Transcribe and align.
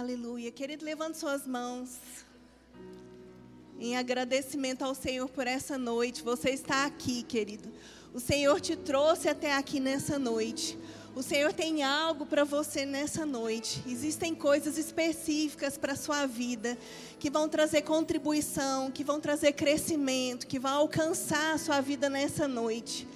Aleluia. 0.00 0.50
Querido, 0.50 0.82
levante 0.82 1.18
suas 1.18 1.46
mãos. 1.46 1.90
Em 3.78 3.98
agradecimento 3.98 4.80
ao 4.80 4.94
Senhor 4.94 5.28
por 5.28 5.46
essa 5.46 5.76
noite. 5.76 6.22
Você 6.22 6.48
está 6.48 6.86
aqui, 6.86 7.22
querido. 7.22 7.70
O 8.14 8.18
Senhor 8.18 8.58
te 8.62 8.76
trouxe 8.76 9.28
até 9.28 9.54
aqui 9.54 9.78
nessa 9.78 10.18
noite. 10.18 10.78
O 11.14 11.22
Senhor 11.22 11.52
tem 11.52 11.82
algo 11.82 12.24
para 12.24 12.44
você 12.44 12.86
nessa 12.86 13.26
noite. 13.26 13.82
Existem 13.86 14.34
coisas 14.34 14.78
específicas 14.78 15.76
para 15.76 15.92
a 15.92 15.96
sua 15.96 16.24
vida 16.24 16.78
que 17.18 17.28
vão 17.28 17.46
trazer 17.46 17.82
contribuição, 17.82 18.90
que 18.90 19.04
vão 19.04 19.20
trazer 19.20 19.52
crescimento, 19.52 20.46
que 20.46 20.58
vão 20.58 20.78
alcançar 20.78 21.52
a 21.52 21.58
sua 21.58 21.82
vida 21.82 22.08
nessa 22.08 22.48
noite. 22.48 23.06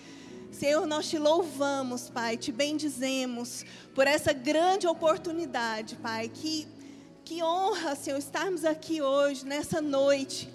Senhor, 0.55 0.87
nós 0.87 1.11
te 1.11 1.19
louvamos, 1.19 2.09
Pai, 2.09 2.37
te 2.37 2.53
bendizemos 2.53 3.65
por 3.93 4.07
essa 4.07 4.33
grande 4.33 4.87
oportunidade, 4.87 5.97
Pai. 5.97 6.31
Que, 6.33 6.69
que 7.25 7.43
honra, 7.43 7.97
Senhor, 7.97 8.19
estarmos 8.19 8.67
aqui 8.67 9.01
hoje, 9.01 9.47
nessa 9.47 9.81
noite, 9.81 10.47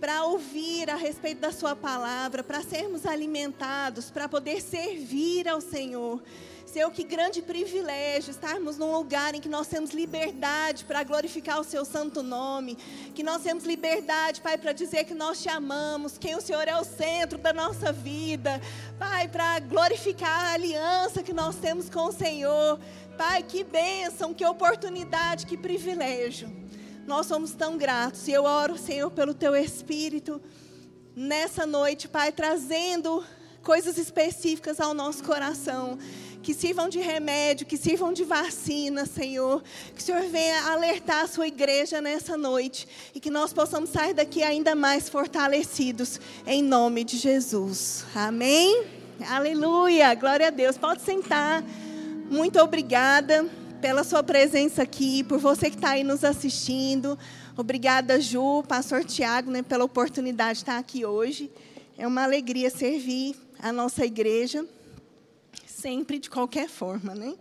para 0.00 0.24
ouvir 0.24 0.90
a 0.90 0.96
respeito 0.96 1.40
da 1.40 1.52
Sua 1.52 1.76
palavra, 1.76 2.42
para 2.42 2.60
sermos 2.60 3.06
alimentados, 3.06 4.10
para 4.10 4.28
poder 4.28 4.60
servir 4.60 5.48
ao 5.48 5.60
Senhor. 5.60 6.20
Senhor, 6.68 6.90
que 6.90 7.02
grande 7.02 7.40
privilégio 7.40 8.30
estarmos 8.30 8.76
num 8.76 8.92
lugar 8.92 9.34
em 9.34 9.40
que 9.40 9.48
nós 9.48 9.66
temos 9.66 9.92
liberdade 9.92 10.84
para 10.84 11.02
glorificar 11.02 11.58
o 11.58 11.64
Seu 11.64 11.82
santo 11.82 12.22
nome, 12.22 12.76
que 13.14 13.22
nós 13.22 13.42
temos 13.42 13.64
liberdade, 13.64 14.42
Pai, 14.42 14.58
para 14.58 14.74
dizer 14.74 15.04
que 15.04 15.14
nós 15.14 15.40
te 15.40 15.48
amamos, 15.48 16.18
que 16.18 16.34
o 16.34 16.42
Senhor 16.42 16.68
é 16.68 16.78
o 16.78 16.84
centro 16.84 17.38
da 17.38 17.54
nossa 17.54 17.90
vida, 17.90 18.60
Pai, 18.98 19.28
para 19.28 19.58
glorificar 19.60 20.28
a 20.28 20.52
aliança 20.52 21.22
que 21.22 21.32
nós 21.32 21.56
temos 21.56 21.88
com 21.88 22.04
o 22.04 22.12
Senhor. 22.12 22.78
Pai, 23.16 23.42
que 23.42 23.64
bênção, 23.64 24.34
que 24.34 24.44
oportunidade, 24.44 25.46
que 25.46 25.56
privilégio. 25.56 26.54
Nós 27.06 27.24
somos 27.24 27.52
tão 27.52 27.78
gratos 27.78 28.28
e 28.28 28.32
eu 28.32 28.44
oro, 28.44 28.76
Senhor, 28.76 29.10
pelo 29.10 29.32
Teu 29.32 29.56
Espírito 29.56 30.38
nessa 31.16 31.64
noite, 31.64 32.06
Pai, 32.06 32.30
trazendo 32.30 33.24
coisas 33.62 33.96
específicas 33.96 34.80
ao 34.80 34.92
nosso 34.92 35.24
coração 35.24 35.98
que 36.48 36.54
sirvam 36.54 36.88
de 36.88 36.98
remédio, 36.98 37.66
que 37.66 37.76
sirvam 37.76 38.10
de 38.10 38.24
vacina, 38.24 39.04
Senhor. 39.04 39.62
Que 39.94 40.00
o 40.00 40.02
Senhor 40.02 40.22
venha 40.30 40.72
alertar 40.72 41.24
a 41.24 41.26
sua 41.26 41.46
igreja 41.46 42.00
nessa 42.00 42.38
noite 42.38 42.88
e 43.14 43.20
que 43.20 43.28
nós 43.28 43.52
possamos 43.52 43.90
sair 43.90 44.14
daqui 44.14 44.42
ainda 44.42 44.74
mais 44.74 45.10
fortalecidos, 45.10 46.18
em 46.46 46.62
nome 46.62 47.04
de 47.04 47.18
Jesus. 47.18 48.06
Amém? 48.14 48.82
Aleluia, 49.28 50.14
glória 50.14 50.46
a 50.46 50.50
Deus. 50.50 50.78
Pode 50.78 51.02
sentar. 51.02 51.62
Muito 52.30 52.58
obrigada 52.60 53.44
pela 53.78 54.02
sua 54.02 54.22
presença 54.22 54.82
aqui, 54.82 55.22
por 55.24 55.38
você 55.38 55.68
que 55.68 55.76
está 55.76 55.90
aí 55.90 56.02
nos 56.02 56.24
assistindo. 56.24 57.18
Obrigada, 57.58 58.18
Ju, 58.18 58.64
Pastor 58.66 59.04
Tiago, 59.04 59.50
né, 59.50 59.60
pela 59.60 59.84
oportunidade 59.84 60.54
de 60.54 60.62
estar 60.62 60.78
aqui 60.78 61.04
hoje. 61.04 61.50
É 61.98 62.06
uma 62.06 62.22
alegria 62.22 62.70
servir 62.70 63.36
a 63.60 63.70
nossa 63.70 64.06
igreja 64.06 64.64
sempre 65.80 66.18
de 66.18 66.28
qualquer 66.28 66.68
forma, 66.68 67.14
né? 67.14 67.34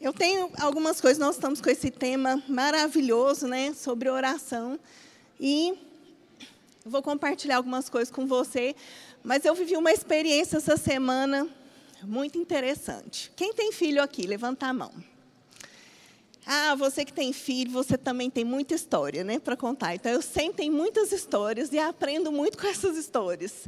Eu 0.00 0.12
tenho 0.12 0.50
algumas 0.58 1.00
coisas, 1.00 1.18
nós 1.18 1.34
estamos 1.34 1.60
com 1.60 1.68
esse 1.68 1.90
tema 1.90 2.42
maravilhoso, 2.48 3.46
né, 3.46 3.74
sobre 3.74 4.08
oração, 4.08 4.78
e 5.38 5.74
vou 6.86 7.02
compartilhar 7.02 7.56
algumas 7.56 7.88
coisas 7.88 8.10
com 8.10 8.26
você, 8.26 8.74
mas 9.22 9.44
eu 9.44 9.54
vivi 9.54 9.76
uma 9.76 9.92
experiência 9.92 10.56
essa 10.56 10.76
semana 10.76 11.46
muito 12.02 12.38
interessante. 12.38 13.30
Quem 13.36 13.52
tem 13.52 13.72
filho 13.72 14.02
aqui, 14.02 14.26
levanta 14.26 14.66
a 14.66 14.72
mão. 14.72 14.92
Ah, 16.46 16.74
você 16.74 17.04
que 17.04 17.12
tem 17.12 17.32
filho, 17.32 17.70
você 17.70 17.98
também 17.98 18.30
tem 18.30 18.44
muita 18.44 18.74
história, 18.74 19.22
né, 19.22 19.38
para 19.38 19.56
contar. 19.56 19.94
Então 19.94 20.10
eu 20.10 20.22
sempre 20.22 20.58
tenho 20.58 20.72
muitas 20.72 21.12
histórias 21.12 21.72
e 21.72 21.78
aprendo 21.78 22.32
muito 22.32 22.56
com 22.56 22.66
essas 22.66 22.96
histórias. 22.96 23.66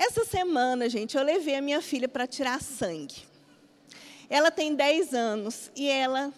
Essa 0.00 0.24
semana, 0.24 0.88
gente, 0.88 1.14
eu 1.14 1.22
levei 1.22 1.56
a 1.56 1.60
minha 1.60 1.82
filha 1.82 2.08
para 2.08 2.26
tirar 2.26 2.62
sangue. 2.62 3.16
Ela 4.30 4.50
tem 4.50 4.74
10 4.74 5.12
anos 5.12 5.70
e 5.76 5.90
ela 5.90 6.32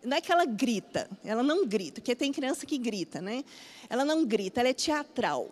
não 0.00 0.16
é 0.16 0.20
que 0.20 0.30
ela 0.30 0.44
grita, 0.44 1.10
ela 1.24 1.42
não 1.42 1.66
grita, 1.66 2.00
porque 2.00 2.14
tem 2.14 2.32
criança 2.32 2.64
que 2.64 2.78
grita, 2.78 3.20
né? 3.20 3.44
Ela 3.88 4.04
não 4.04 4.24
grita, 4.24 4.60
ela 4.60 4.68
é 4.68 4.72
teatral. 4.72 5.50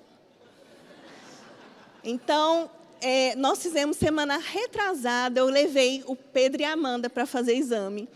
Então, 2.05 2.71
é, 3.01 3.35
nós 3.35 3.61
fizemos 3.61 3.97
semana 3.97 4.39
retrasada, 4.39 5.41
eu 5.41 5.47
levei 5.47 6.05
o 6.07 6.15
Pedro 6.15 6.63
e 6.63 6.65
a 6.65 6.75
Amanda 6.75 7.11
para 7.11 7.27
fazer 7.27 7.55
exame. 7.57 8.09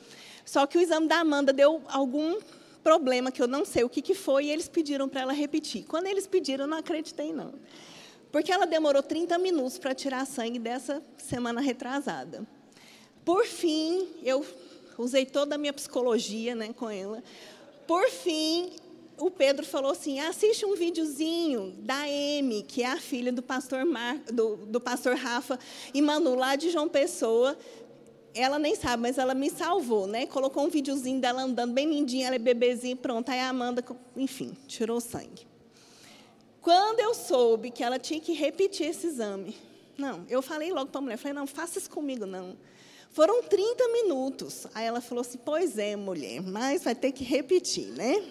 Só 0.44 0.69
que 0.69 0.78
o 0.78 0.81
exame 0.81 1.08
da 1.08 1.19
Amanda 1.19 1.52
deu 1.52 1.82
algum 1.88 2.38
problema 2.84 3.32
que 3.32 3.42
eu 3.42 3.48
não 3.48 3.64
sei 3.64 3.82
o 3.82 3.88
que, 3.88 4.02
que 4.02 4.14
foi, 4.14 4.44
e 4.44 4.50
eles 4.52 4.69
pediram 4.69 5.08
para 5.08 5.22
ela 5.22 5.32
repetir. 5.32 5.84
Quando 5.88 6.06
eles 6.06 6.28
pediram, 6.28 6.66
eu 6.66 6.69
não 6.69 6.78
acreditei, 6.78 7.32
não. 7.32 7.52
Porque 8.32 8.50
ela 8.50 8.66
demorou 8.66 9.03
30 9.03 9.37
minutos 9.37 9.78
para 9.78 9.94
tirar 9.94 10.26
sangue 10.26 10.59
dessa 10.59 11.03
semana 11.19 11.60
retrasada. 11.60 12.47
Por 13.26 13.44
fim, 13.44 14.09
eu 14.25 14.44
usei 14.97 15.26
toda 15.26 15.54
a 15.54 15.59
minha 15.59 15.72
psicologia 15.72 16.54
né, 16.54 16.72
com 16.72 16.88
ela. 16.88 17.22
Por 17.87 18.09
fim, 18.09 18.72
o 19.19 19.31
Pedro 19.31 19.66
falou 19.66 19.93
assim: 19.93 20.19
assiste 20.19 20.65
um 20.65 20.75
videozinho 20.75 21.75
da 21.81 22.04
Amy, 22.04 22.65
que 22.66 22.82
é 22.82 22.87
a 22.87 22.97
filha 22.98 23.31
do 23.31 23.43
pastor, 23.43 23.84
Mar, 23.84 24.16
do, 24.20 24.56
do 24.56 24.81
pastor 24.81 25.14
Rafa 25.14 25.59
e 25.93 26.00
Manu, 26.00 26.34
lá 26.34 26.56
de 26.56 26.70
João 26.70 26.88
Pessoa. 26.88 27.56
Ela 28.34 28.59
nem 28.59 28.75
sabe, 28.75 29.03
mas 29.03 29.19
ela 29.19 29.34
me 29.34 29.50
salvou, 29.50 30.06
né? 30.06 30.25
Colocou 30.25 30.64
um 30.64 30.70
videozinho 30.70 31.20
dela 31.20 31.43
andando 31.43 31.75
bem 31.75 31.87
lindinha, 31.87 32.28
ela 32.28 32.37
é 32.37 32.38
bebezinha, 32.38 32.97
pronto. 32.97 33.28
Aí 33.28 33.38
a 33.38 33.50
Amanda, 33.50 33.84
enfim, 34.16 34.56
tirou 34.66 35.03
sangue. 35.03 35.51
Quando 36.62 37.00
eu 37.00 37.12
soube 37.12 37.72
que 37.72 37.82
ela 37.82 37.98
tinha 37.98 38.20
que 38.20 38.32
repetir 38.32 38.86
esse 38.86 39.08
exame, 39.08 39.56
não, 39.98 40.24
eu 40.28 40.40
falei 40.40 40.72
logo 40.72 40.90
para 40.90 41.00
a 41.00 41.02
mulher, 41.02 41.16
falei, 41.16 41.34
não, 41.34 41.46
faça 41.46 41.78
isso 41.78 41.90
comigo, 41.90 42.24
não. 42.24 42.56
Foram 43.10 43.42
30 43.42 43.88
minutos. 43.88 44.66
Aí 44.72 44.86
ela 44.86 45.00
falou 45.00 45.22
assim, 45.22 45.38
pois 45.44 45.76
é, 45.76 45.96
mulher, 45.96 46.40
mas 46.40 46.84
vai 46.84 46.94
ter 46.94 47.10
que 47.10 47.24
repetir, 47.24 47.88
né? 47.88 48.24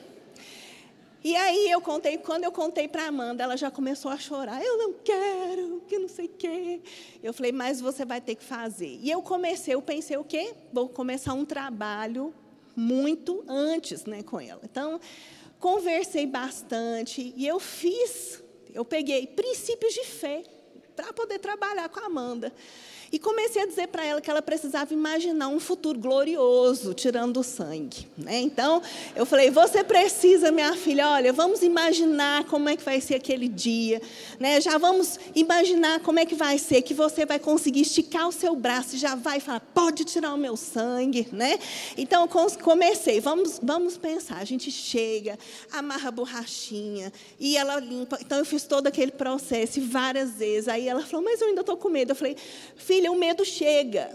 E 1.24 1.36
aí 1.36 1.70
eu 1.70 1.80
contei, 1.82 2.18
quando 2.18 2.46
eu 2.46 2.52
contei 2.52 2.88
para 2.88 3.04
a 3.04 3.08
Amanda, 3.08 3.44
ela 3.44 3.56
já 3.56 3.70
começou 3.70 4.10
a 4.10 4.18
chorar. 4.18 4.64
Eu 4.64 4.78
não 4.78 4.94
quero, 4.94 5.84
que 5.88 6.00
não 6.00 6.08
sei 6.08 6.26
o 6.26 6.30
quê. 6.30 6.82
Eu 7.22 7.32
falei, 7.34 7.52
mas 7.52 7.80
você 7.80 8.04
vai 8.06 8.20
ter 8.20 8.34
que 8.36 8.44
fazer. 8.44 8.98
E 9.02 9.12
eu 9.12 9.22
comecei, 9.22 9.76
eu 9.76 9.82
pensei 9.82 10.18
o 10.18 10.24
quê? 10.24 10.56
Vou 10.74 10.90
começar 10.90 11.34
um 11.34 11.46
trabalho 11.46 12.34
muito 12.76 13.44
antes 13.48 14.06
né, 14.06 14.24
com 14.24 14.40
ela. 14.40 14.62
Então, 14.64 15.00
conversei 15.62 16.26
bastante 16.26 17.34
e 17.38 17.48
eu 17.48 17.60
fiz, 17.60 18.44
eu 18.74 18.84
peguei 18.84 19.28
princípios 19.28 19.94
de 19.94 20.04
fé 20.04 20.44
para 20.96 21.14
poder 21.14 21.40
trabalhar 21.40 21.88
com 21.88 22.00
a 22.00 22.08
Amanda. 22.08 22.52
E 23.12 23.20
comecei 23.20 23.62
a 23.62 23.66
dizer 23.66 23.88
para 23.88 24.06
ela 24.06 24.22
que 24.22 24.32
ela 24.32 24.42
precisava 24.42 24.94
imaginar 24.94 25.50
um 25.50 25.60
futuro 25.60 26.00
glorioso, 26.00 26.94
tirando 26.94 27.42
o 27.42 27.44
sangue. 27.44 28.08
Né? 28.18 28.40
Então, 28.40 28.82
eu 29.16 29.26
falei: 29.26 29.52
você 29.52 29.84
precisa, 29.84 30.50
minha 30.50 30.74
filha, 30.78 31.10
olha, 31.10 31.34
vamos 31.34 31.62
imaginar 31.62 32.46
como 32.46 32.70
é 32.70 32.78
que 32.78 32.84
vai 32.84 33.02
ser 33.02 33.16
aquele 33.16 33.50
dia. 33.50 34.02
Né? 34.40 34.62
Já 34.62 34.78
vamos 34.78 35.20
imaginar 35.36 36.00
como 36.00 36.20
é 36.20 36.26
que 36.26 36.36
vai 36.36 36.58
ser, 36.58 36.82
que 36.84 36.94
você 36.94 37.26
vai 37.26 37.38
conseguir 37.38 37.82
esticar 37.82 38.30
o 38.30 38.32
seu 38.32 38.56
braço 38.56 38.96
e 38.96 39.00
já 39.00 39.14
vai 39.14 39.42
falar: 39.42 39.60
pode 39.60 40.06
tirar 40.06 40.34
o 40.34 40.38
meu 40.38 40.56
sangue. 40.56 41.28
Né? 41.34 41.60
Então, 41.98 42.26
comecei, 42.64 43.20
vamos, 43.20 43.60
vamos 43.62 43.98
pensar. 43.98 44.38
A 44.38 44.46
gente 44.46 44.72
chega, 44.72 45.38
amarra 45.70 46.08
a 46.08 46.12
borrachinha 46.12 47.12
e 47.38 47.58
ela 47.58 47.78
limpa. 47.78 48.18
Então, 48.22 48.38
eu 48.38 48.46
fiz 48.46 48.64
todo 48.64 48.88
aquele 48.88 49.12
processo 49.12 49.82
várias 49.82 50.32
vezes. 50.32 50.70
Aí 50.70 50.88
ela 50.88 51.02
falou: 51.02 51.26
mas 51.26 51.42
eu 51.42 51.48
ainda 51.48 51.60
estou 51.60 51.76
com 51.76 51.90
medo. 51.90 52.12
Eu 52.12 52.16
falei: 52.16 52.38
filha, 52.78 53.01
filha, 53.02 53.12
o 53.12 53.16
medo 53.16 53.44
chega. 53.44 54.10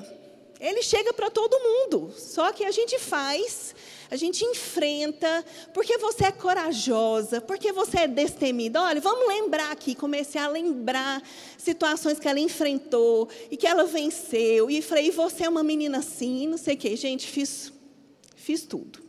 Ele 0.61 0.83
chega 0.83 1.13
para 1.13 1.29
todo 1.29 1.59
mundo. 1.59 2.15
Só 2.17 2.53
que 2.53 2.65
a 2.65 2.71
gente 2.71 2.99
faz, 2.99 3.75
a 4.11 4.17
gente 4.17 4.45
enfrenta, 4.45 5.45
porque 5.75 5.99
você 5.99 6.27
é 6.27 6.33
corajosa, 6.33 7.41
porque 7.41 7.73
você 7.73 8.01
é 8.01 8.09
destemida. 8.09 8.81
Olha, 8.81 9.01
vamos 9.01 9.27
lembrar 9.27 9.73
aqui, 9.73 9.95
comecei 9.95 10.41
a 10.41 10.49
lembrar 10.49 11.23
situações 11.59 12.19
que 12.19 12.29
ela 12.29 12.41
enfrentou 12.41 13.29
e 13.51 13.57
que 13.57 13.67
ela 13.67 13.85
venceu. 13.85 14.71
E 14.71 14.81
falei, 14.81 15.11
você 15.11 15.45
é 15.45 15.49
uma 15.49 15.65
menina 15.65 15.99
assim, 15.99 16.47
não 16.47 16.57
sei 16.57 16.75
o 16.75 16.79
quê. 16.79 16.97
Gente, 16.97 17.27
fiz, 17.27 17.73
fiz 18.37 18.63
tudo. 18.63 19.05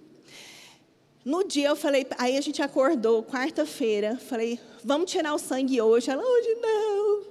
No 1.23 1.43
dia 1.43 1.67
eu 1.67 1.75
falei, 1.75 2.07
aí 2.17 2.37
a 2.37 2.41
gente 2.41 2.61
acordou, 2.61 3.21
quarta-feira, 3.21 4.17
falei, 4.17 4.59
vamos 4.83 5.11
tirar 5.11 5.33
o 5.33 5.37
sangue 5.37 5.81
hoje. 5.81 6.09
Ela, 6.09 6.23
hoje 6.23 6.55
não. 6.55 7.23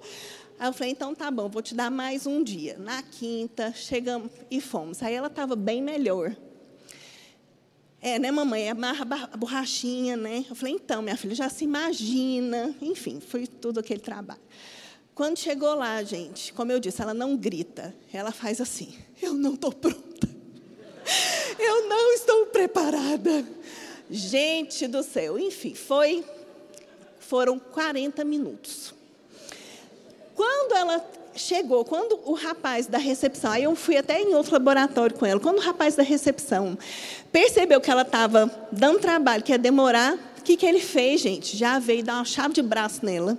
Aí 0.58 0.68
eu 0.68 0.72
falei, 0.72 0.92
então 0.92 1.14
tá 1.14 1.30
bom, 1.30 1.48
vou 1.50 1.60
te 1.60 1.74
dar 1.74 1.90
mais 1.90 2.26
um 2.26 2.42
dia. 2.42 2.78
Na 2.78 3.02
quinta, 3.02 3.72
chegamos 3.74 4.30
e 4.50 4.60
fomos. 4.60 5.02
Aí 5.02 5.14
ela 5.14 5.26
estava 5.26 5.54
bem 5.54 5.82
melhor. 5.82 6.34
É, 8.00 8.18
né, 8.18 8.30
mamãe? 8.30 8.70
Amarra 8.70 9.28
a 9.32 9.36
borrachinha, 9.36 10.16
né? 10.16 10.46
Eu 10.48 10.56
falei, 10.56 10.74
então, 10.74 11.02
minha 11.02 11.16
filha, 11.16 11.34
já 11.34 11.50
se 11.50 11.64
imagina. 11.64 12.74
Enfim, 12.80 13.20
foi 13.20 13.46
tudo 13.46 13.80
aquele 13.80 14.00
trabalho. 14.00 14.40
Quando 15.14 15.38
chegou 15.38 15.74
lá, 15.74 16.02
gente, 16.02 16.52
como 16.54 16.72
eu 16.72 16.80
disse, 16.80 17.02
ela 17.02 17.12
não 17.12 17.36
grita. 17.36 17.94
Ela 18.12 18.32
faz 18.32 18.60
assim, 18.60 18.94
eu 19.20 19.34
não 19.34 19.54
estou 19.54 19.72
pronta. 19.72 20.28
Eu 21.58 21.88
não 21.88 22.12
estou 22.12 22.46
preparada. 22.46 23.46
Gente 24.10 24.86
do 24.86 25.02
céu, 25.02 25.38
enfim, 25.38 25.74
foi 25.74 26.24
foram 27.18 27.58
40 27.58 28.24
minutos. 28.24 28.95
Quando 30.36 30.76
ela 30.76 31.02
chegou, 31.34 31.84
quando 31.84 32.20
o 32.24 32.34
rapaz 32.34 32.86
da 32.86 32.98
recepção, 32.98 33.50
aí 33.50 33.64
eu 33.64 33.74
fui 33.74 33.96
até 33.96 34.20
em 34.20 34.34
outro 34.34 34.52
laboratório 34.52 35.16
com 35.16 35.24
ela, 35.24 35.40
quando 35.40 35.58
o 35.58 35.62
rapaz 35.62 35.96
da 35.96 36.02
recepção 36.02 36.78
percebeu 37.32 37.80
que 37.80 37.90
ela 37.90 38.02
estava 38.02 38.50
dando 38.70 39.00
trabalho, 39.00 39.42
que 39.42 39.52
ia 39.52 39.58
demorar, 39.58 40.14
o 40.38 40.42
que, 40.42 40.56
que 40.56 40.66
ele 40.66 40.80
fez, 40.80 41.22
gente? 41.22 41.56
Já 41.56 41.78
veio 41.78 42.04
dar 42.04 42.16
uma 42.16 42.24
chave 42.24 42.54
de 42.54 42.62
braço 42.62 43.04
nela, 43.04 43.38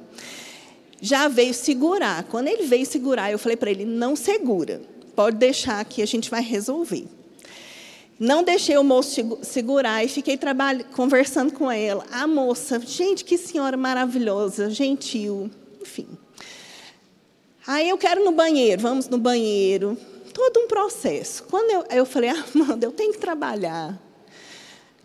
já 1.00 1.28
veio 1.28 1.54
segurar. 1.54 2.24
Quando 2.24 2.48
ele 2.48 2.64
veio 2.64 2.86
segurar, 2.86 3.32
eu 3.32 3.40
falei 3.40 3.56
para 3.56 3.70
ele: 3.70 3.86
não 3.86 4.16
segura, 4.16 4.82
pode 5.16 5.38
deixar 5.38 5.84
que 5.86 6.02
a 6.02 6.06
gente 6.06 6.30
vai 6.30 6.42
resolver. 6.42 7.08
Não 8.20 8.44
deixei 8.44 8.76
o 8.76 8.84
moço 8.84 9.38
segurar 9.44 10.04
e 10.04 10.08
fiquei 10.08 10.40
conversando 10.96 11.54
com 11.54 11.72
ela. 11.72 12.04
A 12.12 12.26
moça, 12.26 12.80
gente, 12.80 13.24
que 13.24 13.38
senhora 13.38 13.78
maravilhosa, 13.78 14.72
gentil, 14.72 15.52
enfim. 15.80 16.08
Aí 17.68 17.90
eu 17.90 17.98
quero 17.98 18.24
no 18.24 18.32
banheiro, 18.32 18.82
vamos 18.82 19.10
no 19.10 19.18
banheiro. 19.18 19.98
Todo 20.34 20.62
um 20.62 20.68
processo. 20.68 21.44
Quando 21.44 21.70
eu, 21.70 21.98
eu 21.98 22.06
falei, 22.06 22.30
Amanda, 22.56 22.86
eu 22.86 22.94
tenho 22.94 23.12
que 23.12 23.20
trabalhar. 23.20 24.02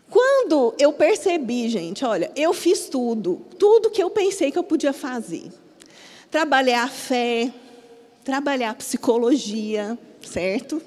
Quando 0.09 0.73
eu 0.79 0.93
percebi, 0.93 1.67
gente, 1.67 2.05
olha, 2.05 2.31
eu 2.37 2.53
fiz 2.53 2.87
tudo, 2.87 3.41
tudo 3.59 3.89
que 3.89 4.01
eu 4.01 4.09
pensei 4.09 4.49
que 4.49 4.57
eu 4.57 4.63
podia 4.63 4.93
fazer. 4.93 5.51
Trabalhar 6.31 6.83
a 6.83 6.87
fé, 6.87 7.51
trabalhar 8.23 8.69
a 8.69 8.75
psicologia, 8.75 9.97
certo? 10.21 10.81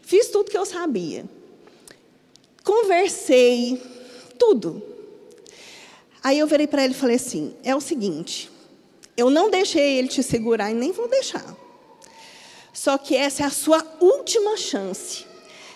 Fiz 0.00 0.28
tudo 0.28 0.50
que 0.50 0.56
eu 0.56 0.64
sabia. 0.64 1.26
Conversei, 2.64 3.82
tudo. 4.38 4.82
Aí 6.22 6.38
eu 6.38 6.46
virei 6.46 6.66
para 6.66 6.84
ele 6.84 6.94
e 6.94 6.96
falei 6.96 7.16
assim: 7.16 7.54
é 7.62 7.74
o 7.74 7.80
seguinte, 7.80 8.50
eu 9.18 9.28
não 9.28 9.50
deixei 9.50 9.98
ele 9.98 10.06
te 10.06 10.22
segurar 10.22 10.70
e 10.70 10.74
nem 10.74 10.92
vou 10.92 11.08
deixar. 11.08 11.44
Só 12.72 12.96
que 12.96 13.16
essa 13.16 13.42
é 13.42 13.46
a 13.46 13.50
sua 13.50 13.84
última 14.00 14.56
chance. 14.56 15.26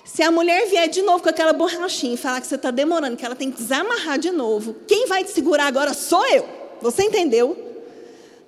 Se 0.05 0.23
a 0.23 0.31
mulher 0.31 0.69
vier 0.69 0.89
de 0.89 1.03
novo 1.03 1.25
com 1.25 1.29
aquela 1.29 1.53
borrachinha 1.53 2.15
e 2.15 2.17
falar 2.17 2.41
que 2.41 2.47
você 2.47 2.55
está 2.55 2.71
demorando, 2.71 3.17
que 3.17 3.25
ela 3.25 3.35
tem 3.35 3.51
que 3.51 3.61
desamarrar 3.61 4.17
de 4.17 4.31
novo, 4.31 4.77
quem 4.87 5.07
vai 5.09 5.25
te 5.25 5.33
segurar 5.33 5.67
agora 5.67 5.93
sou 5.93 6.25
eu. 6.29 6.49
Você 6.81 7.03
entendeu? 7.03 7.57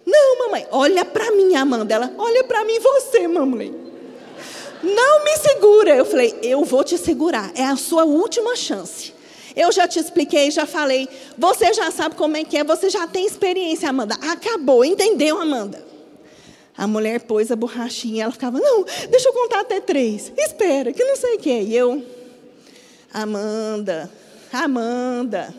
Não, 0.06 0.38
mamãe, 0.38 0.66
olha 0.70 1.04
para 1.04 1.30
mim, 1.32 1.56
Amanda. 1.56 1.92
Ela, 1.92 2.14
olha 2.16 2.44
para 2.44 2.64
mim 2.64 2.78
você, 2.78 3.26
mamãe. 3.26 3.74
Não 4.80 5.24
me 5.24 5.36
segura. 5.38 5.96
Eu 5.96 6.04
falei, 6.04 6.38
eu 6.40 6.62
vou 6.64 6.84
te 6.84 6.96
segurar. 6.96 7.50
É 7.56 7.64
a 7.64 7.74
sua 7.74 8.04
última 8.04 8.54
chance. 8.54 9.12
Eu 9.56 9.70
já 9.70 9.86
te 9.86 9.98
expliquei, 9.98 10.50
já 10.50 10.66
falei. 10.66 11.08
Você 11.38 11.72
já 11.72 11.90
sabe 11.90 12.16
como 12.16 12.36
é 12.36 12.44
que 12.44 12.56
é, 12.56 12.64
você 12.64 12.90
já 12.90 13.06
tem 13.06 13.24
experiência, 13.24 13.88
Amanda. 13.88 14.14
Acabou, 14.16 14.84
entendeu, 14.84 15.40
Amanda? 15.40 15.84
A 16.76 16.88
mulher 16.88 17.20
pôs 17.20 17.52
a 17.52 17.56
borrachinha, 17.56 18.24
ela 18.24 18.32
ficava, 18.32 18.58
não, 18.58 18.84
deixa 19.08 19.28
eu 19.28 19.32
contar 19.32 19.60
até 19.60 19.80
três. 19.80 20.32
Espera, 20.36 20.92
que 20.92 21.04
não 21.04 21.16
sei 21.16 21.36
o 21.36 21.38
que. 21.38 21.60
E 21.62 21.76
eu, 21.76 22.04
Amanda, 23.12 24.10
Amanda. 24.52 25.54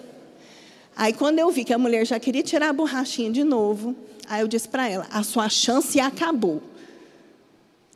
Aí 0.94 1.14
quando 1.14 1.40
eu 1.40 1.50
vi 1.52 1.64
que 1.64 1.74
a 1.74 1.78
mulher 1.78 2.06
já 2.06 2.20
queria 2.20 2.44
tirar 2.44 2.70
a 2.70 2.74
borrachinha 2.74 3.32
de 3.32 3.46
novo, 3.46 3.96
aí 4.28 4.42
eu 4.42 4.48
disse 4.48 4.68
para 4.68 4.90
ela, 4.90 5.08
a 5.10 5.24
sua 5.24 5.48
chance 5.48 5.98
acabou. 6.02 6.62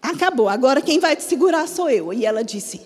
Acabou, 0.01 0.47
agora 0.47 0.81
quem 0.81 0.97
vai 0.97 1.15
te 1.15 1.23
segurar 1.23 1.67
sou 1.67 1.89
eu. 1.89 2.13
E 2.13 2.25
ela 2.25 2.41
disse: 2.41 2.81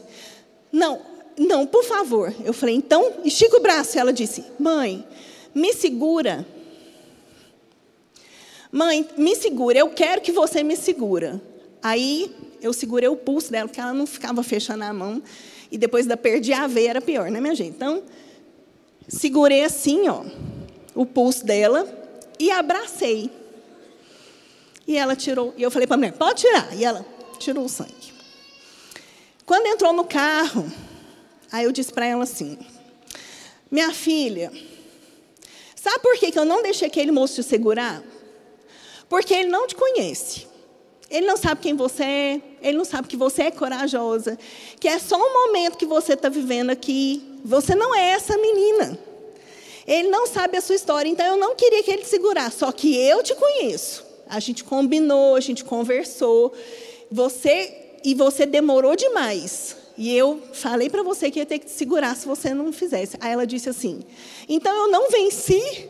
Não, 0.72 1.00
não, 1.38 1.66
por 1.66 1.84
favor. 1.84 2.34
Eu 2.44 2.54
falei: 2.54 2.76
Então, 2.76 3.14
estica 3.24 3.58
o 3.58 3.62
braço. 3.62 3.98
Ela 3.98 4.14
disse: 4.14 4.44
Mãe, 4.60 5.06
me 5.54 5.74
segura. 5.74 6.46
Mãe, 8.72 9.08
me 9.18 9.36
segura, 9.36 9.78
eu 9.78 9.90
quero 9.90 10.20
que 10.22 10.32
você 10.32 10.64
me 10.64 10.76
segura. 10.76 11.40
Aí 11.82 12.36
eu 12.60 12.74
segurei 12.74 13.08
o 13.08 13.16
pulso 13.16 13.52
dela, 13.52 13.68
porque 13.68 13.80
ela 13.80 13.94
não 13.94 14.08
ficava 14.08 14.42
fechando 14.42 14.84
a 14.84 14.92
mão. 14.92 15.22
E 15.72 15.78
depois 15.78 16.08
da 16.08 16.18
perder 16.18 16.54
a 16.54 16.66
veia 16.66 16.92
era 16.92 17.02
pior, 17.02 17.30
né, 17.30 17.40
minha 17.40 17.54
gente? 17.54 17.76
Então, 17.76 18.02
segurei 19.08 19.64
assim, 19.64 20.08
ó, 20.08 20.24
o 20.96 21.06
pulso 21.06 21.46
dela 21.46 21.88
e 22.40 22.50
abracei. 22.50 23.30
E 24.88 24.98
ela 24.98 25.16
tirou, 25.16 25.54
e 25.56 25.62
eu 25.62 25.70
falei 25.70 25.88
para 25.88 25.96
a 25.96 25.98
mulher, 25.98 26.14
pode 26.14 26.42
tirar. 26.42 26.76
E 26.76 26.84
ela 26.84 27.06
tirou 27.38 27.66
o 27.66 27.70
sangue. 27.70 28.14
Quando 29.46 29.68
entrou 29.68 29.94
no 29.94 30.06
carro, 30.06 30.66
aí 31.54 31.66
eu 31.66 31.72
disse 31.72 31.94
para 31.94 32.08
ela 32.08 32.24
assim: 32.24 32.58
Minha 33.70 33.94
filha, 33.94 34.52
sabe 35.76 36.00
por 36.00 36.18
que, 36.18 36.38
eu 36.38 36.44
não 36.44 36.64
deixei 36.64 36.88
aquele 36.88 37.12
moço 37.12 37.36
te 37.36 37.44
segurar? 37.44 38.04
Porque 39.08 39.34
ele 39.34 39.50
não 39.50 39.68
te 39.68 39.76
conhece. 39.76 40.48
Ele 41.10 41.28
não 41.28 41.38
sabe 41.38 41.62
quem 41.62 41.76
você 41.76 42.04
é, 42.04 42.42
ele 42.60 42.76
não 42.76 42.86
sabe 42.86 43.08
que 43.08 43.16
você 43.16 43.44
é 43.44 43.52
corajosa, 43.52 44.36
que 44.80 44.88
é 44.88 44.98
só 44.98 45.16
um 45.16 45.46
momento 45.46 45.78
que 45.78 45.86
você 45.86 46.14
está 46.14 46.28
vivendo 46.28 46.72
aqui. 46.72 47.22
Você 47.46 47.76
não 47.76 47.94
é 47.94 48.10
essa 48.10 48.36
menina. 48.36 48.98
Ele 49.86 50.08
não 50.08 50.26
sabe 50.26 50.58
a 50.58 50.62
sua 50.62 50.74
história, 50.74 51.08
então 51.08 51.24
eu 51.24 51.38
não 51.38 51.56
queria 51.56 51.84
que 51.84 51.92
ele 51.92 52.02
te 52.02 52.08
segurasse, 52.08 52.58
só 52.60 52.72
que 52.72 52.96
eu 52.96 53.22
te 53.22 53.36
conheço. 53.36 54.04
A 54.28 54.40
gente 54.40 54.64
combinou, 54.64 55.36
a 55.36 55.40
gente 55.40 55.64
conversou. 55.64 56.52
Você 57.12 58.00
e 58.04 58.16
você 58.16 58.48
demorou 58.48 58.96
demais. 58.96 59.83
E 59.98 60.16
eu 60.16 60.42
falei 60.54 60.90
para 60.90 61.04
você 61.04 61.30
que 61.30 61.40
ia 61.40 61.46
ter 61.46 61.60
que 61.60 61.66
te 61.66 61.72
segurar 61.72 62.16
se 62.16 62.26
você 62.26 62.54
não 62.54 62.72
fizesse. 62.74 63.18
Aí 63.20 63.32
ela 63.32 63.46
disse 63.46 63.70
assim: 63.70 64.04
"Então 64.48 64.76
eu 64.76 64.88
não 64.92 65.10
venci". 65.10 65.90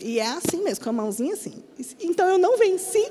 E 0.00 0.18
é 0.18 0.26
assim 0.26 0.62
mesmo, 0.62 0.84
com 0.84 0.90
a 0.90 0.92
mãozinha 0.92 1.34
assim. 1.34 1.62
Então 2.00 2.26
eu 2.28 2.38
não 2.38 2.56
venci. 2.56 3.10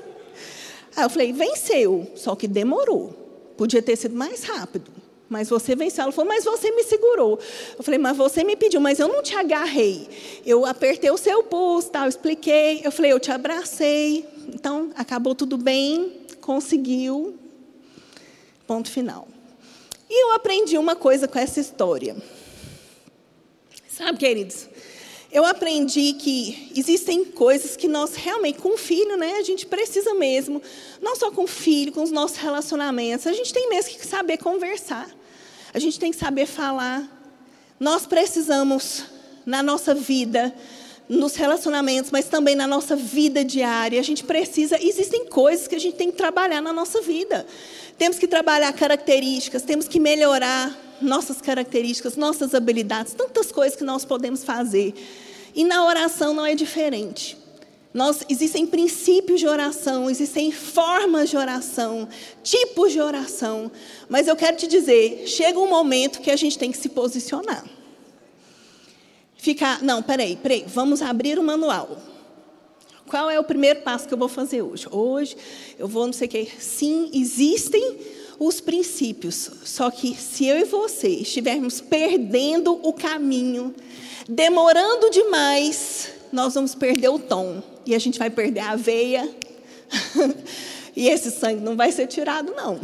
Aí 0.96 1.04
eu 1.04 1.10
falei: 1.10 1.32
"Venceu, 1.32 2.10
só 2.16 2.34
que 2.34 2.48
demorou. 2.48 3.14
Podia 3.56 3.82
ter 3.82 3.96
sido 3.96 4.16
mais 4.16 4.44
rápido" 4.44 4.90
mas 5.30 5.48
você 5.48 5.76
venceu. 5.76 6.02
Ela 6.02 6.12
falou, 6.12 6.28
mas 6.28 6.44
você 6.44 6.72
me 6.72 6.82
segurou. 6.82 7.38
Eu 7.78 7.84
falei, 7.84 7.98
mas 7.98 8.16
você 8.16 8.42
me 8.42 8.56
pediu, 8.56 8.80
mas 8.80 8.98
eu 8.98 9.06
não 9.06 9.22
te 9.22 9.36
agarrei. 9.36 10.08
Eu 10.44 10.66
apertei 10.66 11.08
o 11.08 11.16
seu 11.16 11.44
pulso, 11.44 11.88
tal, 11.88 12.08
expliquei. 12.08 12.80
Eu 12.82 12.90
falei, 12.90 13.12
eu 13.12 13.20
te 13.20 13.30
abracei. 13.30 14.26
Então, 14.52 14.90
acabou 14.96 15.36
tudo 15.36 15.56
bem, 15.56 16.12
conseguiu. 16.40 17.38
Ponto 18.66 18.90
final. 18.90 19.28
E 20.10 20.24
eu 20.24 20.32
aprendi 20.32 20.76
uma 20.76 20.96
coisa 20.96 21.28
com 21.28 21.38
essa 21.38 21.60
história. 21.60 22.16
Sabe, 23.88 24.18
queridos? 24.18 24.68
Eu 25.30 25.46
aprendi 25.46 26.14
que 26.14 26.72
existem 26.74 27.24
coisas 27.24 27.76
que 27.76 27.86
nós 27.86 28.16
realmente, 28.16 28.58
com 28.58 28.74
o 28.74 28.76
filho, 28.76 29.16
né, 29.16 29.34
a 29.34 29.42
gente 29.42 29.64
precisa 29.64 30.12
mesmo, 30.14 30.60
não 31.00 31.14
só 31.14 31.30
com 31.30 31.44
o 31.44 31.46
filho, 31.46 31.92
com 31.92 32.02
os 32.02 32.10
nossos 32.10 32.38
relacionamentos, 32.38 33.24
a 33.28 33.32
gente 33.32 33.52
tem 33.52 33.68
mesmo 33.68 33.96
que 33.96 34.04
saber 34.04 34.38
conversar. 34.38 35.08
A 35.72 35.78
gente 35.78 36.00
tem 36.00 36.10
que 36.10 36.18
saber 36.18 36.46
falar. 36.46 37.08
Nós 37.78 38.04
precisamos, 38.04 39.04
na 39.46 39.62
nossa 39.62 39.94
vida, 39.94 40.52
nos 41.10 41.34
relacionamentos, 41.34 42.12
mas 42.12 42.26
também 42.26 42.54
na 42.54 42.68
nossa 42.68 42.94
vida 42.94 43.44
diária, 43.44 43.98
a 43.98 44.02
gente 44.02 44.22
precisa. 44.22 44.78
Existem 44.80 45.26
coisas 45.26 45.66
que 45.66 45.74
a 45.74 45.78
gente 45.78 45.96
tem 45.96 46.08
que 46.08 46.16
trabalhar 46.16 46.60
na 46.60 46.72
nossa 46.72 47.02
vida. 47.02 47.44
Temos 47.98 48.16
que 48.16 48.28
trabalhar 48.28 48.72
características, 48.72 49.62
temos 49.62 49.88
que 49.88 49.98
melhorar 49.98 50.72
nossas 51.02 51.40
características, 51.42 52.16
nossas 52.16 52.54
habilidades, 52.54 53.12
tantas 53.12 53.50
coisas 53.50 53.76
que 53.76 53.82
nós 53.82 54.04
podemos 54.04 54.44
fazer. 54.44 54.94
E 55.52 55.64
na 55.64 55.84
oração 55.84 56.32
não 56.32 56.46
é 56.46 56.54
diferente. 56.54 57.36
Nós, 57.92 58.24
existem 58.28 58.64
princípios 58.64 59.40
de 59.40 59.48
oração, 59.48 60.08
existem 60.08 60.52
formas 60.52 61.28
de 61.28 61.36
oração, 61.36 62.08
tipos 62.40 62.92
de 62.92 63.00
oração, 63.00 63.68
mas 64.08 64.28
eu 64.28 64.36
quero 64.36 64.56
te 64.56 64.68
dizer, 64.68 65.24
chega 65.26 65.58
um 65.58 65.68
momento 65.68 66.20
que 66.20 66.30
a 66.30 66.36
gente 66.36 66.56
tem 66.56 66.70
que 66.70 66.78
se 66.78 66.88
posicionar. 66.88 67.79
Ficar, 69.40 69.82
não, 69.82 70.02
peraí, 70.02 70.36
peraí, 70.36 70.66
vamos 70.66 71.00
abrir 71.00 71.38
o 71.38 71.42
manual. 71.42 71.96
Qual 73.06 73.30
é 73.30 73.40
o 73.40 73.44
primeiro 73.44 73.80
passo 73.80 74.06
que 74.06 74.12
eu 74.12 74.18
vou 74.18 74.28
fazer 74.28 74.60
hoje? 74.60 74.86
Hoje 74.90 75.34
eu 75.78 75.88
vou 75.88 76.04
não 76.04 76.12
sei 76.12 76.28
o 76.28 76.30
quê. 76.30 76.46
Sim, 76.58 77.10
existem 77.14 77.96
os 78.38 78.60
princípios, 78.60 79.50
só 79.64 79.90
que 79.90 80.14
se 80.14 80.44
eu 80.44 80.58
e 80.58 80.64
você 80.64 81.08
estivermos 81.08 81.80
perdendo 81.80 82.78
o 82.86 82.92
caminho, 82.92 83.74
demorando 84.28 85.08
demais, 85.08 86.10
nós 86.30 86.52
vamos 86.52 86.74
perder 86.74 87.08
o 87.08 87.18
tom 87.18 87.62
e 87.86 87.94
a 87.94 87.98
gente 87.98 88.18
vai 88.18 88.28
perder 88.28 88.60
a 88.60 88.76
veia. 88.76 89.26
e 90.94 91.08
esse 91.08 91.30
sangue 91.30 91.62
não 91.62 91.76
vai 91.76 91.90
ser 91.92 92.06
tirado, 92.08 92.52
não. 92.52 92.78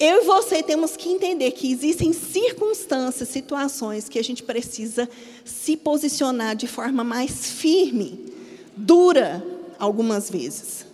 Eu 0.00 0.22
e 0.22 0.24
você 0.24 0.62
temos 0.62 0.96
que 0.96 1.10
entender 1.10 1.50
que 1.50 1.70
existem 1.70 2.10
circunstâncias, 2.14 3.28
situações 3.28 4.08
que 4.08 4.18
a 4.18 4.24
gente 4.24 4.42
precisa 4.42 5.06
se 5.44 5.76
posicionar 5.76 6.56
de 6.56 6.66
forma 6.66 7.04
mais 7.04 7.50
firme, 7.50 8.32
dura, 8.74 9.44
algumas 9.78 10.30
vezes. 10.30 10.86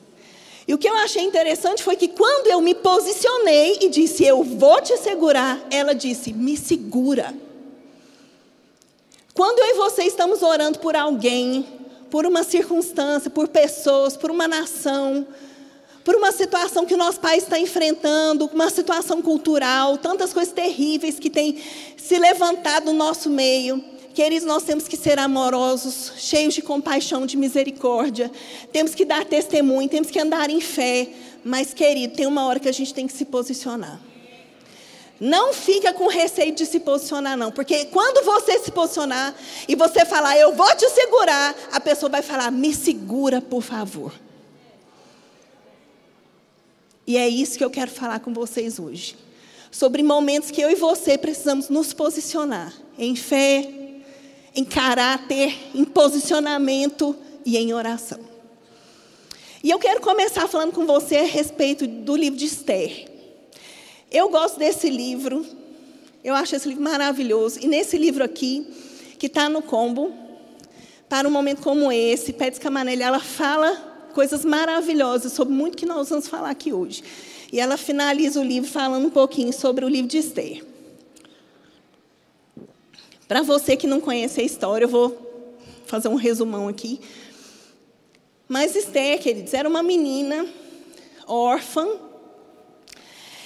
E 0.66 0.74
o 0.74 0.78
que 0.78 0.88
eu 0.88 0.94
achei 0.94 1.22
interessante 1.22 1.84
foi 1.84 1.94
que 1.94 2.08
quando 2.08 2.48
eu 2.48 2.60
me 2.60 2.74
posicionei 2.74 3.78
e 3.82 3.88
disse, 3.88 4.24
eu 4.24 4.42
vou 4.42 4.82
te 4.82 4.96
segurar, 4.96 5.64
ela 5.70 5.94
disse, 5.94 6.32
me 6.32 6.56
segura. 6.56 7.32
Quando 9.32 9.60
eu 9.60 9.66
e 9.66 9.74
você 9.74 10.02
estamos 10.02 10.42
orando 10.42 10.80
por 10.80 10.96
alguém, 10.96 11.64
por 12.10 12.26
uma 12.26 12.42
circunstância, 12.42 13.30
por 13.30 13.46
pessoas, 13.46 14.16
por 14.16 14.32
uma 14.32 14.48
nação, 14.48 15.24
por 16.06 16.14
uma 16.14 16.30
situação 16.30 16.86
que 16.86 16.94
o 16.94 16.96
nosso 16.96 17.18
país 17.18 17.42
está 17.42 17.58
enfrentando, 17.58 18.48
uma 18.54 18.70
situação 18.70 19.20
cultural, 19.20 19.98
tantas 19.98 20.32
coisas 20.32 20.54
terríveis 20.54 21.18
que 21.18 21.28
têm 21.28 21.60
se 21.96 22.16
levantado 22.16 22.86
no 22.86 22.92
nosso 22.92 23.28
meio. 23.28 23.82
Queridos, 24.14 24.46
nós 24.46 24.62
temos 24.62 24.86
que 24.86 24.96
ser 24.96 25.18
amorosos, 25.18 26.12
cheios 26.16 26.54
de 26.54 26.62
compaixão, 26.62 27.26
de 27.26 27.36
misericórdia. 27.36 28.30
Temos 28.72 28.94
que 28.94 29.04
dar 29.04 29.24
testemunho, 29.24 29.88
temos 29.88 30.08
que 30.08 30.20
andar 30.20 30.48
em 30.48 30.60
fé. 30.60 31.08
Mas, 31.42 31.74
querido, 31.74 32.14
tem 32.14 32.24
uma 32.24 32.46
hora 32.46 32.60
que 32.60 32.68
a 32.68 32.72
gente 32.72 32.94
tem 32.94 33.08
que 33.08 33.12
se 33.12 33.24
posicionar. 33.24 34.00
Não 35.18 35.52
fica 35.52 35.92
com 35.92 36.06
receio 36.06 36.54
de 36.54 36.66
se 36.66 36.78
posicionar, 36.78 37.36
não. 37.36 37.50
Porque 37.50 37.86
quando 37.86 38.24
você 38.24 38.60
se 38.60 38.70
posicionar 38.70 39.34
e 39.66 39.74
você 39.74 40.04
falar, 40.04 40.38
eu 40.38 40.54
vou 40.54 40.72
te 40.76 40.88
segurar, 40.88 41.52
a 41.72 41.80
pessoa 41.80 42.08
vai 42.08 42.22
falar, 42.22 42.52
me 42.52 42.72
segura, 42.72 43.40
por 43.40 43.60
favor. 43.60 44.12
E 47.06 47.16
é 47.16 47.28
isso 47.28 47.56
que 47.56 47.64
eu 47.64 47.70
quero 47.70 47.90
falar 47.90 48.20
com 48.20 48.32
vocês 48.34 48.78
hoje. 48.78 49.16
Sobre 49.70 50.02
momentos 50.02 50.50
que 50.50 50.60
eu 50.60 50.70
e 50.70 50.74
você 50.74 51.16
precisamos 51.16 51.68
nos 51.68 51.92
posicionar 51.92 52.74
em 52.98 53.14
fé, 53.14 53.68
em 54.54 54.64
caráter, 54.64 55.54
em 55.74 55.84
posicionamento 55.84 57.14
e 57.44 57.56
em 57.56 57.72
oração. 57.72 58.18
E 59.62 59.70
eu 59.70 59.78
quero 59.78 60.00
começar 60.00 60.48
falando 60.48 60.72
com 60.72 60.86
você 60.86 61.16
a 61.16 61.24
respeito 61.24 61.86
do 61.86 62.16
livro 62.16 62.38
de 62.38 62.46
Esther. 62.46 63.08
Eu 64.10 64.28
gosto 64.28 64.58
desse 64.58 64.88
livro, 64.88 65.44
eu 66.24 66.34
acho 66.34 66.56
esse 66.56 66.68
livro 66.68 66.82
maravilhoso. 66.82 67.60
E 67.62 67.66
nesse 67.66 67.98
livro 67.98 68.24
aqui, 68.24 68.66
que 69.18 69.26
está 69.26 69.48
no 69.48 69.62
combo, 69.62 70.12
para 71.08 71.28
um 71.28 71.30
momento 71.30 71.62
como 71.62 71.92
esse, 71.92 72.32
Pérez 72.32 72.58
Camanelli, 72.58 73.02
ela 73.02 73.20
fala 73.20 73.95
coisas 74.16 74.46
maravilhosas 74.46 75.34
sobre 75.34 75.52
muito 75.52 75.76
que 75.76 75.84
nós 75.84 76.08
vamos 76.08 76.26
falar 76.26 76.48
aqui 76.48 76.72
hoje. 76.72 77.04
E 77.52 77.60
ela 77.60 77.76
finaliza 77.76 78.40
o 78.40 78.42
livro 78.42 78.70
falando 78.70 79.04
um 79.04 79.10
pouquinho 79.10 79.52
sobre 79.52 79.84
o 79.84 79.88
livro 79.88 80.08
de 80.08 80.16
Esther. 80.16 80.64
Para 83.28 83.42
você 83.42 83.76
que 83.76 83.86
não 83.86 84.00
conhece 84.00 84.40
a 84.40 84.42
história, 84.42 84.86
eu 84.86 84.88
vou 84.88 85.14
fazer 85.84 86.08
um 86.08 86.14
resumão 86.14 86.66
aqui. 86.66 86.98
Mas 88.48 88.74
Esther, 88.74 89.20
queridos, 89.20 89.52
era 89.52 89.68
uma 89.68 89.82
menina 89.82 90.46
órfã. 91.26 91.86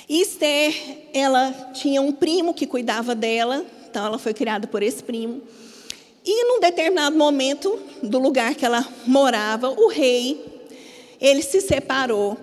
E 0.09 0.23
Esther, 0.23 0.73
ela 1.12 1.50
tinha 1.75 2.00
um 2.00 2.12
primo 2.12 2.55
que 2.55 2.65
cuidava 2.65 3.12
dela, 3.12 3.67
então 3.89 4.07
ela 4.07 4.21
foi 4.21 4.33
criada 4.33 4.69
por 4.69 4.85
esse 4.85 5.03
primo. 5.03 5.43
E 6.25 6.45
num 6.45 6.61
determinado 6.61 7.17
momento 7.17 7.77
do 8.00 8.21
lugar 8.21 8.55
que 8.55 8.65
ela 8.65 8.87
morava, 9.05 9.69
o 9.69 9.89
rei 9.89 10.60
ele 11.21 11.43
se 11.43 11.61
separou. 11.61 12.37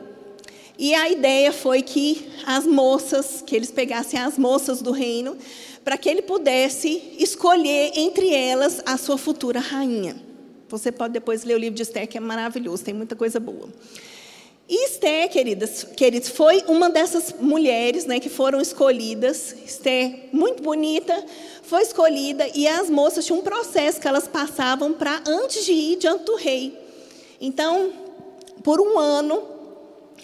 E 0.77 0.93
a 0.93 1.09
ideia 1.09 1.51
foi 1.51 1.81
que 1.81 2.29
as 2.45 2.65
moças, 2.65 3.43
que 3.45 3.55
eles 3.55 3.71
pegassem 3.71 4.19
as 4.19 4.37
moças 4.37 4.81
do 4.81 4.91
reino, 4.91 5.35
para 5.83 5.97
que 5.97 6.07
ele 6.07 6.21
pudesse 6.21 7.15
escolher 7.17 7.93
entre 7.95 8.33
elas 8.33 8.81
a 8.85 8.97
sua 8.97 9.17
futura 9.17 9.59
rainha. 9.59 10.15
Você 10.69 10.91
pode 10.91 11.13
depois 11.13 11.43
ler 11.43 11.55
o 11.55 11.57
livro 11.57 11.75
de 11.75 11.81
Esther, 11.81 12.07
que 12.07 12.17
é 12.17 12.21
maravilhoso, 12.21 12.83
tem 12.83 12.93
muita 12.93 13.15
coisa 13.15 13.39
boa. 13.39 13.69
E 14.69 14.85
Esther, 14.85 15.29
queridas, 15.29 15.85
queridos, 15.95 16.27
foi 16.27 16.61
uma 16.67 16.89
dessas 16.89 17.33
mulheres 17.39 18.05
né, 18.05 18.19
que 18.19 18.27
foram 18.27 18.59
escolhidas. 18.59 19.55
Esther, 19.65 20.25
muito 20.33 20.61
bonita, 20.61 21.25
foi 21.63 21.83
escolhida 21.83 22.45
e 22.53 22.67
as 22.67 22.89
moças 22.89 23.25
tinham 23.25 23.39
um 23.39 23.43
processo 23.43 24.01
que 24.01 24.07
elas 24.07 24.27
passavam 24.27 24.91
para 24.91 25.23
antes 25.25 25.65
de 25.65 25.71
ir 25.71 25.95
diante 25.95 26.25
do 26.25 26.35
rei. 26.35 26.77
Então, 27.39 27.93
por 28.67 28.81
um 28.81 28.99
ano, 28.99 29.41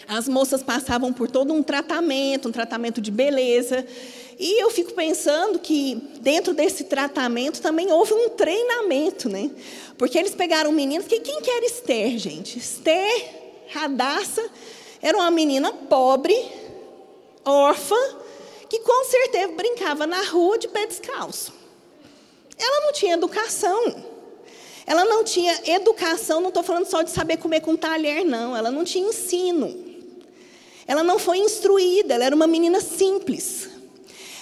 as 0.05 0.27
moças 0.27 0.61
passavam 0.61 1.13
por 1.13 1.31
todo 1.31 1.53
um 1.53 1.63
tratamento, 1.63 2.49
um 2.49 2.51
tratamento 2.51 2.99
de 2.99 3.09
beleza. 3.09 3.87
E 4.37 4.61
eu 4.61 4.69
fico 4.69 4.91
pensando 4.91 5.59
que 5.59 5.95
dentro 6.19 6.53
desse 6.53 6.83
tratamento 6.83 7.61
também 7.61 7.89
houve 7.89 8.13
um 8.13 8.27
treinamento, 8.27 9.29
né? 9.29 9.49
Porque 9.97 10.19
eles 10.19 10.35
pegaram 10.35 10.73
meninas, 10.73 11.07
que 11.07 11.21
quem 11.21 11.39
que 11.39 11.49
era 11.49 11.65
Esther, 11.65 12.17
gente? 12.17 12.59
Esther 12.59 13.63
Radassa 13.69 14.43
era 15.01 15.17
uma 15.17 15.31
menina 15.31 15.71
pobre, 15.71 16.35
órfã, 17.45 17.95
que 18.69 18.81
com 18.81 19.05
certeza 19.05 19.53
brincava 19.53 20.05
na 20.05 20.21
rua 20.21 20.59
de 20.59 20.67
pé 20.67 20.85
descalço. 20.85 21.53
Ela 22.59 22.87
não 22.87 22.91
tinha 22.91 23.13
educação. 23.13 24.12
Ela 24.85 25.05
não 25.05 25.23
tinha 25.23 25.57
educação, 25.65 26.41
não 26.41 26.49
estou 26.49 26.63
falando 26.63 26.85
só 26.85 27.01
de 27.01 27.09
saber 27.09 27.37
comer 27.37 27.61
com 27.61 27.75
talher, 27.75 28.25
não. 28.25 28.55
Ela 28.55 28.69
não 28.69 28.83
tinha 28.83 29.07
ensino. 29.07 29.73
Ela 30.85 31.03
não 31.03 31.17
foi 31.17 31.37
instruída, 31.37 32.13
ela 32.13 32.25
era 32.25 32.35
uma 32.35 32.47
menina 32.47 32.81
simples. 32.81 33.69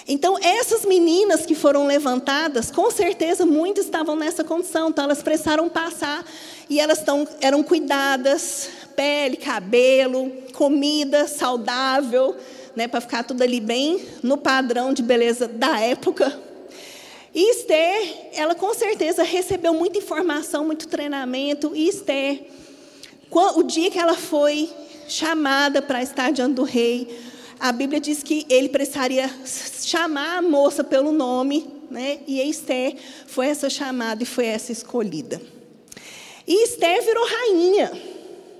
Então, 0.06 0.36
essas 0.42 0.84
meninas 0.84 1.46
que 1.46 1.54
foram 1.54 1.86
levantadas, 1.86 2.70
com 2.70 2.90
certeza 2.90 3.46
muitas 3.46 3.84
estavam 3.84 4.16
nessa 4.16 4.42
condição. 4.42 4.88
Então, 4.88 5.04
elas 5.04 5.22
precisaram 5.22 5.68
passar 5.68 6.24
e 6.68 6.80
elas 6.80 7.02
tão, 7.02 7.26
eram 7.40 7.62
cuidadas, 7.62 8.68
pele, 8.96 9.36
cabelo, 9.36 10.30
comida 10.52 11.28
saudável, 11.28 12.36
né, 12.74 12.88
para 12.88 13.00
ficar 13.00 13.22
tudo 13.22 13.42
ali 13.42 13.60
bem 13.60 14.04
no 14.22 14.36
padrão 14.36 14.92
de 14.92 15.02
beleza 15.02 15.46
da 15.46 15.78
época. 15.78 16.36
E 17.34 17.50
Esther, 17.50 18.30
ela 18.34 18.54
com 18.54 18.74
certeza 18.74 19.22
recebeu 19.22 19.72
muita 19.72 19.98
informação, 19.98 20.66
muito 20.66 20.86
treinamento. 20.86 21.72
E 21.74 21.88
Esther, 21.88 22.44
o 23.30 23.62
dia 23.62 23.90
que 23.90 23.98
ela 23.98 24.14
foi 24.14 24.68
chamada 25.08 25.80
para 25.80 26.02
estar 26.02 26.30
diante 26.30 26.54
do 26.54 26.62
rei, 26.62 27.08
a 27.58 27.72
Bíblia 27.72 28.00
diz 28.00 28.22
que 28.22 28.44
ele 28.50 28.68
precisaria 28.68 29.30
chamar 29.82 30.38
a 30.38 30.42
moça 30.42 30.84
pelo 30.84 31.10
nome, 31.10 31.66
né? 31.90 32.18
E 32.26 32.40
Esther 32.42 32.96
foi 33.26 33.46
essa 33.46 33.70
chamada 33.70 34.22
e 34.22 34.26
foi 34.26 34.46
essa 34.46 34.72
escolhida. 34.72 35.40
E 36.46 36.64
Esther 36.64 37.02
virou 37.02 37.24
rainha. 37.24 37.92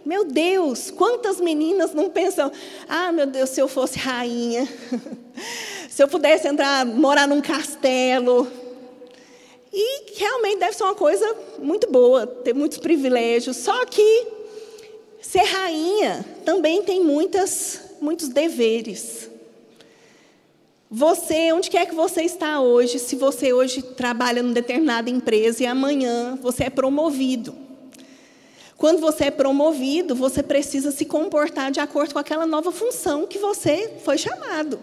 Meu 0.04 0.24
Deus, 0.24 0.90
quantas 0.90 1.40
meninas 1.40 1.92
não 1.92 2.08
pensam: 2.08 2.50
ah, 2.88 3.12
meu 3.12 3.26
Deus, 3.26 3.50
se 3.50 3.60
eu 3.60 3.68
fosse 3.68 3.98
rainha, 3.98 4.68
se 5.90 6.02
eu 6.02 6.08
pudesse 6.08 6.48
entrar, 6.48 6.86
morar 6.86 7.28
num 7.28 7.40
castelo, 7.40 8.50
e 9.72 10.18
realmente 10.18 10.58
deve 10.58 10.76
ser 10.76 10.84
uma 10.84 10.94
coisa 10.94 11.36
muito 11.58 11.90
boa, 11.90 12.26
ter 12.26 12.54
muitos 12.54 12.78
privilégios. 12.78 13.56
Só 13.56 13.86
que 13.86 14.26
ser 15.20 15.44
rainha 15.44 16.24
também 16.44 16.82
tem 16.82 17.02
muitas, 17.02 17.80
muitos 18.00 18.28
deveres. 18.28 19.30
Você, 20.90 21.50
onde 21.54 21.70
quer 21.70 21.86
que 21.86 21.94
você 21.94 22.22
está 22.22 22.60
hoje, 22.60 22.98
se 22.98 23.16
você 23.16 23.50
hoje 23.50 23.80
trabalha 23.80 24.42
numa 24.42 24.52
determinada 24.52 25.08
empresa 25.08 25.62
e 25.62 25.66
amanhã 25.66 26.38
você 26.42 26.64
é 26.64 26.70
promovido. 26.70 27.56
Quando 28.76 29.00
você 29.00 29.24
é 29.24 29.30
promovido, 29.30 30.14
você 30.14 30.42
precisa 30.42 30.90
se 30.90 31.06
comportar 31.06 31.70
de 31.70 31.80
acordo 31.80 32.12
com 32.12 32.18
aquela 32.18 32.44
nova 32.44 32.70
função 32.70 33.26
que 33.26 33.38
você 33.38 33.94
foi 34.04 34.18
chamado. 34.18 34.78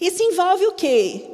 Isso 0.00 0.22
envolve 0.22 0.66
o 0.66 0.72
quê? 0.72 1.33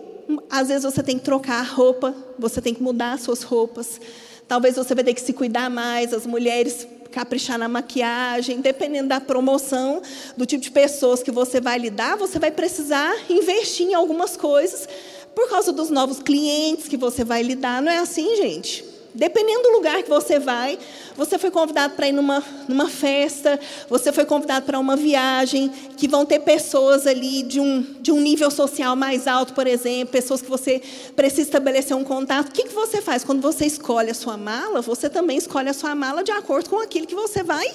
Às 0.50 0.68
vezes 0.68 0.84
você 0.84 1.02
tem 1.02 1.18
que 1.18 1.24
trocar 1.24 1.60
a 1.60 1.62
roupa, 1.62 2.14
você 2.38 2.60
tem 2.60 2.74
que 2.74 2.82
mudar 2.82 3.12
as 3.12 3.22
suas 3.22 3.42
roupas. 3.42 4.00
Talvez 4.46 4.76
você 4.76 4.94
vai 4.94 5.04
ter 5.04 5.14
que 5.14 5.20
se 5.20 5.32
cuidar 5.32 5.70
mais, 5.70 6.12
as 6.12 6.26
mulheres 6.26 6.86
caprichar 7.10 7.58
na 7.58 7.68
maquiagem, 7.68 8.60
dependendo 8.60 9.08
da 9.08 9.20
promoção, 9.20 10.00
do 10.36 10.46
tipo 10.46 10.62
de 10.62 10.70
pessoas 10.70 11.22
que 11.22 11.30
você 11.30 11.60
vai 11.60 11.78
lidar, 11.78 12.16
você 12.16 12.38
vai 12.38 12.50
precisar 12.50 13.12
investir 13.28 13.86
em 13.86 13.94
algumas 13.94 14.36
coisas 14.36 14.88
por 15.34 15.48
causa 15.48 15.72
dos 15.72 15.90
novos 15.90 16.20
clientes 16.20 16.88
que 16.88 16.96
você 16.96 17.24
vai 17.24 17.42
lidar. 17.42 17.82
Não 17.82 17.90
é 17.90 17.98
assim, 17.98 18.36
gente? 18.36 18.84
Dependendo 19.14 19.62
do 19.62 19.70
lugar 19.70 20.02
que 20.02 20.08
você 20.08 20.38
vai, 20.38 20.78
você 21.16 21.36
foi 21.36 21.50
convidado 21.50 21.94
para 21.94 22.08
ir 22.08 22.12
numa, 22.12 22.42
numa 22.68 22.88
festa, 22.88 23.58
você 23.88 24.12
foi 24.12 24.24
convidado 24.24 24.66
para 24.66 24.78
uma 24.78 24.94
viagem, 24.94 25.68
que 25.96 26.06
vão 26.06 26.24
ter 26.24 26.40
pessoas 26.40 27.06
ali 27.06 27.42
de 27.42 27.58
um, 27.58 27.82
de 28.00 28.12
um 28.12 28.20
nível 28.20 28.50
social 28.50 28.94
mais 28.94 29.26
alto, 29.26 29.52
por 29.52 29.66
exemplo, 29.66 30.12
pessoas 30.12 30.40
que 30.40 30.48
você 30.48 30.80
precisa 31.16 31.42
estabelecer 31.42 31.96
um 31.96 32.04
contato. 32.04 32.48
O 32.48 32.52
que, 32.52 32.64
que 32.64 32.74
você 32.74 33.02
faz? 33.02 33.24
Quando 33.24 33.42
você 33.42 33.66
escolhe 33.66 34.10
a 34.10 34.14
sua 34.14 34.36
mala, 34.36 34.80
você 34.80 35.10
também 35.10 35.36
escolhe 35.36 35.68
a 35.68 35.74
sua 35.74 35.94
mala 35.94 36.22
de 36.22 36.30
acordo 36.30 36.70
com 36.70 36.78
aquilo 36.78 37.06
que 37.06 37.14
você 37.14 37.42
vai 37.42 37.66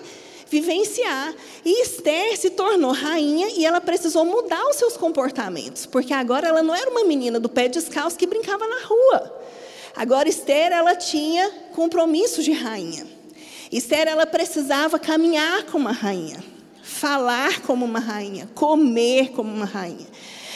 vivenciar. 0.50 1.34
E 1.66 1.82
Esther 1.82 2.38
se 2.38 2.52
tornou 2.52 2.92
rainha 2.92 3.50
e 3.58 3.66
ela 3.66 3.82
precisou 3.82 4.24
mudar 4.24 4.64
os 4.68 4.78
seus 4.78 4.96
comportamentos, 4.96 5.86
porque 5.86 6.14
agora 6.14 6.48
ela 6.48 6.64
não 6.64 6.74
era 6.74 6.90
uma 6.90 7.04
menina 7.04 7.40
do 7.40 7.50
pé 7.50 7.68
descalço 7.68 8.18
que 8.18 8.28
brincava 8.28 8.66
na 8.66 8.86
rua. 8.86 9.46
Agora 9.96 10.28
Esther, 10.28 10.72
ela 10.72 10.96
tinha 10.96 11.50
compromissos 11.74 12.44
de 12.44 12.52
rainha. 12.52 13.08
Esther, 13.72 14.08
ela 14.08 14.26
precisava 14.26 15.00
caminhar 15.00 15.64
como 15.66 15.86
uma 15.86 15.92
rainha. 15.92 16.44
falar 16.84 17.62
como 17.62 17.84
uma 17.84 18.00
rainha, 18.00 18.48
comer 18.54 19.32
como 19.32 19.52
uma 19.52 19.66
rainha. 19.66 20.08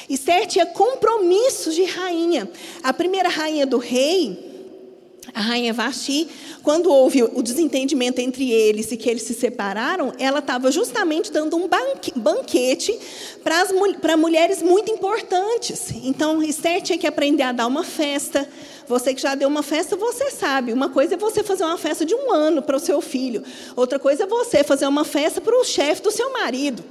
Esther 0.07 0.45
tinha 0.47 0.65
compromissos 0.65 1.75
de 1.75 1.83
rainha. 1.85 2.49
A 2.83 2.93
primeira 2.93 3.29
rainha 3.29 3.65
do 3.65 3.77
rei, 3.77 4.48
a 5.33 5.41
rainha 5.41 5.73
Vasti, 5.73 6.27
quando 6.63 6.91
houve 6.91 7.23
o 7.23 7.41
desentendimento 7.41 8.19
entre 8.19 8.51
eles 8.51 8.91
e 8.91 8.97
que 8.97 9.09
eles 9.09 9.23
se 9.23 9.33
separaram, 9.33 10.13
ela 10.19 10.39
estava 10.39 10.71
justamente 10.71 11.31
dando 11.31 11.55
um 11.55 11.69
banquete 12.15 12.97
para, 13.43 13.61
as, 13.61 13.71
para 14.01 14.17
mulheres 14.17 14.61
muito 14.61 14.91
importantes. 14.91 15.91
Então, 16.03 16.41
Esther 16.41 16.81
tinha 16.81 16.97
que 16.97 17.07
aprender 17.07 17.43
a 17.43 17.51
dar 17.51 17.67
uma 17.67 17.83
festa. 17.83 18.47
Você 18.87 19.13
que 19.13 19.21
já 19.21 19.35
deu 19.35 19.47
uma 19.47 19.63
festa, 19.63 19.95
você 19.95 20.31
sabe. 20.31 20.73
Uma 20.73 20.89
coisa 20.89 21.13
é 21.13 21.17
você 21.17 21.43
fazer 21.43 21.63
uma 21.63 21.77
festa 21.77 22.05
de 22.05 22.15
um 22.15 22.31
ano 22.31 22.61
para 22.61 22.77
o 22.77 22.79
seu 22.79 23.01
filho. 23.01 23.43
Outra 23.75 23.99
coisa 23.99 24.23
é 24.23 24.27
você 24.27 24.63
fazer 24.63 24.87
uma 24.87 25.05
festa 25.05 25.39
para 25.39 25.55
o 25.55 25.63
chefe 25.63 26.01
do 26.01 26.11
seu 26.11 26.33
marido. 26.33 26.83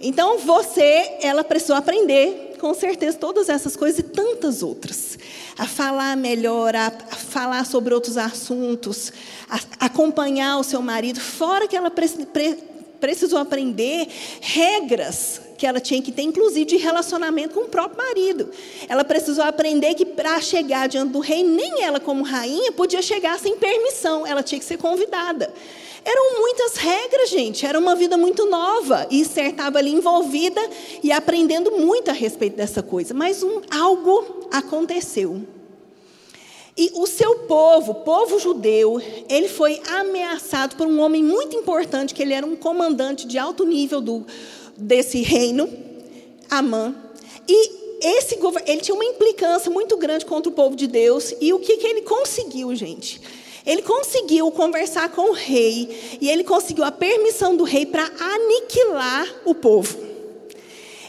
Então, 0.00 0.38
você, 0.38 1.16
ela 1.20 1.42
precisou 1.42 1.74
aprender, 1.74 2.56
com 2.60 2.72
certeza, 2.72 3.18
todas 3.18 3.48
essas 3.48 3.76
coisas 3.76 3.98
e 3.98 4.02
tantas 4.04 4.62
outras. 4.62 5.18
A 5.58 5.66
falar 5.66 6.16
melhor, 6.16 6.74
a, 6.76 6.90
falar 6.90 7.66
sobre 7.66 7.92
outros 7.92 8.16
assuntos, 8.16 9.12
a, 9.50 9.86
acompanhar 9.86 10.58
o 10.58 10.62
seu 10.62 10.80
marido. 10.80 11.20
Fora 11.20 11.66
que 11.66 11.76
ela 11.76 11.90
pre, 11.90 12.08
pre, 12.26 12.58
precisou 13.00 13.38
aprender 13.38 14.08
regras 14.40 15.40
que 15.58 15.66
ela 15.66 15.80
tinha 15.80 16.00
que 16.00 16.12
ter, 16.12 16.22
inclusive 16.22 16.64
de 16.64 16.76
relacionamento 16.76 17.54
com 17.54 17.62
o 17.62 17.68
próprio 17.68 17.98
marido. 17.98 18.48
Ela 18.88 19.04
precisou 19.04 19.42
aprender 19.44 19.94
que 19.94 20.04
para 20.04 20.40
chegar 20.40 20.88
diante 20.88 21.12
do 21.12 21.18
rei, 21.18 21.42
nem 21.42 21.82
ela, 21.82 21.98
como 21.98 22.22
rainha, 22.22 22.70
podia 22.70 23.02
chegar 23.02 23.36
sem 23.40 23.56
permissão, 23.56 24.24
ela 24.24 24.42
tinha 24.42 24.58
que 24.58 24.64
ser 24.64 24.78
convidada. 24.78 25.52
Eram 26.10 26.38
muitas 26.38 26.76
regras, 26.76 27.28
gente. 27.28 27.66
Era 27.66 27.78
uma 27.78 27.94
vida 27.94 28.16
muito 28.16 28.46
nova. 28.46 29.06
E 29.10 29.20
Esther 29.20 29.50
estava 29.50 29.76
ali 29.76 29.92
envolvida 29.92 30.58
e 31.02 31.12
aprendendo 31.12 31.72
muito 31.72 32.08
a 32.08 32.14
respeito 32.14 32.56
dessa 32.56 32.82
coisa. 32.82 33.12
Mas 33.12 33.42
um, 33.42 33.60
algo 33.70 34.48
aconteceu. 34.50 35.42
E 36.74 36.92
o 36.94 37.06
seu 37.06 37.40
povo, 37.40 37.96
povo 37.96 38.38
judeu, 38.38 39.02
ele 39.28 39.48
foi 39.48 39.82
ameaçado 39.86 40.76
por 40.76 40.86
um 40.86 40.98
homem 41.00 41.22
muito 41.22 41.54
importante, 41.54 42.14
que 42.14 42.22
ele 42.22 42.32
era 42.32 42.46
um 42.46 42.56
comandante 42.56 43.26
de 43.26 43.36
alto 43.36 43.66
nível 43.66 44.00
do, 44.00 44.24
desse 44.78 45.20
reino, 45.20 45.68
Amã. 46.48 46.94
E 47.46 47.78
esse 48.00 48.38
ele 48.64 48.80
tinha 48.80 48.94
uma 48.94 49.04
implicância 49.04 49.70
muito 49.70 49.94
grande 49.98 50.24
contra 50.24 50.50
o 50.50 50.54
povo 50.54 50.74
de 50.74 50.86
Deus. 50.86 51.34
E 51.38 51.52
o 51.52 51.58
que, 51.58 51.76
que 51.76 51.86
ele 51.86 52.00
conseguiu, 52.00 52.74
gente? 52.74 53.20
Ele 53.68 53.82
conseguiu 53.82 54.50
conversar 54.50 55.10
com 55.10 55.28
o 55.28 55.34
rei 55.34 56.18
e 56.22 56.30
ele 56.30 56.42
conseguiu 56.42 56.84
a 56.84 56.90
permissão 56.90 57.54
do 57.54 57.64
rei 57.64 57.84
para 57.84 58.10
aniquilar 58.18 59.28
o 59.44 59.54
povo. 59.54 59.98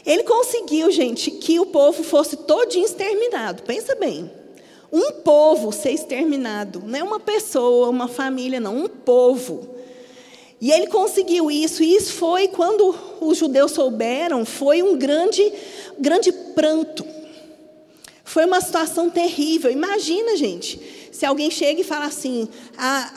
Ele 0.06 0.24
conseguiu, 0.24 0.92
gente, 0.92 1.32
que 1.32 1.58
o 1.58 1.68
povo 1.68 2.04
fosse 2.04 2.36
todinho 2.36 2.84
exterminado. 2.84 3.64
Pensa 3.64 3.96
bem. 3.96 4.30
Um 4.92 5.22
povo 5.24 5.72
ser 5.72 5.92
exterminado, 5.92 6.84
não 6.86 7.00
é 7.00 7.04
uma 7.04 7.20
pessoa, 7.20 7.88
uma 7.88 8.10
família, 8.10 8.60
não, 8.60 8.76
um 8.76 8.88
povo. 8.90 9.76
E 10.60 10.70
ele 10.70 10.88
conseguiu 10.88 11.50
isso, 11.50 11.82
e 11.82 11.96
isso 11.96 12.12
foi 12.12 12.50
quando 12.50 12.94
os 13.22 13.38
judeus 13.38 13.72
souberam, 13.72 14.44
foi 14.44 14.84
um 14.84 14.98
grande, 14.98 15.54
grande 15.98 16.34
pranto. 16.34 17.06
Foi 18.30 18.46
uma 18.46 18.62
situação 18.62 19.10
terrível. 19.10 19.72
Imagina, 19.72 20.38
gente, 20.38 20.80
se 21.12 21.26
alguém 21.26 21.50
chega 21.50 21.82
e 21.82 21.84
fala 21.84 22.06
assim: 22.06 22.48
ah, 22.78 23.12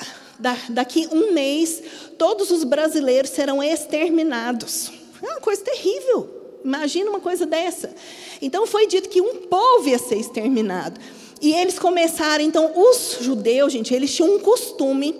daqui 0.70 1.06
um 1.12 1.34
mês 1.34 1.82
todos 2.16 2.50
os 2.50 2.64
brasileiros 2.64 3.30
serão 3.30 3.62
exterminados. 3.62 4.90
É 5.22 5.26
uma 5.26 5.40
coisa 5.40 5.60
terrível. 5.60 6.30
Imagina 6.64 7.10
uma 7.10 7.20
coisa 7.20 7.44
dessa. 7.44 7.94
Então 8.40 8.66
foi 8.66 8.86
dito 8.86 9.10
que 9.10 9.20
um 9.20 9.34
povo 9.48 9.86
ia 9.86 9.98
ser 9.98 10.16
exterminado. 10.16 10.98
E 11.42 11.52
eles 11.52 11.78
começaram, 11.78 12.42
então, 12.42 12.72
os 12.74 13.18
judeus, 13.20 13.70
gente, 13.70 13.92
eles 13.92 14.14
tinham 14.14 14.34
um 14.34 14.38
costume 14.38 15.12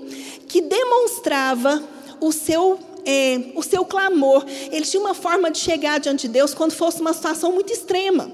que 0.49 0.63
demonstrava 0.63 1.87
o 2.19 2.33
seu 2.33 2.79
é, 3.05 3.53
o 3.55 3.63
seu 3.63 3.85
clamor. 3.85 4.47
Eles 4.71 4.91
tinham 4.91 5.05
uma 5.05 5.15
forma 5.15 5.51
de 5.51 5.59
chegar 5.59 6.01
diante 6.01 6.29
de 6.29 6.33
Deus 6.33 6.55
quando 6.55 6.73
fosse 6.73 7.03
uma 7.03 7.13
situação 7.13 7.53
muito 7.53 7.71
extrema. 7.71 8.33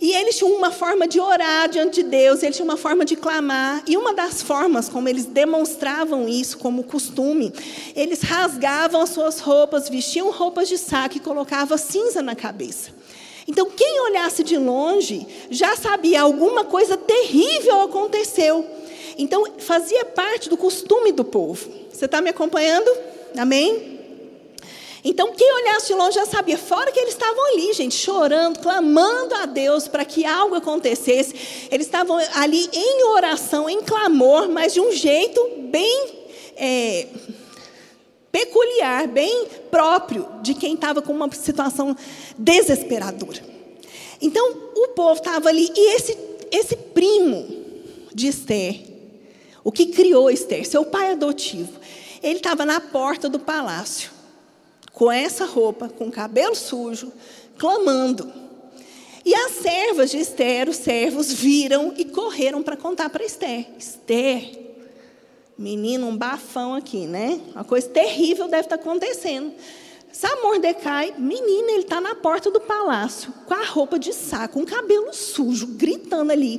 E 0.00 0.12
eles 0.12 0.36
tinham 0.36 0.52
uma 0.52 0.70
forma 0.70 1.08
de 1.08 1.18
orar 1.18 1.68
diante 1.68 2.02
de 2.02 2.08
Deus, 2.08 2.42
eles 2.42 2.56
tinham 2.56 2.68
uma 2.68 2.76
forma 2.76 3.04
de 3.04 3.16
clamar. 3.16 3.82
E 3.86 3.96
uma 3.96 4.12
das 4.14 4.42
formas 4.42 4.88
como 4.88 5.08
eles 5.08 5.24
demonstravam 5.24 6.28
isso 6.28 6.58
como 6.58 6.84
costume, 6.84 7.52
eles 7.94 8.20
rasgavam 8.20 9.00
as 9.00 9.10
suas 9.10 9.40
roupas, 9.40 9.88
vestiam 9.88 10.30
roupas 10.30 10.68
de 10.68 10.76
saco 10.76 11.16
e 11.16 11.20
colocavam 11.20 11.78
cinza 11.78 12.22
na 12.22 12.34
cabeça. 12.34 12.90
Então, 13.48 13.70
quem 13.70 14.00
olhasse 14.00 14.42
de 14.42 14.58
longe 14.58 15.26
já 15.50 15.76
sabia 15.76 16.20
alguma 16.20 16.64
coisa 16.64 16.96
terrível 16.96 17.80
aconteceu. 17.82 18.66
Então, 19.16 19.44
fazia 19.58 20.04
parte 20.04 20.48
do 20.48 20.56
costume 20.56 21.12
do 21.12 21.24
povo. 21.24 21.68
Você 21.90 22.04
está 22.04 22.20
me 22.20 22.28
acompanhando? 22.28 22.90
Amém? 23.36 23.95
Então, 25.08 25.32
quem 25.32 25.54
olhasse 25.54 25.86
de 25.86 25.94
longe 25.94 26.16
já 26.16 26.26
sabia, 26.26 26.58
fora 26.58 26.90
que 26.90 26.98
eles 26.98 27.12
estavam 27.12 27.52
ali, 27.52 27.72
gente, 27.72 27.94
chorando, 27.94 28.58
clamando 28.58 29.36
a 29.36 29.46
Deus 29.46 29.86
para 29.86 30.04
que 30.04 30.26
algo 30.26 30.56
acontecesse. 30.56 31.68
Eles 31.70 31.86
estavam 31.86 32.18
ali 32.34 32.68
em 32.72 33.04
oração, 33.04 33.70
em 33.70 33.82
clamor, 33.82 34.48
mas 34.48 34.74
de 34.74 34.80
um 34.80 34.90
jeito 34.90 35.40
bem 35.70 36.08
é, 36.56 37.06
peculiar, 38.32 39.06
bem 39.06 39.46
próprio 39.70 40.26
de 40.42 40.54
quem 40.54 40.74
estava 40.74 41.00
com 41.00 41.12
uma 41.12 41.30
situação 41.30 41.96
desesperadora. 42.36 43.44
Então, 44.20 44.72
o 44.74 44.88
povo 44.88 45.20
estava 45.20 45.50
ali, 45.50 45.70
e 45.72 45.94
esse, 45.94 46.18
esse 46.50 46.74
primo 46.74 47.46
de 48.12 48.26
Esther, 48.26 48.80
o 49.62 49.70
que 49.70 49.86
criou 49.86 50.28
Esther, 50.28 50.66
seu 50.66 50.84
pai 50.84 51.12
adotivo, 51.12 51.78
ele 52.20 52.38
estava 52.38 52.66
na 52.66 52.80
porta 52.80 53.28
do 53.28 53.38
palácio 53.38 54.15
com 54.96 55.12
essa 55.12 55.44
roupa, 55.44 55.90
com 55.90 56.06
o 56.06 56.10
cabelo 56.10 56.54
sujo, 56.54 57.12
clamando. 57.58 58.32
E 59.26 59.34
as 59.34 59.52
servas 59.52 60.10
de 60.10 60.16
Esther, 60.16 60.70
os 60.70 60.76
servos, 60.76 61.30
viram 61.30 61.92
e 61.98 62.06
correram 62.06 62.62
para 62.62 62.78
contar 62.78 63.10
para 63.10 63.22
Esther. 63.22 63.66
Esther, 63.78 64.58
menino, 65.58 66.06
um 66.06 66.16
bafão 66.16 66.74
aqui, 66.74 67.06
né? 67.06 67.38
Uma 67.54 67.62
coisa 67.62 67.86
terrível 67.88 68.48
deve 68.48 68.62
estar 68.62 68.76
acontecendo. 68.76 69.52
Sabe 70.10 70.40
Mordecai, 70.40 71.14
menina, 71.18 71.72
ele 71.72 71.82
está 71.82 72.00
na 72.00 72.14
porta 72.14 72.50
do 72.50 72.62
palácio, 72.62 73.30
com 73.44 73.52
a 73.52 73.66
roupa 73.66 73.98
de 73.98 74.14
saco, 74.14 74.60
o 74.60 74.64
cabelo 74.64 75.12
sujo, 75.12 75.66
gritando 75.66 76.32
ali, 76.32 76.58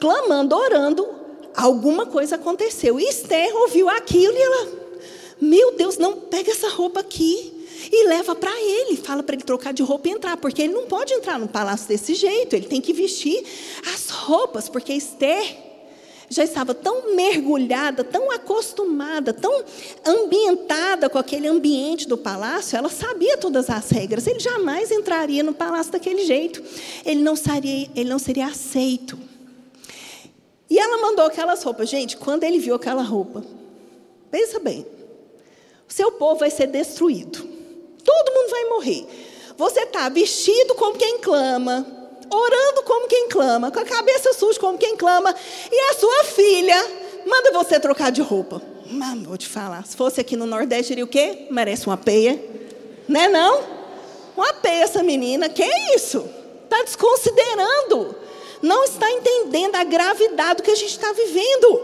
clamando, 0.00 0.56
orando. 0.56 1.06
Alguma 1.54 2.06
coisa 2.06 2.36
aconteceu. 2.36 2.98
E 2.98 3.04
Esther 3.04 3.54
ouviu 3.54 3.90
aquilo 3.90 4.32
e 4.32 4.40
ela, 4.40 4.68
meu 5.38 5.76
Deus, 5.76 5.98
não 5.98 6.14
pega 6.14 6.50
essa 6.50 6.70
roupa 6.70 7.00
aqui 7.00 7.53
e 7.90 8.08
leva 8.08 8.34
para 8.34 8.52
ele, 8.60 8.96
fala 8.96 9.22
para 9.22 9.34
ele 9.34 9.44
trocar 9.44 9.72
de 9.72 9.82
roupa 9.82 10.08
e 10.08 10.12
entrar, 10.12 10.36
porque 10.36 10.62
ele 10.62 10.72
não 10.72 10.86
pode 10.86 11.12
entrar 11.12 11.38
no 11.38 11.48
palácio 11.48 11.88
desse 11.88 12.14
jeito, 12.14 12.54
ele 12.54 12.66
tem 12.66 12.80
que 12.80 12.92
vestir 12.92 13.44
as 13.92 14.10
roupas, 14.10 14.68
porque 14.68 14.92
Esther 14.92 15.64
já 16.28 16.42
estava 16.42 16.74
tão 16.74 17.14
mergulhada, 17.14 18.02
tão 18.02 18.30
acostumada, 18.30 19.32
tão 19.32 19.64
ambientada 20.04 21.08
com 21.08 21.18
aquele 21.18 21.46
ambiente 21.46 22.08
do 22.08 22.16
palácio, 22.16 22.76
ela 22.76 22.88
sabia 22.88 23.36
todas 23.36 23.70
as 23.70 23.90
regras. 23.90 24.26
Ele 24.26 24.40
jamais 24.40 24.90
entraria 24.90 25.42
no 25.42 25.54
palácio 25.54 25.92
daquele 25.92 26.24
jeito. 26.24 26.62
Ele 27.04 27.22
não 27.22 27.36
seria, 27.36 27.90
ele 27.94 28.08
não 28.08 28.18
seria 28.18 28.46
aceito. 28.46 29.18
E 30.68 30.78
ela 30.78 30.98
mandou 30.98 31.26
aquelas 31.26 31.62
roupas. 31.62 31.88
Gente, 31.88 32.16
quando 32.16 32.44
ele 32.44 32.58
viu 32.58 32.74
aquela 32.74 33.02
roupa, 33.02 33.44
pensa 34.30 34.58
bem, 34.58 34.86
seu 35.86 36.12
povo 36.12 36.40
vai 36.40 36.50
ser 36.50 36.66
destruído. 36.66 37.53
Todo 38.04 38.34
mundo 38.34 38.50
vai 38.50 38.64
morrer. 38.66 39.06
Você 39.56 39.80
está 39.80 40.08
vestido 40.08 40.74
como 40.74 40.96
quem 40.96 41.18
clama, 41.18 41.86
orando 42.30 42.82
como 42.82 43.06
quem 43.08 43.28
clama, 43.28 43.70
com 43.70 43.78
a 43.78 43.84
cabeça 43.84 44.32
suja 44.32 44.58
como 44.58 44.76
quem 44.76 44.96
clama, 44.96 45.34
e 45.70 45.80
a 45.90 45.94
sua 45.94 46.24
filha 46.24 46.76
manda 47.26 47.52
você 47.52 47.78
trocar 47.78 48.10
de 48.10 48.20
roupa. 48.20 48.60
Mas 48.86 49.22
vou 49.22 49.38
te 49.38 49.48
falar, 49.48 49.86
se 49.86 49.96
fosse 49.96 50.20
aqui 50.20 50.36
no 50.36 50.46
Nordeste, 50.46 50.88
diria 50.88 51.04
o 51.04 51.08
quê? 51.08 51.46
Merece 51.50 51.86
uma 51.86 51.96
peia. 51.96 52.42
Né 53.08 53.28
não? 53.28 53.62
Uma 54.36 54.52
peia 54.54 54.84
essa 54.84 55.02
menina. 55.02 55.48
Que 55.48 55.64
isso? 55.94 56.28
Está 56.64 56.82
desconsiderando. 56.82 58.14
Não 58.60 58.84
está 58.84 59.10
entendendo 59.10 59.76
a 59.76 59.84
gravidade 59.84 60.56
do 60.56 60.62
que 60.62 60.70
a 60.70 60.74
gente 60.74 60.90
está 60.90 61.12
vivendo. 61.12 61.82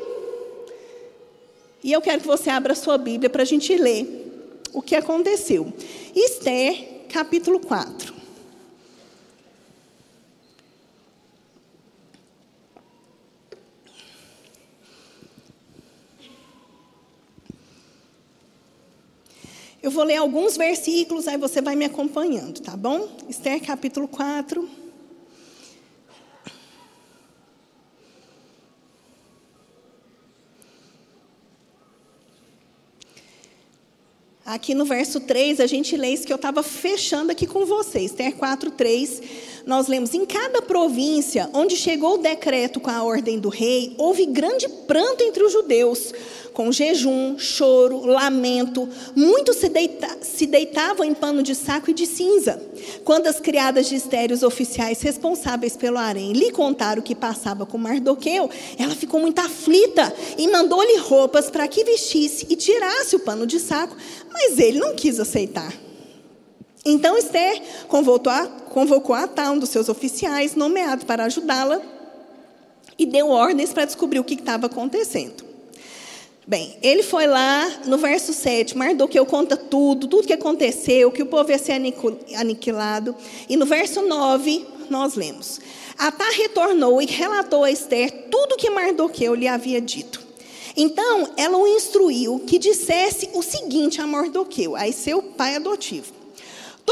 E 1.83 1.93
eu 1.93 2.01
quero 2.01 2.21
que 2.21 2.27
você 2.27 2.51
abra 2.51 2.73
a 2.73 2.77
sua 2.77 2.99
Bíblia 2.99 3.31
para 3.31 3.43
a 3.43 3.47
gente 3.47 3.75
ler 3.77 4.30
o 4.73 4.83
que 4.83 4.95
aconteceu. 4.95 5.73
Esther, 6.15 7.07
capítulo 7.09 7.61
4. 7.61 8.21
Eu 19.83 19.91
vou 19.91 20.05
ler 20.05 20.17
alguns 20.17 20.59
versículos, 20.59 21.27
aí 21.27 21.39
você 21.39 21.63
vai 21.63 21.75
me 21.75 21.87
acompanhando, 21.87 22.61
tá 22.61 22.77
bom? 22.77 23.09
Esther 23.29 23.63
capítulo 23.65 24.07
4. 24.07 24.80
Aqui 34.51 34.75
no 34.75 34.85
verso 34.85 35.21
3, 35.21 35.61
a 35.61 35.67
gente 35.69 35.97
lê 35.97 36.09
isso 36.09 36.27
que 36.27 36.33
eu 36.33 36.37
estava 36.37 36.61
fechando 36.61 37.31
aqui 37.31 37.47
com 37.47 37.65
vocês. 37.65 38.11
Ter 38.11 38.33
4, 38.33 38.73
3, 38.73 39.23
nós 39.67 39.87
lemos: 39.87 40.15
Em 40.15 40.25
cada 40.25 40.63
província 40.63 41.49
onde 41.53 41.77
chegou 41.77 42.15
o 42.15 42.19
decreto 42.19 42.81
com 42.81 42.91
a 42.91 43.03
ordem 43.03 43.39
do 43.39 43.49
rei, 43.49 43.95
houve 43.99 44.27
grande 44.27 44.69
pranto 44.69 45.23
entre 45.23 45.43
os 45.43 45.53
judeus, 45.53 46.13
com 46.53 46.73
jejum, 46.73 47.39
choro, 47.39 48.05
lamento. 48.07 48.89
Muitos 49.15 49.57
se, 49.57 49.69
deita 49.69 50.19
se 50.23 50.47
deitavam 50.47 51.05
em 51.05 51.15
pano 51.15 51.43
de 51.43 51.55
saco 51.55 51.91
e 51.91 51.95
de 51.95 52.07
cinza. 52.07 52.63
Quando 53.05 53.27
as 53.27 53.41
criadas 53.41 53.89
de 53.89 53.97
Esther, 53.97 54.33
os 54.33 54.43
oficiais 54.43 55.01
responsáveis 55.03 55.77
pelo 55.77 55.99
harém, 55.99 56.33
lhe 56.33 56.51
contaram 56.51 57.01
o 57.01 57.05
que 57.05 57.15
passava 57.15 57.67
com 57.67 57.79
Mardoqueu, 57.79 58.51
ela 58.79 58.95
ficou 58.95 59.21
muito 59.21 59.39
aflita 59.39 60.13
e 60.39 60.49
mandou-lhe 60.49 60.97
roupas 60.99 61.51
para 61.51 61.69
que 61.69 61.85
vestisse 61.85 62.47
e 62.49 62.57
tirasse 62.57 63.17
o 63.17 63.21
pano 63.21 63.47
de 63.47 63.61
saco, 63.61 63.97
mas 64.33 64.59
ele 64.59 64.79
não 64.79 64.95
quis 64.95 65.21
aceitar. 65.21 65.90
Então 66.85 67.17
Esther 67.19 67.63
convocou 67.89 68.33
a, 68.33 68.47
convocou 68.47 69.15
a 69.15 69.27
tal 69.27 69.55
um 69.55 69.59
dos 69.59 69.69
seus 69.69 69.89
oficiais, 69.89 70.55
nomeado 70.55 71.05
para 71.05 71.25
ajudá-la, 71.25 71.81
e 72.99 73.07
deu 73.07 73.29
ordens 73.29 73.73
para 73.73 73.85
descobrir 73.85 74.19
o 74.19 74.25
que 74.25 74.35
estava 74.35 74.67
acontecendo. 74.67 75.45
Bem, 76.47 76.77
ele 76.83 77.03
foi 77.03 77.27
lá 77.27 77.71
no 77.87 77.97
verso 77.97 78.33
7, 78.33 78.77
Mardoqueu 78.77 79.25
conta 79.25 79.57
tudo, 79.57 80.09
tudo 80.09 80.27
que 80.27 80.33
aconteceu, 80.33 81.13
que 81.13 81.23
o 81.23 81.27
povo 81.27 81.51
ia 81.51 81.59
ser 81.59 81.81
aniquilado. 82.37 83.15
E 83.49 83.57
no 83.57 83.67
verso 83.67 84.03
9, 84.03 84.67
nós 84.89 85.15
lemos: 85.15 85.61
Atá 85.97 86.29
retornou 86.31 87.01
e 87.01 87.07
relatou 87.07 87.63
a 87.63 87.71
Esther 87.71 88.29
tudo 88.31 88.57
que 88.57 88.71
Mardoqueu 88.71 89.35
lhe 89.35 89.47
havia 89.47 89.81
dito. 89.81 90.21
Então, 90.77 91.31
ela 91.37 91.57
o 91.57 91.67
instruiu 91.67 92.41
que 92.47 92.59
dissesse 92.59 93.31
o 93.35 93.43
seguinte 93.43 94.01
a 94.01 94.07
Mardoqueu, 94.07 94.75
aí 94.75 94.93
seu 94.93 95.23
pai 95.23 95.57
adotivo. 95.57 96.20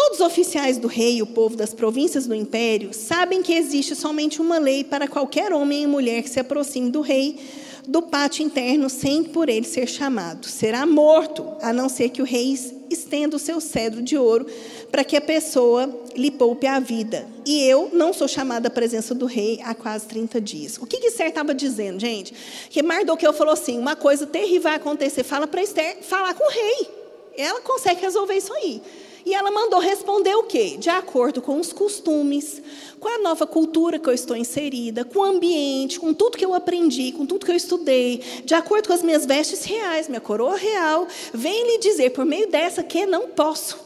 Todos 0.00 0.20
os 0.20 0.26
oficiais 0.26 0.78
do 0.78 0.87
rei 0.87 1.16
e 1.16 1.22
o 1.22 1.26
povo 1.26 1.56
das 1.56 1.74
províncias 1.74 2.24
do 2.24 2.32
império 2.32 2.94
sabem 2.94 3.42
que 3.42 3.52
existe 3.52 3.96
somente 3.96 4.40
uma 4.40 4.56
lei 4.56 4.84
para 4.84 5.08
qualquer 5.08 5.52
homem 5.52 5.82
e 5.82 5.87
mulher 5.88 6.22
que 6.22 6.30
se 6.30 6.38
aproxime 6.38 6.88
do 6.88 7.00
rei 7.00 7.37
do 7.84 8.00
pátio 8.00 8.44
interno 8.44 8.88
sem 8.88 9.24
por 9.24 9.48
ele 9.48 9.66
ser 9.66 9.88
chamado. 9.88 10.46
Será 10.46 10.87
morto, 10.87 11.44
a 11.61 11.72
não 11.72 11.88
ser 11.88 12.11
que 12.11 12.22
o 12.22 12.24
rei 12.24 12.56
estenda 12.88 13.34
o 13.34 13.40
seu 13.40 13.61
cedro 13.61 14.00
de 14.00 14.16
ouro 14.16 14.46
para 14.88 15.02
que 15.02 15.16
a 15.16 15.20
pessoa 15.20 15.92
lhe 16.14 16.30
poupe 16.30 16.68
a 16.68 16.78
vida. 16.78 17.26
E 17.44 17.64
eu 17.64 17.90
não 17.92 18.12
sou 18.12 18.28
chamada 18.28 18.68
à 18.68 18.70
presença 18.70 19.16
do 19.16 19.26
rei 19.26 19.58
há 19.64 19.74
quase 19.74 20.06
30 20.06 20.40
dias. 20.40 20.78
O 20.78 20.87
que, 20.87 20.98
que 20.98 21.08
Esther 21.08 21.26
estava 21.26 21.52
dizendo, 21.52 21.98
gente? 21.98 22.32
Que 22.70 22.84
Mardoqueu 22.84 23.32
falou 23.32 23.52
assim: 23.52 23.76
uma 23.76 23.96
coisa 23.96 24.28
terrível 24.28 24.62
vai 24.62 24.76
acontecer. 24.76 25.24
Fala 25.24 25.48
para 25.48 25.61
Esther 25.61 25.98
falar 26.02 26.34
com 26.34 26.44
o 26.44 26.52
rei. 26.52 26.88
Ela 27.37 27.61
consegue 27.62 28.00
resolver 28.00 28.34
isso 28.34 28.54
aí. 28.54 28.80
E 29.24 29.35
ela 29.35 29.50
mandou 29.50 29.81
responder 29.81 30.35
o 30.35 30.44
quê? 30.44 30.76
De 30.78 30.88
acordo 30.88 31.42
com 31.42 31.59
os 31.59 31.72
costumes, 31.72 32.62
com 32.98 33.09
a 33.09 33.18
nova 33.18 33.46
cultura 33.46 33.98
que 33.98 34.09
eu 34.09 34.12
estou 34.12 34.37
inserida, 34.37 35.04
com 35.04 35.20
o 35.20 35.24
ambiente, 35.24 36.00
com 36.00 36.14
tudo 36.14 36.38
que 36.38 36.44
eu 36.44 36.54
aprendi, 36.54 37.12
com 37.12 37.26
tudo 37.26 37.44
que 37.44 37.52
eu 37.52 37.57
estudei, 37.57 38.18
de 38.44 38.54
acordo 38.54 38.88
com 38.88 38.92
as 38.92 39.02
minhas 39.02 39.26
vestes 39.26 39.64
reais, 39.64 40.09
minha 40.09 40.20
coroa 40.20 40.57
real, 40.57 41.07
vem 41.33 41.66
lhe 41.66 41.78
dizer 41.78 42.11
por 42.11 42.24
meio 42.24 42.48
dessa 42.48 42.83
que 42.83 43.07
não 43.07 43.28
posso. 43.28 43.78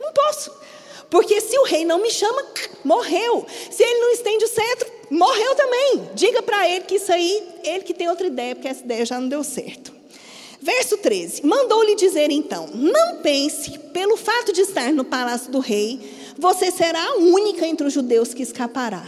Não 0.00 0.12
posso. 0.12 0.50
Porque 1.10 1.40
se 1.40 1.58
o 1.58 1.64
rei 1.64 1.84
não 1.84 2.00
me 2.00 2.10
chama, 2.10 2.44
morreu. 2.84 3.46
Se 3.70 3.82
ele 3.82 4.00
não 4.00 4.10
estende 4.10 4.44
o 4.44 4.48
cetro, 4.48 4.90
morreu 5.10 5.54
também. 5.54 6.10
Diga 6.14 6.42
para 6.42 6.68
ele 6.68 6.84
que 6.84 6.96
isso 6.96 7.12
aí, 7.12 7.48
ele 7.62 7.84
que 7.84 7.94
tem 7.94 8.08
outra 8.08 8.26
ideia, 8.26 8.54
porque 8.54 8.68
essa 8.68 8.84
ideia 8.84 9.06
já 9.06 9.20
não 9.20 9.28
deu 9.28 9.44
certo. 9.44 9.95
Verso 10.66 10.96
13: 10.96 11.46
Mandou-lhe 11.46 11.94
dizer 11.94 12.28
então: 12.28 12.68
Não 12.74 13.18
pense, 13.18 13.78
pelo 13.92 14.16
fato 14.16 14.52
de 14.52 14.62
estar 14.62 14.92
no 14.92 15.04
palácio 15.04 15.52
do 15.52 15.60
rei, 15.60 16.00
você 16.36 16.72
será 16.72 17.00
a 17.00 17.18
única 17.18 17.64
entre 17.64 17.86
os 17.86 17.92
judeus 17.92 18.34
que 18.34 18.42
escapará. 18.42 19.06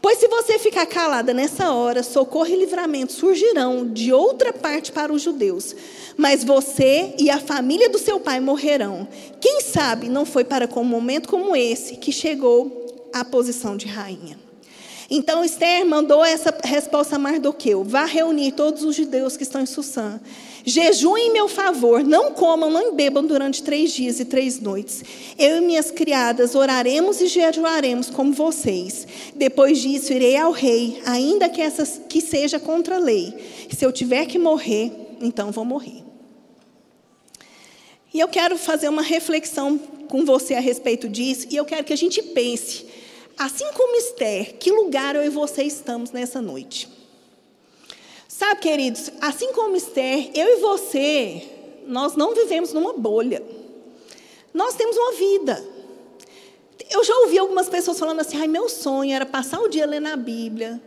Pois 0.00 0.16
se 0.16 0.26
você 0.28 0.58
ficar 0.58 0.86
calada 0.86 1.34
nessa 1.34 1.72
hora, 1.72 2.02
socorro 2.02 2.48
e 2.48 2.56
livramento 2.56 3.12
surgirão 3.12 3.86
de 3.86 4.14
outra 4.14 4.50
parte 4.50 4.90
para 4.90 5.12
os 5.12 5.20
judeus. 5.20 5.76
Mas 6.16 6.42
você 6.42 7.12
e 7.18 7.28
a 7.28 7.38
família 7.38 7.90
do 7.90 7.98
seu 7.98 8.18
pai 8.18 8.40
morrerão. 8.40 9.06
Quem 9.42 9.60
sabe 9.60 10.08
não 10.08 10.24
foi 10.24 10.42
para 10.42 10.66
um 10.74 10.84
momento 10.84 11.28
como 11.28 11.54
esse 11.54 11.96
que 11.96 12.10
chegou 12.10 13.10
à 13.12 13.22
posição 13.26 13.76
de 13.76 13.86
rainha. 13.86 14.38
Então 15.10 15.42
Esther 15.42 15.86
mandou 15.86 16.22
essa 16.24 16.54
resposta 16.64 17.16
a 17.16 17.18
Mardoqueu: 17.18 17.82
Vá 17.82 18.04
reunir 18.04 18.52
todos 18.52 18.84
os 18.84 18.94
judeus 18.94 19.36
que 19.36 19.42
estão 19.42 19.60
em 19.62 19.66
Sussã 19.66 20.20
Jejuem 20.68 21.28
em 21.28 21.32
meu 21.32 21.48
favor, 21.48 22.04
não 22.04 22.30
comam, 22.32 22.70
não 22.70 22.94
bebam 22.94 23.24
durante 23.24 23.62
três 23.62 23.90
dias 23.90 24.20
e 24.20 24.24
três 24.26 24.60
noites. 24.60 25.02
Eu 25.38 25.56
e 25.56 25.60
minhas 25.62 25.90
criadas 25.90 26.54
oraremos 26.54 27.22
e 27.22 27.26
jejuaremos 27.26 28.10
como 28.10 28.34
vocês. 28.34 29.06
Depois 29.34 29.78
disso, 29.78 30.12
irei 30.12 30.36
ao 30.36 30.52
rei, 30.52 31.00
ainda 31.06 31.48
que, 31.48 31.62
essa, 31.62 32.02
que 32.02 32.20
seja 32.20 32.60
contra 32.60 32.96
a 32.96 32.98
lei. 32.98 33.34
Se 33.74 33.82
eu 33.82 33.90
tiver 33.90 34.26
que 34.26 34.38
morrer, 34.38 34.92
então 35.22 35.50
vou 35.50 35.64
morrer. 35.64 36.04
E 38.12 38.20
eu 38.20 38.28
quero 38.28 38.58
fazer 38.58 38.90
uma 38.90 39.02
reflexão 39.02 39.78
com 40.06 40.22
você 40.26 40.52
a 40.52 40.60
respeito 40.60 41.08
disso, 41.08 41.46
e 41.50 41.56
eu 41.56 41.64
quero 41.64 41.84
que 41.84 41.94
a 41.94 41.96
gente 41.96 42.22
pense, 42.22 42.84
assim 43.38 43.72
como 43.74 43.96
Esther, 43.96 44.56
que 44.58 44.70
lugar 44.70 45.16
eu 45.16 45.24
e 45.24 45.30
você 45.30 45.62
estamos 45.62 46.10
nessa 46.10 46.42
noite? 46.42 46.97
Sabe, 48.38 48.60
queridos, 48.60 49.10
assim 49.20 49.52
como 49.52 49.74
Esther, 49.74 50.30
eu 50.32 50.46
e 50.46 50.60
você, 50.60 51.42
nós 51.88 52.14
não 52.14 52.36
vivemos 52.36 52.72
numa 52.72 52.92
bolha. 52.92 53.42
Nós 54.54 54.76
temos 54.76 54.96
uma 54.96 55.12
vida. 55.14 55.66
Eu 56.88 57.02
já 57.02 57.16
ouvi 57.16 57.36
algumas 57.36 57.68
pessoas 57.68 57.98
falando 57.98 58.20
assim: 58.20 58.36
ai, 58.40 58.46
meu 58.46 58.68
sonho 58.68 59.12
era 59.12 59.26
passar 59.26 59.58
o 59.58 59.66
dia 59.66 59.84
lendo 59.84 60.06
a 60.06 60.16
Bíblia, 60.16 60.80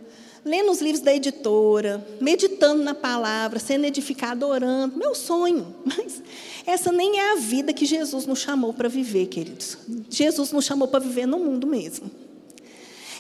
lendo 0.46 0.72
os 0.72 0.80
livros 0.80 1.04
da 1.04 1.14
editora, 1.14 2.08
meditando 2.22 2.84
na 2.84 2.96
palavra, 2.96 3.60
sendo 3.60 3.84
edificado, 3.84 4.48
orando. 4.48 4.98
Meu 4.98 5.14
sonho. 5.14 5.76
Mas 5.84 6.24
essa 6.66 6.90
nem 6.90 7.20
é 7.20 7.34
a 7.34 7.36
vida 7.36 7.74
que 7.74 7.86
Jesus 7.86 8.26
nos 8.26 8.40
chamou 8.40 8.72
para 8.74 8.88
viver, 8.88 9.26
queridos. 9.26 9.78
Jesus 10.10 10.54
nos 10.54 10.64
chamou 10.64 10.88
para 10.88 11.02
viver 11.02 11.26
no 11.26 11.38
mundo 11.38 11.68
mesmo. 11.68 12.10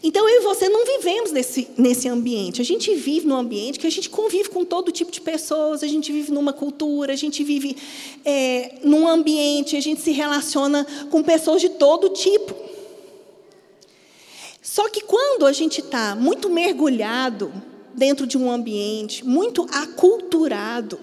Então 0.03 0.27
eu 0.27 0.41
e 0.41 0.43
você 0.43 0.67
não 0.67 0.83
vivemos 0.83 1.31
nesse, 1.31 1.67
nesse 1.77 2.07
ambiente. 2.07 2.59
A 2.59 2.65
gente 2.65 2.93
vive 2.95 3.27
num 3.27 3.35
ambiente 3.35 3.79
que 3.79 3.85
a 3.85 3.91
gente 3.91 4.09
convive 4.09 4.49
com 4.49 4.65
todo 4.65 4.91
tipo 4.91 5.11
de 5.11 5.21
pessoas, 5.21 5.83
a 5.83 5.87
gente 5.87 6.11
vive 6.11 6.31
numa 6.31 6.51
cultura, 6.51 7.13
a 7.13 7.15
gente 7.15 7.43
vive 7.43 7.77
é, 8.25 8.79
num 8.83 9.07
ambiente, 9.07 9.77
a 9.77 9.81
gente 9.81 10.01
se 10.01 10.11
relaciona 10.11 10.87
com 11.11 11.21
pessoas 11.21 11.61
de 11.61 11.69
todo 11.69 12.09
tipo. 12.09 12.55
Só 14.59 14.89
que 14.89 15.01
quando 15.01 15.45
a 15.45 15.51
gente 15.51 15.81
está 15.81 16.15
muito 16.15 16.49
mergulhado 16.49 17.53
dentro 17.93 18.25
de 18.25 18.37
um 18.37 18.49
ambiente, 18.49 19.23
muito 19.23 19.67
aculturado, 19.71 20.99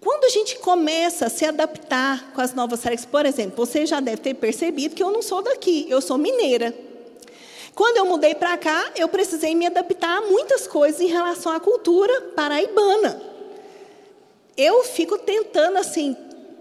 quando 0.00 0.24
a 0.24 0.28
gente 0.28 0.58
começa 0.58 1.26
a 1.26 1.28
se 1.28 1.44
adaptar 1.44 2.32
com 2.32 2.40
as 2.40 2.54
novas 2.54 2.82
regras, 2.82 3.04
por 3.04 3.26
exemplo, 3.26 3.54
você 3.56 3.86
já 3.86 4.00
deve 4.00 4.18
ter 4.18 4.34
percebido 4.34 4.94
que 4.94 5.02
eu 5.02 5.10
não 5.10 5.22
sou 5.22 5.42
daqui, 5.42 5.86
eu 5.88 6.00
sou 6.00 6.18
mineira. 6.18 6.85
Quando 7.76 7.98
eu 7.98 8.06
mudei 8.06 8.34
para 8.34 8.56
cá, 8.56 8.90
eu 8.96 9.06
precisei 9.06 9.54
me 9.54 9.66
adaptar 9.66 10.16
a 10.16 10.22
muitas 10.22 10.66
coisas 10.66 10.98
em 10.98 11.08
relação 11.08 11.52
à 11.52 11.60
cultura 11.60 12.22
paraibana. 12.34 13.20
Eu 14.56 14.82
fico 14.82 15.18
tentando 15.18 15.76
assim, 15.76 16.16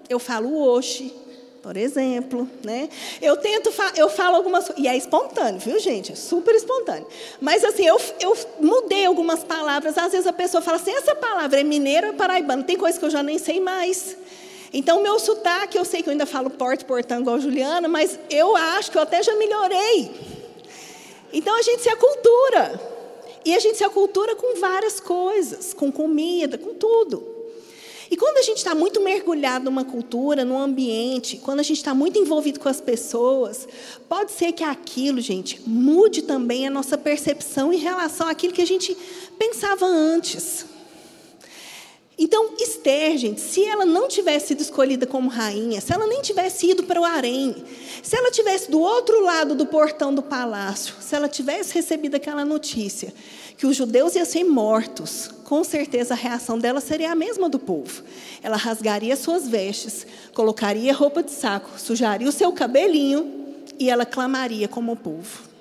eu 0.10 0.20
falo 0.20 0.54
hoje, 0.62 1.16
por 1.64 1.78
exemplo, 1.78 2.46
né? 2.62 2.90
Eu 3.22 3.38
tento, 3.38 3.74
eu 3.96 4.10
falo 4.10 4.36
algumas 4.36 4.70
e 4.76 4.90
é 4.90 4.98
espontâneo, 4.98 5.58
viu, 5.62 5.80
gente? 5.80 6.12
É 6.12 6.16
super 6.16 6.54
espontâneo. 6.54 7.08
Mas 7.40 7.64
assim, 7.64 7.86
eu, 7.86 7.98
eu 8.20 8.38
mudei 8.60 9.06
algumas 9.06 9.42
palavras. 9.42 9.98
Às 9.98 10.12
vezes 10.12 10.28
a 10.28 10.34
pessoa 10.34 10.62
fala 10.62 10.76
assim, 10.76 10.92
essa 10.92 11.16
palavra 11.16 11.62
é 11.62 11.64
mineira 11.64 12.08
ou 12.08 12.14
paraibana? 12.16 12.62
Tem 12.62 12.76
coisa 12.76 13.00
que 13.00 13.06
eu 13.06 13.10
já 13.10 13.24
nem 13.24 13.38
sei 13.38 13.62
mais. 13.62 14.18
Então, 14.74 15.02
meu 15.02 15.18
sotaque, 15.18 15.78
eu 15.78 15.86
sei 15.86 16.04
que 16.04 16.10
eu 16.10 16.12
ainda 16.12 16.26
falo 16.26 16.50
porto, 16.50 16.84
portão 16.86 17.22
igual 17.22 17.40
Juliana, 17.40 17.88
mas 17.88 18.20
eu 18.30 18.54
acho 18.54 18.92
que 18.92 18.98
eu 18.98 19.02
até 19.02 19.24
já 19.24 19.34
melhorei. 19.36 20.36
Então 21.36 21.54
a 21.54 21.62
gente 21.62 21.84
se 21.84 21.90
acultura. 21.90 22.80
E 23.44 23.54
a 23.54 23.60
gente 23.60 23.78
se 23.78 23.84
acultura 23.84 24.38
com 24.38 24.58
várias 24.58 25.02
coisas, 25.02 25.74
com 25.74 25.92
comida, 25.92 26.58
com 26.58 26.74
tudo. 26.74 27.36
E 28.10 28.16
quando 28.16 28.38
a 28.38 28.42
gente 28.42 28.58
está 28.58 28.74
muito 28.74 29.02
mergulhado 29.02 29.66
numa 29.66 29.84
cultura, 29.84 30.46
num 30.46 30.58
ambiente, 30.58 31.38
quando 31.38 31.60
a 31.60 31.64
gente 31.64 31.78
está 31.78 31.94
muito 31.94 32.18
envolvido 32.18 32.60
com 32.60 32.70
as 32.70 32.80
pessoas, 32.80 33.68
pode 34.08 34.32
ser 34.32 34.54
que 34.54 34.64
aquilo, 34.64 35.20
gente, 35.20 35.62
mude 35.68 36.22
também 36.22 36.66
a 36.66 36.70
nossa 36.70 36.98
percepção 36.98 37.74
em 37.74 37.78
relação 37.78 38.30
àquilo 38.30 38.54
que 38.54 38.62
a 38.62 38.68
gente 38.68 38.96
pensava 39.38 39.86
antes. 39.86 40.66
Então, 42.18 42.54
Esther, 42.58 43.18
gente, 43.18 43.42
se 43.42 43.66
ela 43.66 43.86
não 43.86 44.08
tivesse 44.08 44.48
sido 44.48 44.62
escolhida 44.62 45.06
como 45.06 45.30
rainha, 45.30 45.82
se 45.82 45.92
ela 45.92 46.08
nem 46.08 46.22
tivesse 46.22 46.72
ido 46.72 46.84
para 46.84 47.00
o 47.02 47.04
harém, 47.04 47.56
se 48.02 48.16
ela 48.16 48.32
tivesse 48.32 48.72
do 48.72 48.80
outro 48.80 49.22
lado 49.22 49.54
do 49.54 49.66
portão 49.66 50.16
do 50.16 50.24
palácio, 50.24 50.96
se 51.02 51.14
ela 51.14 51.28
tivesse 51.28 51.74
recebido 51.74 52.16
aquela 52.16 52.46
notícia 52.46 53.14
que 53.58 53.68
os 53.68 53.76
judeus 53.76 54.16
iam 54.16 54.26
ser 54.26 54.46
mortos, 54.46 55.30
com 55.44 55.64
certeza 55.64 56.14
a 56.14 56.18
reação 56.18 56.58
dela 56.58 56.80
seria 56.80 57.12
a 57.12 57.16
mesma 57.16 57.50
do 57.50 57.60
povo. 57.60 58.04
Ela 58.42 58.58
rasgaria 58.58 59.16
suas 59.16 59.48
vestes, 59.48 60.08
colocaria 60.34 60.94
roupa 60.94 61.22
de 61.22 61.32
saco, 61.32 61.72
sujaria 61.78 62.28
o 62.28 62.32
seu 62.32 62.52
cabelinho 62.54 63.46
e 63.78 63.90
ela 63.90 64.06
clamaria 64.06 64.68
como 64.68 64.94
o 64.94 64.98
povo. 64.98 65.55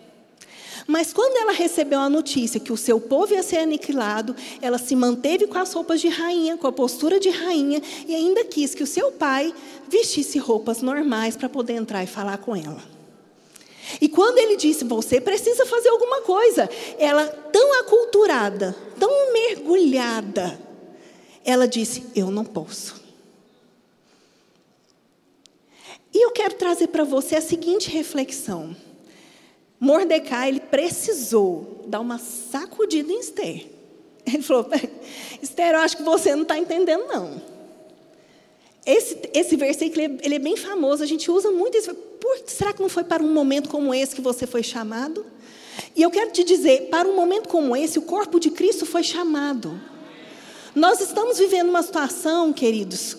Mas 0.86 1.12
quando 1.12 1.36
ela 1.36 1.52
recebeu 1.52 1.98
a 1.98 2.10
notícia 2.10 2.60
que 2.60 2.72
o 2.72 2.76
seu 2.76 3.00
povo 3.00 3.32
ia 3.32 3.42
ser 3.42 3.58
aniquilado, 3.58 4.36
ela 4.60 4.78
se 4.78 4.94
manteve 4.94 5.46
com 5.46 5.58
as 5.58 5.72
roupas 5.72 6.00
de 6.00 6.08
rainha, 6.08 6.56
com 6.56 6.66
a 6.66 6.72
postura 6.72 7.18
de 7.18 7.30
rainha, 7.30 7.80
e 8.06 8.14
ainda 8.14 8.44
quis 8.44 8.74
que 8.74 8.82
o 8.82 8.86
seu 8.86 9.12
pai 9.12 9.54
vestisse 9.88 10.38
roupas 10.38 10.82
normais 10.82 11.36
para 11.36 11.48
poder 11.48 11.74
entrar 11.74 12.04
e 12.04 12.06
falar 12.06 12.38
com 12.38 12.54
ela. 12.54 12.82
E 14.00 14.08
quando 14.08 14.38
ele 14.38 14.56
disse, 14.56 14.84
você 14.84 15.20
precisa 15.20 15.64
fazer 15.66 15.88
alguma 15.88 16.22
coisa, 16.22 16.68
ela, 16.98 17.26
tão 17.26 17.80
aculturada, 17.80 18.76
tão 18.98 19.32
mergulhada, 19.32 20.58
ela 21.44 21.68
disse, 21.68 22.04
eu 22.14 22.30
não 22.30 22.44
posso. 22.44 23.02
E 26.12 26.24
eu 26.24 26.30
quero 26.30 26.54
trazer 26.54 26.88
para 26.88 27.04
você 27.04 27.36
a 27.36 27.40
seguinte 27.40 27.90
reflexão. 27.90 28.76
Mordecai, 29.84 30.48
ele 30.48 30.60
precisou 30.60 31.84
dar 31.86 32.00
uma 32.00 32.18
sacudida 32.18 33.12
em 33.12 33.20
Esther. 33.20 33.66
Ele 34.26 34.42
falou, 34.42 34.66
Esther, 35.42 35.74
eu 35.74 35.80
acho 35.80 35.98
que 35.98 36.02
você 36.02 36.34
não 36.34 36.44
está 36.44 36.58
entendendo, 36.58 37.04
não. 37.06 37.42
Esse, 38.86 39.18
esse 39.34 39.54
versículo, 39.54 40.18
ele 40.22 40.36
é 40.36 40.38
bem 40.38 40.56
famoso, 40.56 41.02
a 41.02 41.06
gente 41.06 41.30
usa 41.30 41.50
muito 41.50 41.76
isso. 41.76 41.94
Por, 41.94 42.38
será 42.46 42.72
que 42.72 42.80
não 42.80 42.88
foi 42.88 43.04
para 43.04 43.22
um 43.22 43.30
momento 43.30 43.68
como 43.68 43.94
esse 43.94 44.14
que 44.14 44.22
você 44.22 44.46
foi 44.46 44.62
chamado? 44.62 45.26
E 45.94 46.00
eu 46.00 46.10
quero 46.10 46.30
te 46.30 46.42
dizer, 46.42 46.88
para 46.88 47.06
um 47.06 47.14
momento 47.14 47.50
como 47.50 47.76
esse, 47.76 47.98
o 47.98 48.02
corpo 48.02 48.40
de 48.40 48.50
Cristo 48.50 48.86
foi 48.86 49.02
chamado. 49.02 49.78
Nós 50.74 50.98
estamos 51.02 51.38
vivendo 51.38 51.68
uma 51.68 51.82
situação, 51.82 52.54
queridos, 52.54 53.18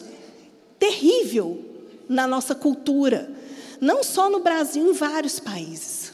terrível 0.80 1.64
na 2.10 2.26
nossa 2.26 2.56
cultura, 2.56 3.32
não 3.80 4.04
só 4.04 4.32
no 4.32 4.40
Brasil, 4.40 4.90
em 4.90 4.94
vários 4.94 5.40
países. 5.40 6.05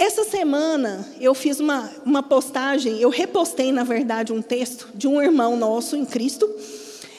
Essa 0.00 0.24
semana 0.24 1.06
eu 1.20 1.34
fiz 1.34 1.60
uma, 1.60 1.92
uma 2.06 2.22
postagem, 2.22 2.98
eu 3.02 3.10
repostei, 3.10 3.70
na 3.70 3.84
verdade, 3.84 4.32
um 4.32 4.40
texto 4.40 4.88
de 4.94 5.06
um 5.06 5.20
irmão 5.20 5.58
nosso 5.58 5.94
em 5.94 6.06
Cristo. 6.06 6.50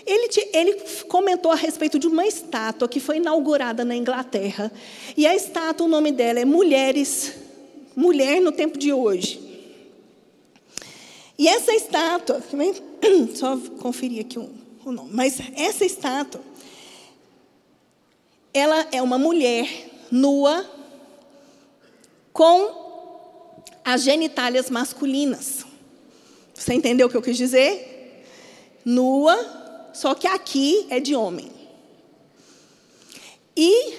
Ele, 0.04 0.28
ele, 0.52 0.74
comentou 1.08 1.52
a 1.52 1.56
respeito 1.56 2.00
de 2.00 2.08
uma 2.08 2.26
estátua 2.26 2.88
que 2.88 3.00
foi 3.00 3.18
inaugurada 3.18 3.86
na 3.86 3.96
Inglaterra. 3.96 4.72
E 5.16 5.28
a 5.28 5.36
estátua, 5.36 5.86
o 5.86 5.90
nome 5.90 6.12
dela 6.12 6.40
é 6.40 6.44
Mulheres, 6.44 7.36
Mulher 7.96 8.42
no 8.42 8.52
Tempo 8.52 8.80
de 8.80 8.92
Hoje. 8.92 9.40
E 11.38 11.48
essa 11.48 11.76
estátua, 11.76 12.42
só 13.36 13.58
conferir 13.80 14.22
aqui 14.22 14.40
o, 14.40 14.50
o 14.84 14.92
nome, 14.92 15.12
mas 15.14 15.40
essa 15.56 15.86
estátua, 15.86 16.42
ela 18.52 18.88
é 18.92 19.04
uma 19.04 19.20
mulher 19.20 19.70
nua, 20.10 20.81
com 22.34 23.62
as 23.84 24.04
genitálias 24.04 24.70
masculinas. 24.70 25.66
Você 26.54 26.74
entendeu 26.74 27.08
o 27.08 27.10
que 27.10 27.18
eu 27.18 27.22
quis 27.22 27.38
dizer? 27.38 28.26
Nua, 28.86 29.90
só 29.94 30.14
que 30.14 30.28
aqui 30.28 30.86
é 30.90 31.00
de 31.00 31.16
homem. 31.16 31.52
E 33.56 33.94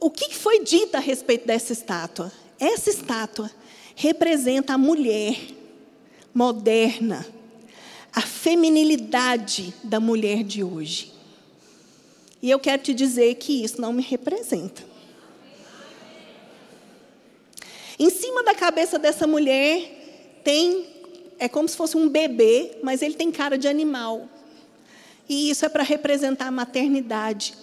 o 0.00 0.10
que 0.10 0.34
foi 0.34 0.62
dito 0.64 0.96
a 0.96 1.00
respeito 1.00 1.46
dessa 1.46 1.72
estátua? 1.72 2.30
Essa 2.58 2.90
estátua 2.90 3.50
representa 3.94 4.74
a 4.74 4.78
mulher 4.78 5.38
moderna, 6.32 7.26
a 8.12 8.20
feminilidade 8.20 9.72
da 9.82 10.00
mulher 10.00 10.42
de 10.42 10.62
hoje. 10.62 11.12
E 12.42 12.50
eu 12.50 12.58
quero 12.58 12.82
te 12.82 12.92
dizer 12.92 13.36
que 13.36 13.64
isso 13.64 13.80
não 13.80 13.92
me 13.92 14.02
representa. 14.02 14.93
Em 17.98 18.10
cima 18.10 18.42
da 18.42 18.54
cabeça 18.54 18.98
dessa 18.98 19.26
mulher 19.26 20.40
tem, 20.42 20.86
é 21.38 21.48
como 21.48 21.68
se 21.68 21.76
fosse 21.76 21.96
um 21.96 22.08
bebê, 22.08 22.78
mas 22.82 23.02
ele 23.02 23.14
tem 23.14 23.30
cara 23.30 23.56
de 23.56 23.68
animal. 23.68 24.28
E 25.28 25.50
isso 25.50 25.64
é 25.64 25.68
para 25.68 25.82
representar 25.82 26.46
a 26.46 26.50
maternidade. 26.50 27.54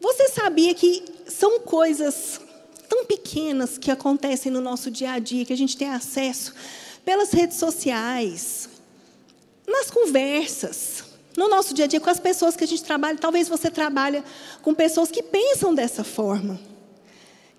Você 0.00 0.28
sabia 0.28 0.74
que 0.74 1.04
são 1.28 1.60
coisas 1.60 2.40
tão 2.88 3.04
pequenas 3.04 3.76
que 3.76 3.90
acontecem 3.90 4.50
no 4.50 4.60
nosso 4.60 4.90
dia 4.90 5.12
a 5.12 5.18
dia, 5.18 5.44
que 5.44 5.52
a 5.52 5.56
gente 5.56 5.76
tem 5.76 5.90
acesso 5.90 6.54
pelas 7.04 7.30
redes 7.30 7.58
sociais, 7.58 8.68
nas 9.66 9.90
conversas, 9.90 11.04
no 11.36 11.48
nosso 11.48 11.72
dia 11.74 11.84
a 11.84 11.88
dia 11.88 12.00
com 12.00 12.10
as 12.10 12.18
pessoas 12.18 12.56
que 12.56 12.64
a 12.64 12.66
gente 12.66 12.82
trabalha. 12.82 13.18
Talvez 13.18 13.48
você 13.48 13.70
trabalhe 13.70 14.24
com 14.62 14.74
pessoas 14.74 15.10
que 15.10 15.22
pensam 15.22 15.74
dessa 15.74 16.02
forma 16.02 16.69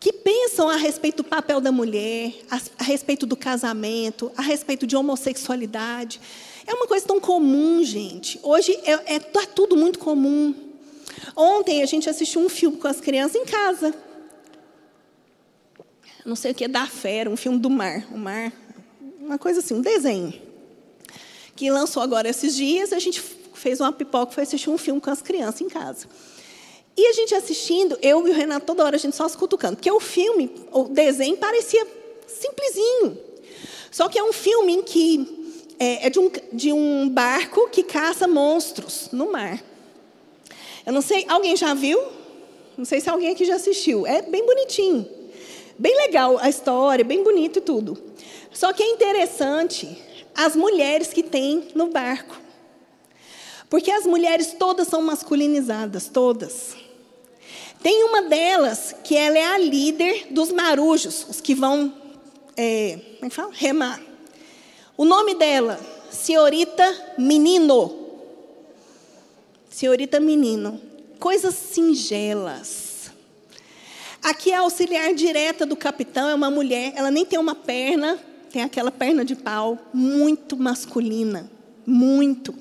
que 0.01 0.11
pensam 0.11 0.67
a 0.67 0.77
respeito 0.77 1.17
do 1.17 1.23
papel 1.23 1.61
da 1.61 1.71
mulher, 1.71 2.33
a, 2.49 2.83
respeito 2.83 3.27
do 3.27 3.37
casamento, 3.37 4.31
a 4.35 4.41
respeito 4.41 4.87
de 4.87 4.95
homossexualidade. 4.97 6.19
É 6.65 6.73
uma 6.73 6.87
coisa 6.87 7.05
tão 7.05 7.19
comum, 7.19 7.83
gente. 7.83 8.39
Hoje 8.41 8.75
é, 8.83 9.15
é 9.15 9.19
tá 9.19 9.45
tudo 9.45 9.77
muito 9.77 9.99
comum. 9.99 10.55
Ontem 11.35 11.83
a 11.83 11.85
gente 11.85 12.09
assistiu 12.09 12.41
um 12.41 12.49
filme 12.49 12.77
com 12.77 12.87
as 12.87 12.99
crianças 12.99 13.39
em 13.39 13.45
casa. 13.45 13.93
Não 16.25 16.35
sei 16.35 16.51
o 16.51 16.55
que 16.55 16.63
é 16.63 16.67
da 16.67 16.87
fera, 16.87 17.29
um 17.29 17.37
filme 17.37 17.59
do 17.59 17.69
mar, 17.69 18.07
o 18.11 18.17
mar, 18.17 18.51
uma 19.19 19.37
coisa 19.37 19.59
assim, 19.59 19.75
um 19.75 19.81
desenho 19.81 20.33
que 21.55 21.69
lançou 21.69 22.01
agora 22.01 22.27
esses 22.27 22.55
dias. 22.55 22.91
A 22.91 22.97
gente 22.97 23.21
fez 23.53 23.79
uma 23.79 23.91
pipoca, 23.91 24.31
foi 24.31 24.41
assistir 24.41 24.71
um 24.71 24.79
filme 24.79 24.99
com 24.99 25.11
as 25.11 25.21
crianças 25.21 25.61
em 25.61 25.69
casa. 25.69 26.07
E 27.01 27.07
a 27.07 27.13
gente 27.13 27.33
assistindo, 27.33 27.97
eu 27.99 28.27
e 28.27 28.29
o 28.29 28.33
Renato 28.35 28.63
toda 28.63 28.85
hora 28.85 28.95
a 28.95 28.99
gente 28.99 29.15
só 29.15 29.27
se 29.27 29.35
cutucando, 29.35 29.75
porque 29.75 29.89
o 29.89 29.99
filme, 29.99 30.51
o 30.71 30.83
desenho 30.83 31.35
parecia 31.35 31.83
simplesinho. 32.27 33.17
Só 33.89 34.07
que 34.07 34.19
é 34.19 34.23
um 34.23 34.31
filme 34.31 34.73
em 34.73 34.83
que 34.83 35.57
é, 35.79 36.05
é 36.05 36.09
de, 36.11 36.19
um, 36.19 36.31
de 36.53 36.71
um 36.71 37.09
barco 37.09 37.67
que 37.71 37.81
caça 37.81 38.27
monstros 38.27 39.09
no 39.11 39.31
mar. 39.31 39.59
Eu 40.85 40.93
não 40.93 41.01
sei, 41.01 41.25
alguém 41.27 41.55
já 41.55 41.73
viu? 41.73 41.99
Não 42.77 42.85
sei 42.85 43.01
se 43.01 43.09
alguém 43.09 43.31
aqui 43.31 43.45
já 43.45 43.55
assistiu. 43.55 44.05
É 44.05 44.21
bem 44.21 44.45
bonitinho. 44.45 45.09
Bem 45.79 45.97
legal 45.97 46.37
a 46.37 46.49
história, 46.49 47.03
bem 47.03 47.23
bonito 47.23 47.57
e 47.57 47.61
tudo. 47.63 47.97
Só 48.53 48.73
que 48.73 48.83
é 48.83 48.91
interessante 48.91 49.97
as 50.35 50.55
mulheres 50.55 51.07
que 51.07 51.23
tem 51.23 51.67
no 51.73 51.87
barco. 51.87 52.39
Porque 53.71 53.89
as 53.89 54.05
mulheres 54.05 54.53
todas 54.59 54.87
são 54.87 55.01
masculinizadas, 55.01 56.07
todas. 56.07 56.80
Tem 57.81 58.03
uma 58.03 58.21
delas 58.23 58.95
que 59.03 59.15
ela 59.15 59.37
é 59.37 59.45
a 59.45 59.57
líder 59.57 60.27
dos 60.31 60.51
marujos, 60.51 61.25
os 61.29 61.41
que 61.41 61.55
vão 61.55 62.01
é, 62.55 62.99
como 63.15 63.25
é 63.25 63.29
que 63.29 63.35
fala? 63.35 63.51
remar. 63.53 64.01
O 64.97 65.05
nome 65.05 65.35
dela, 65.35 65.79
Senhorita 66.11 67.15
Menino. 67.17 67.97
Senhorita 69.69 70.19
Menino. 70.19 70.79
Coisas 71.17 71.55
singelas. 71.55 73.11
Aqui 74.21 74.51
é 74.51 74.55
a 74.55 74.59
auxiliar 74.59 75.13
direta 75.15 75.65
do 75.65 75.75
capitão, 75.75 76.29
é 76.29 76.35
uma 76.35 76.51
mulher, 76.51 76.93
ela 76.95 77.09
nem 77.09 77.25
tem 77.25 77.39
uma 77.39 77.55
perna, 77.55 78.19
tem 78.51 78.61
aquela 78.61 78.91
perna 78.91 79.25
de 79.25 79.35
pau, 79.35 79.79
muito 79.91 80.55
masculina. 80.55 81.49
Muito. 81.83 82.53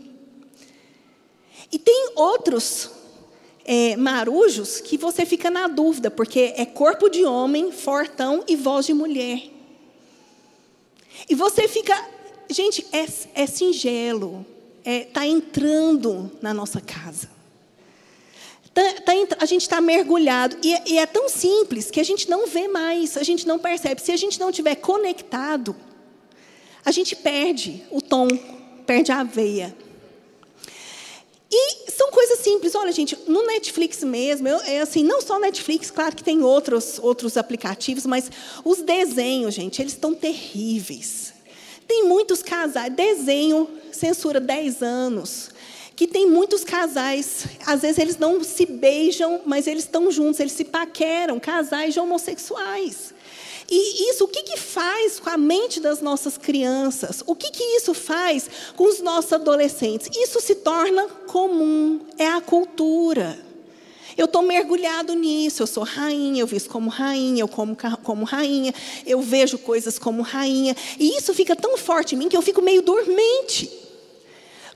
E 1.71 1.79
tem 1.79 2.13
outros 2.17 2.91
é, 3.64 3.96
marujos 3.96 4.81
que 4.81 4.96
você 4.96 5.27
fica 5.27 5.51
na 5.51 5.68
dúvida, 5.68 6.11
porque 6.11 6.55
é 6.57 6.64
corpo 6.64 7.09
de 7.09 7.25
homem, 7.25 7.70
fortão 7.73 8.44
e 8.49 8.57
voz 8.57 8.87
de 8.87 8.94
mulher. 8.94 9.42
E 11.29 11.35
você 11.35 11.68
fica, 11.68 11.94
gente, 12.49 12.87
é, 12.92 13.07
é 13.35 13.46
singelo, 13.46 14.44
está 14.79 14.90
é, 14.90 15.01
tá 15.05 15.27
entrando 15.27 16.31
na 16.40 16.55
nossa 16.55 16.81
casa. 16.81 17.29
Tá, 18.73 18.83
tá, 19.05 19.12
a 19.40 19.46
gente 19.46 19.62
está 19.62 19.81
mergulhado. 19.81 20.57
E, 20.62 20.92
e 20.92 20.99
é 20.99 21.07
tão 21.07 21.29
simples 21.29 21.90
que 21.90 22.01
a 22.01 22.05
gente 22.05 22.31
não 22.31 22.46
vê 22.46 22.68
mais, 22.68 23.16
a 23.16 23.23
gente 23.23 23.46
não 23.46 23.59
percebe. 23.59 24.01
Se 24.01 24.12
a 24.12 24.16
gente 24.16 24.38
não 24.38 24.51
estiver 24.51 24.77
conectado, 24.77 25.77
a 26.85 26.90
gente 26.90 27.14
perde 27.14 27.83
o 27.90 28.01
tom, 28.01 28.29
perde 28.87 29.12
a 29.12 29.23
veia. 29.23 29.77
E 31.53 31.91
são 31.91 32.11
coisas 32.11 32.39
simples. 32.39 32.75
Olha, 32.75 32.93
gente, 32.93 33.19
no 33.27 33.45
Netflix 33.45 34.05
mesmo, 34.05 34.47
eu, 34.47 34.59
é 34.61 34.81
assim, 34.81 35.03
não 35.03 35.21
só 35.21 35.39
Netflix, 35.39 35.91
claro 35.91 36.15
que 36.15 36.23
tem 36.23 36.43
outros, 36.43 36.99
outros 37.03 37.37
aplicativos, 37.37 38.07
mas 38.07 38.31
os 38.65 38.83
desenhos, 38.83 39.55
gente, 39.55 39.83
eles 39.83 39.93
estão 39.93 40.15
terríveis. 40.15 41.33
tem 41.89 42.05
muitos 42.05 42.43
casais, 42.43 42.93
desenho 42.93 43.69
censura 43.91 44.39
10 44.39 44.83
anos, 44.83 45.51
que 45.97 46.07
tem 46.07 46.25
muitos 46.25 46.63
casais, 46.63 47.47
às 47.67 47.83
vezes 47.83 47.99
eles 47.99 48.17
não 48.17 48.43
se 48.45 48.65
beijam, 48.65 49.43
mas 49.45 49.67
eles 49.67 49.85
estão 49.85 50.11
juntos, 50.11 50.39
eles 50.41 50.53
se 50.53 50.65
paqueram, 50.65 51.41
casais 51.41 51.93
de 51.93 52.01
homossexuais. 52.01 53.13
E 53.71 54.11
isso, 54.11 54.25
o 54.25 54.29
que, 54.29 54.43
que 54.43 54.57
faz 54.57 55.21
com 55.21 55.31
a 55.31 55.37
mente 55.37 55.79
das 55.79 56.01
nossas 56.01 56.37
crianças? 56.37 57.23
O 57.25 57.37
que, 57.37 57.53
que 57.53 57.63
isso 57.63 57.95
faz 57.95 58.51
com 58.77 58.85
os 58.85 59.01
nossos 59.01 59.33
adolescentes? 59.33 60.09
Isso 60.17 60.41
se 60.41 60.57
torna 60.57 61.07
comum, 61.29 62.01
é 62.19 62.27
a 62.27 62.41
cultura. 62.41 63.39
Eu 64.19 64.25
estou 64.25 64.43
mergulhado 64.43 65.15
nisso, 65.15 65.63
eu 65.63 65.69
sou 65.69 65.85
rainha, 65.85 66.43
eu 66.43 66.47
visto 66.49 66.69
como 66.69 66.91
rainha, 66.91 67.43
eu 67.43 67.49
como 67.49 67.77
como 68.03 68.25
rainha, 68.25 68.75
eu 69.07 69.23
vejo 69.23 69.57
coisas 69.57 70.01
como 70.01 70.21
rainha. 70.21 70.77
E 70.99 71.17
isso 71.17 71.33
fica 71.33 71.55
tão 71.55 71.79
forte 71.79 72.17
em 72.17 72.19
mim 72.19 72.29
que 72.29 72.37
eu 72.37 72.43
fico 72.43 72.61
meio 72.61 72.83
dormente. 72.83 73.71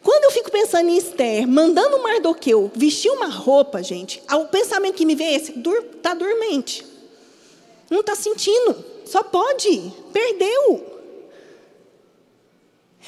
Quando 0.04 0.24
eu 0.24 0.30
fico 0.30 0.52
pensando 0.52 0.88
em 0.88 0.96
Esther, 0.96 1.48
mandando 1.48 2.00
Mardoqueu 2.00 2.70
vestir 2.76 3.10
uma 3.10 3.26
roupa, 3.26 3.82
gente, 3.82 4.22
o 4.30 4.44
pensamento 4.44 4.94
que 4.94 5.04
me 5.04 5.16
vem 5.16 5.28
é 5.28 5.34
esse: 5.34 5.52
está 5.96 6.14
dormente. 6.14 6.93
Não 7.94 8.00
está 8.00 8.16
sentindo. 8.16 8.84
Só 9.04 9.22
pode. 9.22 9.92
Perdeu. 10.12 10.93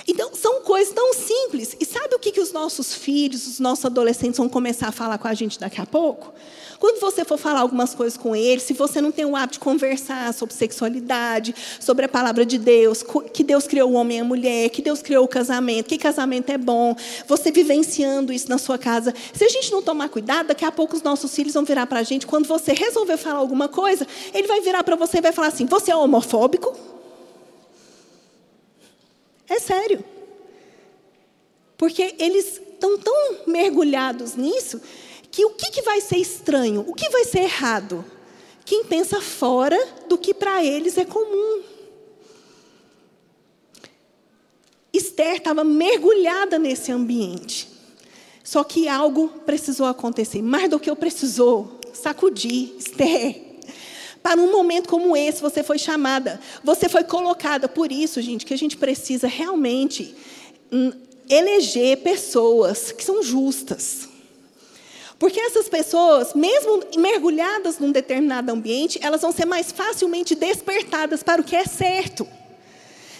Então, 0.06 0.34
são 0.34 0.62
coisas 0.62 0.92
tão 0.92 1.14
simples. 1.14 1.76
E 1.80 1.84
sabe 1.84 2.14
o 2.14 2.18
que, 2.18 2.32
que 2.32 2.40
os 2.40 2.52
nossos 2.52 2.94
filhos, 2.94 3.46
os 3.46 3.60
nossos 3.60 3.84
adolescentes 3.84 4.38
vão 4.38 4.48
começar 4.48 4.88
a 4.88 4.92
falar 4.92 5.18
com 5.18 5.28
a 5.28 5.34
gente 5.34 5.58
daqui 5.58 5.80
a 5.80 5.86
pouco? 5.86 6.32
Quando 6.78 7.00
você 7.00 7.24
for 7.24 7.38
falar 7.38 7.60
algumas 7.60 7.94
coisas 7.94 8.18
com 8.18 8.36
eles, 8.36 8.62
se 8.62 8.74
você 8.74 9.00
não 9.00 9.10
tem 9.10 9.24
o 9.24 9.34
hábito 9.34 9.54
de 9.54 9.60
conversar 9.60 10.32
sobre 10.34 10.54
sexualidade, 10.54 11.54
sobre 11.80 12.04
a 12.04 12.08
palavra 12.08 12.44
de 12.44 12.58
Deus, 12.58 13.04
que 13.32 13.42
Deus 13.42 13.66
criou 13.66 13.90
o 13.90 13.94
homem 13.94 14.18
e 14.18 14.20
a 14.20 14.24
mulher, 14.24 14.68
que 14.68 14.82
Deus 14.82 15.00
criou 15.00 15.24
o 15.24 15.28
casamento, 15.28 15.88
que 15.88 15.98
casamento 15.98 16.50
é 16.50 16.58
bom, 16.58 16.94
você 17.26 17.50
vivenciando 17.50 18.32
isso 18.32 18.48
na 18.48 18.58
sua 18.58 18.76
casa, 18.76 19.14
se 19.32 19.44
a 19.44 19.48
gente 19.48 19.72
não 19.72 19.80
tomar 19.80 20.08
cuidado, 20.08 20.48
daqui 20.48 20.64
a 20.64 20.72
pouco 20.72 20.96
os 20.96 21.02
nossos 21.02 21.34
filhos 21.34 21.54
vão 21.54 21.64
virar 21.64 21.86
para 21.86 22.00
a 22.00 22.02
gente, 22.02 22.26
quando 22.26 22.46
você 22.46 22.72
resolver 22.72 23.16
falar 23.16 23.38
alguma 23.38 23.68
coisa, 23.68 24.06
ele 24.34 24.46
vai 24.46 24.60
virar 24.60 24.84
para 24.84 24.96
você 24.96 25.18
e 25.18 25.22
vai 25.22 25.32
falar 25.32 25.48
assim: 25.48 25.66
Você 25.66 25.90
é 25.90 25.96
homofóbico? 25.96 26.95
É 29.48 29.58
sério. 29.58 30.04
Porque 31.76 32.14
eles 32.18 32.58
estão 32.58 32.98
tão 32.98 33.38
mergulhados 33.46 34.34
nisso 34.34 34.80
que 35.30 35.44
o 35.44 35.50
que, 35.50 35.70
que 35.70 35.82
vai 35.82 36.00
ser 36.00 36.16
estranho, 36.16 36.84
o 36.86 36.94
que 36.94 37.08
vai 37.10 37.24
ser 37.24 37.40
errado? 37.40 38.04
Quem 38.64 38.84
pensa 38.84 39.20
fora 39.20 39.78
do 40.08 40.16
que 40.16 40.34
para 40.34 40.64
eles 40.64 40.96
é 40.98 41.04
comum. 41.04 41.62
Esther 44.92 45.36
estava 45.36 45.62
mergulhada 45.62 46.58
nesse 46.58 46.90
ambiente. 46.90 47.68
Só 48.42 48.64
que 48.64 48.88
algo 48.88 49.28
precisou 49.44 49.86
acontecer. 49.86 50.40
Mais 50.40 50.70
do 50.70 50.80
que 50.80 50.88
eu 50.88 50.96
precisou 50.96 51.80
sacudir 51.92 52.74
Esther. 52.78 53.45
Para 54.26 54.40
um 54.40 54.50
momento 54.50 54.88
como 54.88 55.16
esse, 55.16 55.40
você 55.40 55.62
foi 55.62 55.78
chamada, 55.78 56.40
você 56.64 56.88
foi 56.88 57.04
colocada. 57.04 57.68
Por 57.68 57.92
isso, 57.92 58.20
gente, 58.20 58.44
que 58.44 58.52
a 58.52 58.58
gente 58.58 58.76
precisa 58.76 59.28
realmente 59.28 60.16
hum, 60.72 60.90
eleger 61.30 61.98
pessoas 61.98 62.90
que 62.90 63.04
são 63.04 63.22
justas. 63.22 64.08
Porque 65.16 65.38
essas 65.38 65.68
pessoas, 65.68 66.34
mesmo 66.34 66.82
mergulhadas 66.98 67.78
num 67.78 67.92
determinado 67.92 68.50
ambiente, 68.50 68.98
elas 69.00 69.20
vão 69.20 69.30
ser 69.30 69.44
mais 69.44 69.70
facilmente 69.70 70.34
despertadas 70.34 71.22
para 71.22 71.40
o 71.40 71.44
que 71.44 71.54
é 71.54 71.64
certo. 71.64 72.26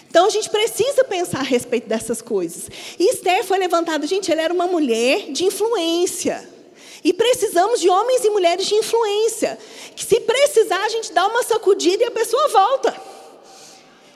Então 0.09 0.25
a 0.25 0.29
gente 0.29 0.49
precisa 0.49 1.05
pensar 1.05 1.39
a 1.39 1.43
respeito 1.43 1.87
dessas 1.87 2.21
coisas. 2.21 2.69
E 2.99 3.13
Esther 3.13 3.45
foi 3.45 3.57
levantada, 3.59 4.05
gente, 4.05 4.29
ela 4.29 4.41
era 4.41 4.53
uma 4.53 4.67
mulher 4.67 5.31
de 5.31 5.45
influência. 5.45 6.56
E 7.03 7.13
precisamos 7.13 7.79
de 7.79 7.89
homens 7.89 8.23
e 8.23 8.29
mulheres 8.29 8.65
de 8.65 8.75
influência. 8.75 9.57
Que 9.95 10.03
se 10.03 10.19
precisar, 10.21 10.83
a 10.83 10.89
gente 10.89 11.13
dá 11.13 11.27
uma 11.27 11.43
sacudida 11.43 12.03
e 12.03 12.07
a 12.07 12.11
pessoa 12.11 12.47
volta. 12.47 12.95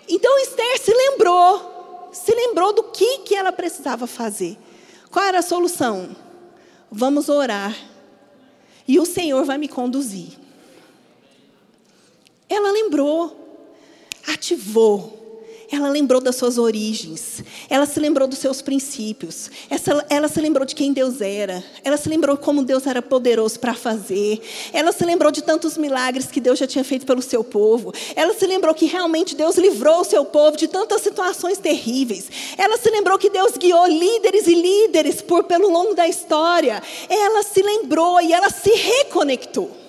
Então 0.08 0.38
Esther 0.40 0.80
se 0.80 0.94
lembrou, 0.94 2.10
se 2.12 2.34
lembrou 2.34 2.74
do 2.74 2.84
que, 2.84 3.20
que 3.20 3.36
ela 3.36 3.52
precisava 3.52 4.08
fazer. 4.08 4.58
Qual 5.10 5.24
era 5.24 5.40
a 5.40 5.44
solução? 5.44 6.16
Vamos 6.92 7.30
orar. 7.30 7.76
E 8.88 9.00
o 9.00 9.06
Senhor 9.06 9.46
vai 9.46 9.58
me 9.58 9.68
conduzir. 9.68 10.30
Ela 12.50 12.72
lembrou, 12.72 13.34
ativou 14.28 15.21
ela 15.72 15.88
lembrou 15.90 16.20
das 16.20 16.36
suas 16.36 16.58
origens, 16.58 17.44
ela 17.70 17.86
se 17.86 18.00
lembrou 18.00 18.28
dos 18.28 18.40
seus 18.40 18.62
princípios, 18.62 19.50
ela, 19.70 20.06
ela 20.10 20.28
se 20.28 20.42
lembrou 20.42 20.66
de 20.66 20.76
quem 20.76 20.92
Deus 20.92 21.22
era, 21.22 21.64
ela 21.84 21.96
se 21.96 22.10
lembrou 22.10 22.36
como 22.38 22.64
Deus 22.64 22.86
era 22.86 23.02
poderoso 23.02 23.60
para 23.60 23.74
fazer, 23.74 24.42
ela 24.74 24.92
se 24.92 25.06
lembrou 25.06 25.32
de 25.32 25.42
tantos 25.42 25.78
milagres 25.78 26.28
que 26.28 26.42
Deus 26.42 26.60
já 26.60 26.68
tinha 26.68 26.84
feito 26.84 27.06
pelo 27.06 27.22
seu 27.22 27.44
povo, 27.44 27.94
ela 28.16 28.34
se 28.34 28.46
lembrou 28.46 28.74
que 28.76 28.86
realmente 28.86 29.36
Deus 29.36 29.58
livrou 29.58 30.02
o 30.02 30.06
seu 30.06 30.26
povo 30.26 30.58
de 30.58 30.68
tantas 30.68 31.02
situações 31.02 31.58
terríveis, 31.58 32.30
ela 32.58 32.78
se 32.78 32.90
lembrou 32.90 33.18
que 33.18 33.30
Deus 33.30 33.58
guiou 33.58 33.88
líderes 33.88 34.48
e 34.48 34.56
líderes 34.56 35.22
por 35.22 35.46
pelo 35.46 35.70
longo 35.70 35.96
da 35.96 36.08
história, 36.08 36.82
ela 37.10 37.44
se 37.44 37.62
lembrou 37.62 38.20
e 38.20 38.34
ela 38.34 38.50
se 38.50 38.72
reconectou. 38.72 39.81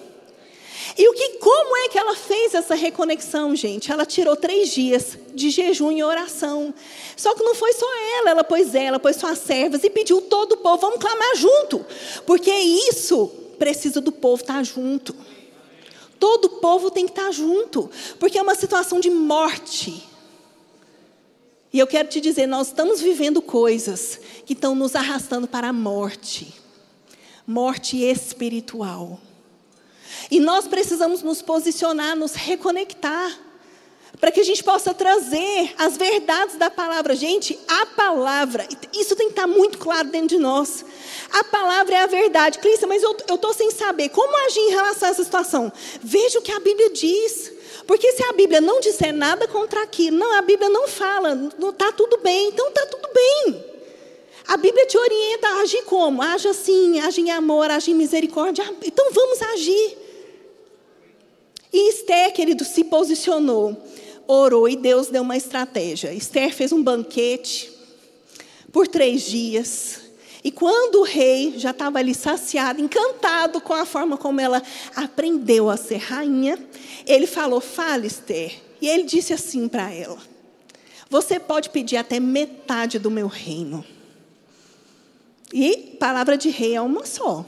E 0.97 1.09
o 1.09 1.15
que, 1.15 1.29
como 1.39 1.77
é 1.79 1.89
que 1.89 1.99
ela 1.99 2.15
fez 2.15 2.55
essa 2.55 2.75
reconexão, 2.75 3.57
gente? 3.57 3.91
Ela 3.91 4.05
tirou 4.05 4.37
três 4.37 4.71
dias 4.71 5.19
de 5.35 5.49
jejum 5.51 5.91
e 5.91 6.03
oração. 6.03 6.75
Só 7.17 7.35
que 7.35 7.43
não 7.43 7.55
foi 7.55 7.73
só 7.73 7.87
ela, 8.19 8.31
ela 8.31 8.45
pôs 8.45 8.75
ela, 8.75 8.99
pôs 8.99 9.17
suas 9.17 9.39
servas 9.39 9.83
e 9.85 9.91
pediu 9.91 10.21
todo 10.21 10.53
o 10.53 10.57
povo, 10.59 10.79
vamos 10.79 10.99
clamar 10.99 11.37
junto. 11.37 11.85
Porque 12.27 12.51
isso 12.53 13.29
precisa 13.59 14.01
do 14.01 14.13
povo 14.13 14.43
estar 14.43 14.63
junto. 14.65 15.15
Todo 16.19 16.45
o 16.45 16.51
povo 16.61 16.91
tem 16.91 17.07
que 17.07 17.13
estar 17.13 17.33
junto, 17.33 17.91
porque 18.21 18.39
é 18.39 18.43
uma 18.43 18.55
situação 18.55 19.01
de 19.01 19.11
morte. 19.11 20.09
E 21.73 21.79
eu 21.79 21.87
quero 21.87 22.09
te 22.09 22.21
dizer, 22.21 22.47
nós 22.47 22.69
estamos 22.69 23.01
vivendo 23.01 23.41
coisas 23.41 24.21
que 24.45 24.53
estão 24.53 24.75
nos 24.75 24.95
arrastando 24.95 25.49
para 25.49 25.69
a 25.69 25.73
morte. 25.73 26.55
Morte 27.47 27.97
espiritual. 27.97 29.19
E 30.31 30.41
nós 30.41 30.67
precisamos 30.67 31.23
nos 31.23 31.43
posicionar, 31.43 32.17
nos 32.17 32.35
reconectar, 32.35 33.39
para 34.21 34.31
que 34.31 34.41
a 34.41 34.45
gente 34.45 34.63
possa 34.63 34.95
trazer 34.95 35.75
as 35.79 35.97
verdades 35.97 36.57
da 36.57 36.71
palavra. 36.71 37.17
Gente, 37.17 37.59
a 37.67 37.87
palavra, 37.87 38.69
isso 38.93 39.17
tem 39.17 39.27
que 39.27 39.33
estar 39.33 39.47
muito 39.47 39.79
claro 39.79 40.09
dentro 40.09 40.29
de 40.29 40.39
nós. 40.39 40.85
A 41.33 41.45
palavra 41.45 41.97
é 41.97 42.01
a 42.03 42.07
verdade. 42.07 42.59
Clícia, 42.59 42.87
mas 42.87 43.03
eu 43.03 43.13
estou 43.13 43.53
sem 43.53 43.71
saber 43.71 44.11
como 44.11 44.37
agir 44.47 44.61
em 44.61 44.71
relação 44.71 45.09
a 45.09 45.11
essa 45.11 45.25
situação. 45.25 45.73
Veja 46.01 46.39
o 46.39 46.43
que 46.43 46.53
a 46.53 46.61
Bíblia 46.61 46.91
diz. 46.91 47.53
Porque 47.87 48.13
se 48.13 48.23
a 48.25 48.33
Bíblia 48.33 48.61
não 48.61 48.81
disser 48.81 49.13
nada 49.13 49.49
contra 49.49 49.83
aquilo, 49.83 50.17
não, 50.17 50.39
a 50.39 50.43
Bíblia 50.43 50.69
não 50.69 50.87
fala, 50.87 51.35
não 51.59 51.71
está 51.71 51.91
tudo 51.91 52.19
bem, 52.19 52.49
então 52.49 52.69
está 52.69 52.87
tudo 52.87 53.09
bem. 53.13 53.65
A 54.47 54.57
Bíblia 54.57 54.87
te 54.87 54.97
orienta 54.97 55.49
a 55.49 55.61
agir 55.63 55.83
como? 55.83 56.23
Age 56.23 56.49
assim, 56.49 57.01
age 57.01 57.21
em 57.21 57.31
amor, 57.31 57.71
age 57.71 57.91
em 57.91 57.95
misericórdia. 57.95 58.65
Então 58.85 59.11
vamos 59.13 59.43
agir. 59.43 60.02
E 61.73 61.89
Esther, 61.89 62.33
querido, 62.33 62.65
se 62.65 62.85
posicionou, 62.85 63.77
orou 64.27 64.69
e 64.69 64.77
Deus 64.77 65.09
deu 65.09 65.23
uma 65.23 65.37
estratégia. 65.37 66.13
Esther 66.13 66.55
fez 66.55 66.71
um 66.71 66.83
banquete 66.83 67.73
por 68.71 68.87
três 68.87 69.23
dias. 69.23 70.01
E 70.45 70.51
quando 70.51 70.97
o 70.97 71.05
rei 71.05 71.55
já 71.57 71.71
estava 71.71 71.99
ali 71.99 72.15
saciado, 72.15 72.81
encantado 72.81 73.61
com 73.61 73.73
a 73.73 73.87
forma 73.87 74.17
como 74.19 74.41
ela 74.41 74.63
aprendeu 74.95 75.71
a 75.71 75.77
ser 75.77 75.99
rainha, 75.99 76.59
ele 77.07 77.27
falou: 77.27 77.61
Fale, 77.61 78.07
Esther. 78.07 78.53
E 78.81 78.89
ele 78.89 79.05
disse 79.05 79.33
assim 79.33 79.69
para 79.69 79.93
ela: 79.93 80.19
Você 81.09 81.39
pode 81.39 81.71
pedir 81.71 81.97
até 81.97 82.19
metade 82.19 82.99
do 82.99 83.11
meu 83.11 83.29
reino. 83.29 83.85
E 85.53 85.97
palavra 86.01 86.37
de 86.37 86.49
rei 86.51 86.75
é 86.75 86.81
uma 86.81 87.07
só. 87.07 87.47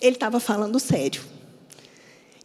Ele 0.00 0.16
estava 0.16 0.38
falando 0.38 0.78
sério. 0.78 1.31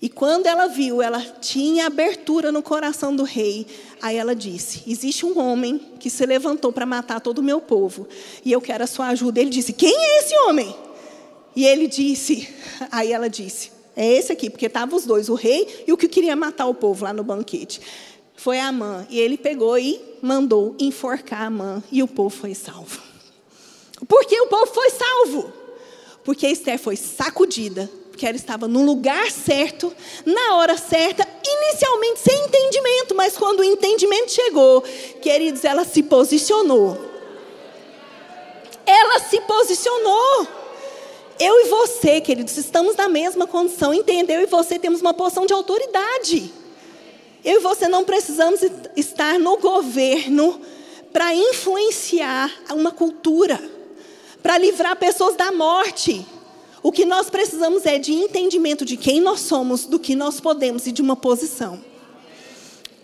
E 0.01 0.09
quando 0.09 0.45
ela 0.45 0.67
viu, 0.67 1.01
ela 1.01 1.19
tinha 1.41 1.87
abertura 1.87 2.51
no 2.51 2.61
coração 2.61 3.15
do 3.15 3.23
rei. 3.23 3.65
Aí 4.01 4.15
ela 4.15 4.35
disse: 4.35 4.83
Existe 4.85 5.25
um 5.25 5.39
homem 5.39 5.79
que 5.99 6.09
se 6.09 6.25
levantou 6.25 6.71
para 6.71 6.85
matar 6.85 7.19
todo 7.19 7.39
o 7.39 7.43
meu 7.43 7.59
povo, 7.59 8.07
e 8.45 8.51
eu 8.51 8.61
quero 8.61 8.83
a 8.83 8.87
sua 8.87 9.07
ajuda. 9.07 9.39
Ele 9.39 9.49
disse: 9.49 9.73
Quem 9.73 9.95
é 9.95 10.19
esse 10.19 10.37
homem? 10.41 10.75
E 11.55 11.65
ele 11.65 11.87
disse: 11.87 12.47
Aí 12.91 13.11
ela 13.11 13.27
disse: 13.27 13.71
É 13.95 14.05
esse 14.05 14.31
aqui, 14.31 14.49
porque 14.51 14.67
estavam 14.67 14.95
os 14.95 15.05
dois, 15.05 15.29
o 15.29 15.33
rei 15.33 15.85
e 15.87 15.91
o 15.91 15.97
que 15.97 16.07
queria 16.07 16.35
matar 16.35 16.67
o 16.67 16.75
povo 16.75 17.03
lá 17.03 17.11
no 17.11 17.23
banquete. 17.23 17.81
Foi 18.35 18.59
Amã. 18.59 19.07
E 19.09 19.19
ele 19.19 19.35
pegou 19.35 19.79
e 19.79 19.99
mandou 20.21 20.75
enforcar 20.79 21.41
Amã, 21.41 21.81
e 21.91 22.03
o 22.03 22.07
povo 22.07 22.29
foi 22.29 22.53
salvo. 22.53 23.01
Por 24.07 24.25
que 24.25 24.39
o 24.39 24.47
povo 24.47 24.67
foi 24.67 24.91
salvo? 24.91 25.51
Porque 26.23 26.45
Esther 26.45 26.77
foi 26.77 26.95
sacudida 26.95 27.89
porque 28.17 28.25
ela 28.25 28.35
estava 28.35 28.67
no 28.67 28.83
lugar 28.83 29.29
certo, 29.29 29.95
na 30.25 30.55
hora 30.55 30.75
certa, 30.75 31.23
inicialmente 31.45 32.19
sem 32.19 32.45
entendimento, 32.45 33.13
mas 33.13 33.37
quando 33.37 33.59
o 33.59 33.63
entendimento 33.63 34.31
chegou, 34.31 34.81
queridos, 35.21 35.63
ela 35.63 35.85
se 35.85 36.01
posicionou. 36.01 36.97
Ela 38.87 39.19
se 39.19 39.39
posicionou. 39.41 40.47
Eu 41.39 41.59
e 41.59 41.69
você, 41.69 42.19
queridos, 42.19 42.57
estamos 42.57 42.95
na 42.95 43.07
mesma 43.07 43.45
condição, 43.45 43.93
entendeu? 43.93 44.37
Eu 44.37 44.47
e 44.47 44.49
você 44.49 44.79
temos 44.79 44.99
uma 44.99 45.13
posição 45.13 45.45
de 45.45 45.53
autoridade. 45.53 46.51
Eu 47.45 47.57
e 47.57 47.59
você 47.59 47.87
não 47.87 48.03
precisamos 48.03 48.61
estar 48.95 49.37
no 49.37 49.57
governo 49.57 50.59
para 51.13 51.35
influenciar 51.35 52.51
uma 52.71 52.91
cultura, 52.91 53.61
para 54.41 54.57
livrar 54.57 54.95
pessoas 54.95 55.35
da 55.35 55.51
morte. 55.51 56.25
O 56.87 56.91
que 56.93 57.03
nós 57.03 57.29
precisamos 57.29 57.85
é 57.85 57.99
de 57.99 58.13
entendimento 58.13 58.85
de 58.85 58.95
quem 58.95 59.19
nós 59.19 59.41
somos, 59.41 59.83
do 59.83 59.99
que 59.99 60.15
nós 60.15 60.39
podemos 60.39 60.87
e 60.87 60.91
de 60.93 61.01
uma 61.01 61.17
posição. 61.17 61.83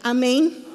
Amém? 0.01 0.65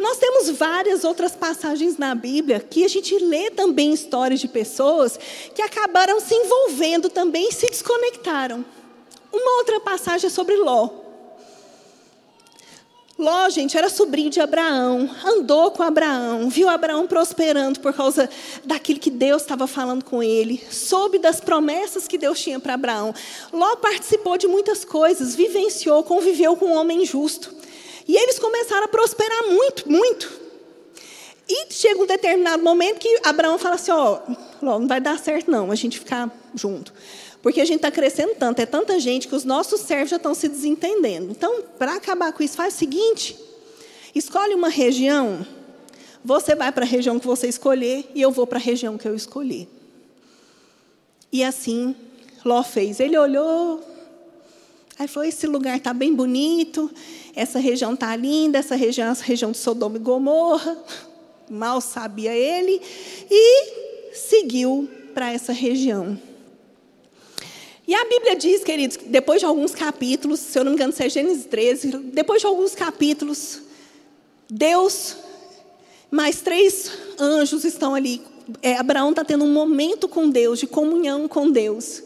Nós 0.00 0.18
temos 0.18 0.50
várias 0.50 1.04
outras 1.04 1.36
passagens 1.36 1.96
na 1.96 2.12
Bíblia 2.12 2.58
que 2.58 2.84
a 2.84 2.88
gente 2.88 3.16
lê 3.20 3.52
também 3.52 3.94
histórias 3.94 4.40
de 4.40 4.48
pessoas 4.48 5.16
que 5.54 5.62
acabaram 5.62 6.18
se 6.18 6.34
envolvendo 6.34 7.08
também 7.08 7.50
e 7.50 7.52
se 7.52 7.70
desconectaram. 7.70 8.64
Uma 9.32 9.58
outra 9.58 9.78
passagem 9.78 10.26
é 10.26 10.30
sobre 10.30 10.56
Ló. 10.56 11.03
Ló, 13.16 13.48
gente, 13.48 13.78
era 13.78 13.88
sobrinho 13.88 14.28
de 14.28 14.40
Abraão, 14.40 15.08
andou 15.24 15.70
com 15.70 15.84
Abraão, 15.84 16.48
viu 16.48 16.68
Abraão 16.68 17.06
prosperando 17.06 17.78
por 17.78 17.92
causa 17.92 18.28
daquilo 18.64 18.98
que 18.98 19.10
Deus 19.10 19.42
estava 19.42 19.68
falando 19.68 20.04
com 20.04 20.20
ele, 20.20 20.60
soube 20.68 21.18
das 21.18 21.40
promessas 21.40 22.08
que 22.08 22.18
Deus 22.18 22.40
tinha 22.40 22.58
para 22.58 22.74
Abraão. 22.74 23.14
Ló 23.52 23.76
participou 23.76 24.36
de 24.36 24.48
muitas 24.48 24.84
coisas, 24.84 25.36
vivenciou, 25.36 26.02
conviveu 26.02 26.56
com 26.56 26.66
um 26.66 26.76
homem 26.76 27.06
justo. 27.06 27.54
E 28.08 28.16
eles 28.16 28.38
começaram 28.40 28.84
a 28.84 28.88
prosperar 28.88 29.44
muito, 29.48 29.88
muito. 29.88 30.44
E 31.48 31.72
chega 31.72 32.02
um 32.02 32.06
determinado 32.06 32.64
momento 32.64 32.98
que 32.98 33.20
Abraão 33.22 33.58
fala 33.58 33.76
assim: 33.76 33.92
Ó, 33.92 34.18
oh, 34.26 34.32
não 34.64 34.88
vai 34.88 35.00
dar 35.00 35.18
certo 35.18 35.50
não, 35.50 35.70
a 35.70 35.74
gente 35.74 35.98
ficar 35.98 36.30
junto. 36.54 36.92
Porque 37.44 37.60
a 37.60 37.64
gente 37.66 37.76
está 37.76 37.90
crescendo 37.90 38.34
tanto, 38.36 38.60
é 38.60 38.64
tanta 38.64 38.98
gente 38.98 39.28
que 39.28 39.34
os 39.34 39.44
nossos 39.44 39.82
servos 39.82 40.08
já 40.08 40.16
estão 40.16 40.34
se 40.34 40.48
desentendendo. 40.48 41.30
Então, 41.30 41.60
para 41.78 41.92
acabar 41.92 42.32
com 42.32 42.42
isso, 42.42 42.56
faz 42.56 42.72
o 42.72 42.78
seguinte: 42.78 43.36
escolhe 44.14 44.54
uma 44.54 44.70
região, 44.70 45.46
você 46.24 46.54
vai 46.54 46.72
para 46.72 46.86
a 46.86 46.88
região 46.88 47.20
que 47.20 47.26
você 47.26 47.46
escolher 47.46 48.10
e 48.14 48.22
eu 48.22 48.30
vou 48.30 48.46
para 48.46 48.56
a 48.56 48.62
região 48.62 48.96
que 48.96 49.06
eu 49.06 49.14
escolhi. 49.14 49.68
E 51.30 51.44
assim 51.44 51.94
Ló 52.42 52.62
fez. 52.62 52.98
Ele 52.98 53.18
olhou, 53.18 53.78
aí 54.98 55.06
falou: 55.06 55.28
esse 55.28 55.46
lugar 55.46 55.76
está 55.76 55.92
bem 55.92 56.14
bonito, 56.14 56.90
essa 57.36 57.58
região 57.58 57.92
está 57.92 58.16
linda, 58.16 58.56
essa 58.56 58.74
região 58.74 59.08
é 59.08 59.10
a 59.10 59.22
região 59.22 59.52
de 59.52 59.58
Sodoma 59.58 59.96
e 59.96 60.00
Gomorra. 60.00 60.78
Mal 61.50 61.78
sabia 61.82 62.32
ele. 62.34 62.80
E 63.30 64.14
seguiu 64.14 64.88
para 65.12 65.30
essa 65.30 65.52
região. 65.52 66.18
E 67.86 67.94
a 67.94 68.04
Bíblia 68.04 68.36
diz, 68.36 68.64
queridos, 68.64 68.98
depois 69.06 69.40
de 69.40 69.46
alguns 69.46 69.74
capítulos, 69.74 70.40
se 70.40 70.58
eu 70.58 70.64
não 70.64 70.72
me 70.72 70.76
engano, 70.76 70.94
é 70.98 71.08
Gênesis 71.08 71.44
13, 71.44 71.88
depois 72.12 72.40
de 72.40 72.46
alguns 72.46 72.74
capítulos, 72.74 73.60
Deus, 74.48 75.16
mais 76.10 76.40
três 76.40 76.90
anjos 77.18 77.64
estão 77.64 77.94
ali. 77.94 78.22
É, 78.62 78.76
Abraão 78.76 79.10
está 79.10 79.24
tendo 79.24 79.44
um 79.44 79.52
momento 79.52 80.08
com 80.08 80.28
Deus, 80.28 80.58
de 80.58 80.66
comunhão 80.66 81.28
com 81.28 81.50
Deus. 81.50 82.02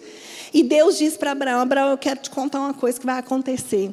E 0.53 0.63
Deus 0.63 0.99
diz 0.99 1.17
para 1.17 1.33
Abraão: 1.33 1.61
Abraão, 1.61 1.91
eu 1.91 1.99
quero 1.99 2.21
te 2.21 2.31
contar 2.31 2.61
uma 2.61 2.75
coisa 2.75 2.99
que 2.99 3.07
vai 3.07 3.19
acontecer 3.19 3.93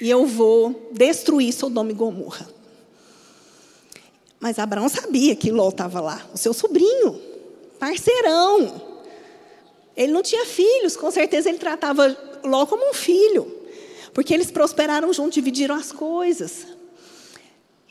e 0.00 0.10
eu 0.10 0.26
vou 0.26 0.90
destruir 0.92 1.52
Sodoma 1.52 1.90
e 1.90 1.94
Gomorra. 1.94 2.46
Mas 4.38 4.58
Abraão 4.58 4.88
sabia 4.88 5.34
que 5.34 5.50
Ló 5.50 5.70
estava 5.70 6.00
lá, 6.00 6.26
o 6.34 6.36
seu 6.36 6.52
sobrinho, 6.52 7.18
parceirão. 7.78 8.93
Ele 9.96 10.12
não 10.12 10.22
tinha 10.22 10.44
filhos, 10.44 10.96
com 10.96 11.10
certeza 11.10 11.48
ele 11.48 11.58
tratava 11.58 12.16
Ló 12.42 12.66
como 12.66 12.90
um 12.90 12.94
filho, 12.94 13.62
porque 14.12 14.34
eles 14.34 14.50
prosperaram 14.50 15.12
juntos, 15.12 15.34
dividiram 15.34 15.74
as 15.74 15.92
coisas. 15.92 16.66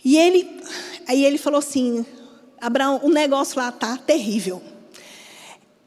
E 0.04 0.18
ele, 0.18 0.62
aí 1.08 1.24
ele 1.26 1.38
falou 1.38 1.60
assim: 1.60 2.06
Abraão, 2.60 3.00
o 3.04 3.10
negócio 3.10 3.58
lá 3.58 3.72
tá 3.72 3.98
terrível. 3.98 4.62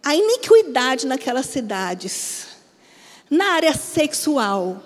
A 0.03 0.14
iniquidade 0.14 1.07
naquelas 1.07 1.47
cidades, 1.47 2.47
na 3.29 3.53
área 3.53 3.75
sexual, 3.75 4.83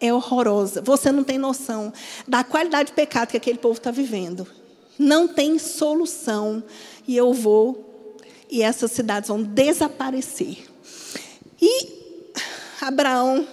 é 0.00 0.12
horrorosa. 0.12 0.80
Você 0.80 1.12
não 1.12 1.22
tem 1.22 1.36
noção 1.36 1.92
da 2.26 2.42
qualidade 2.42 2.88
de 2.88 2.94
pecado 2.94 3.28
que 3.28 3.36
aquele 3.36 3.58
povo 3.58 3.78
está 3.78 3.90
vivendo. 3.90 4.46
Não 4.98 5.28
tem 5.28 5.58
solução. 5.58 6.62
E 7.06 7.16
eu 7.16 7.32
vou, 7.34 7.89
e 8.50 8.62
essas 8.62 8.90
cidades 8.90 9.28
vão 9.28 9.42
desaparecer. 9.42 10.58
E 11.60 12.00
Abraão, 12.80 13.46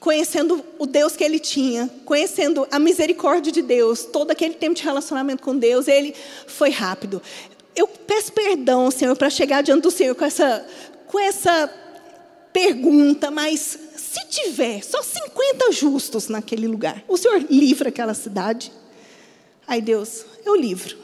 conhecendo 0.00 0.64
o 0.78 0.86
Deus 0.86 1.16
que 1.16 1.24
ele 1.24 1.38
tinha, 1.38 1.90
conhecendo 2.04 2.66
a 2.70 2.78
misericórdia 2.78 3.50
de 3.50 3.62
Deus, 3.62 4.04
todo 4.04 4.30
aquele 4.30 4.54
tempo 4.54 4.74
de 4.74 4.82
relacionamento 4.82 5.42
com 5.42 5.56
Deus, 5.56 5.88
ele 5.88 6.14
foi 6.46 6.70
rápido. 6.70 7.22
Eu 7.74 7.86
peço 7.86 8.32
perdão, 8.32 8.90
Senhor, 8.90 9.16
para 9.16 9.30
chegar 9.30 9.62
diante 9.62 9.82
do 9.82 9.90
Senhor 9.90 10.14
com 10.14 10.24
essa, 10.24 10.66
com 11.06 11.18
essa 11.18 11.72
pergunta, 12.52 13.30
mas 13.30 13.78
se 13.96 14.26
tiver 14.28 14.82
só 14.82 15.02
50 15.02 15.72
justos 15.72 16.28
naquele 16.28 16.66
lugar, 16.66 17.04
o 17.06 17.16
Senhor 17.16 17.44
livra 17.50 17.90
aquela 17.90 18.14
cidade? 18.14 18.72
Aí 19.66 19.82
Deus, 19.82 20.24
eu 20.44 20.54
livro. 20.54 20.96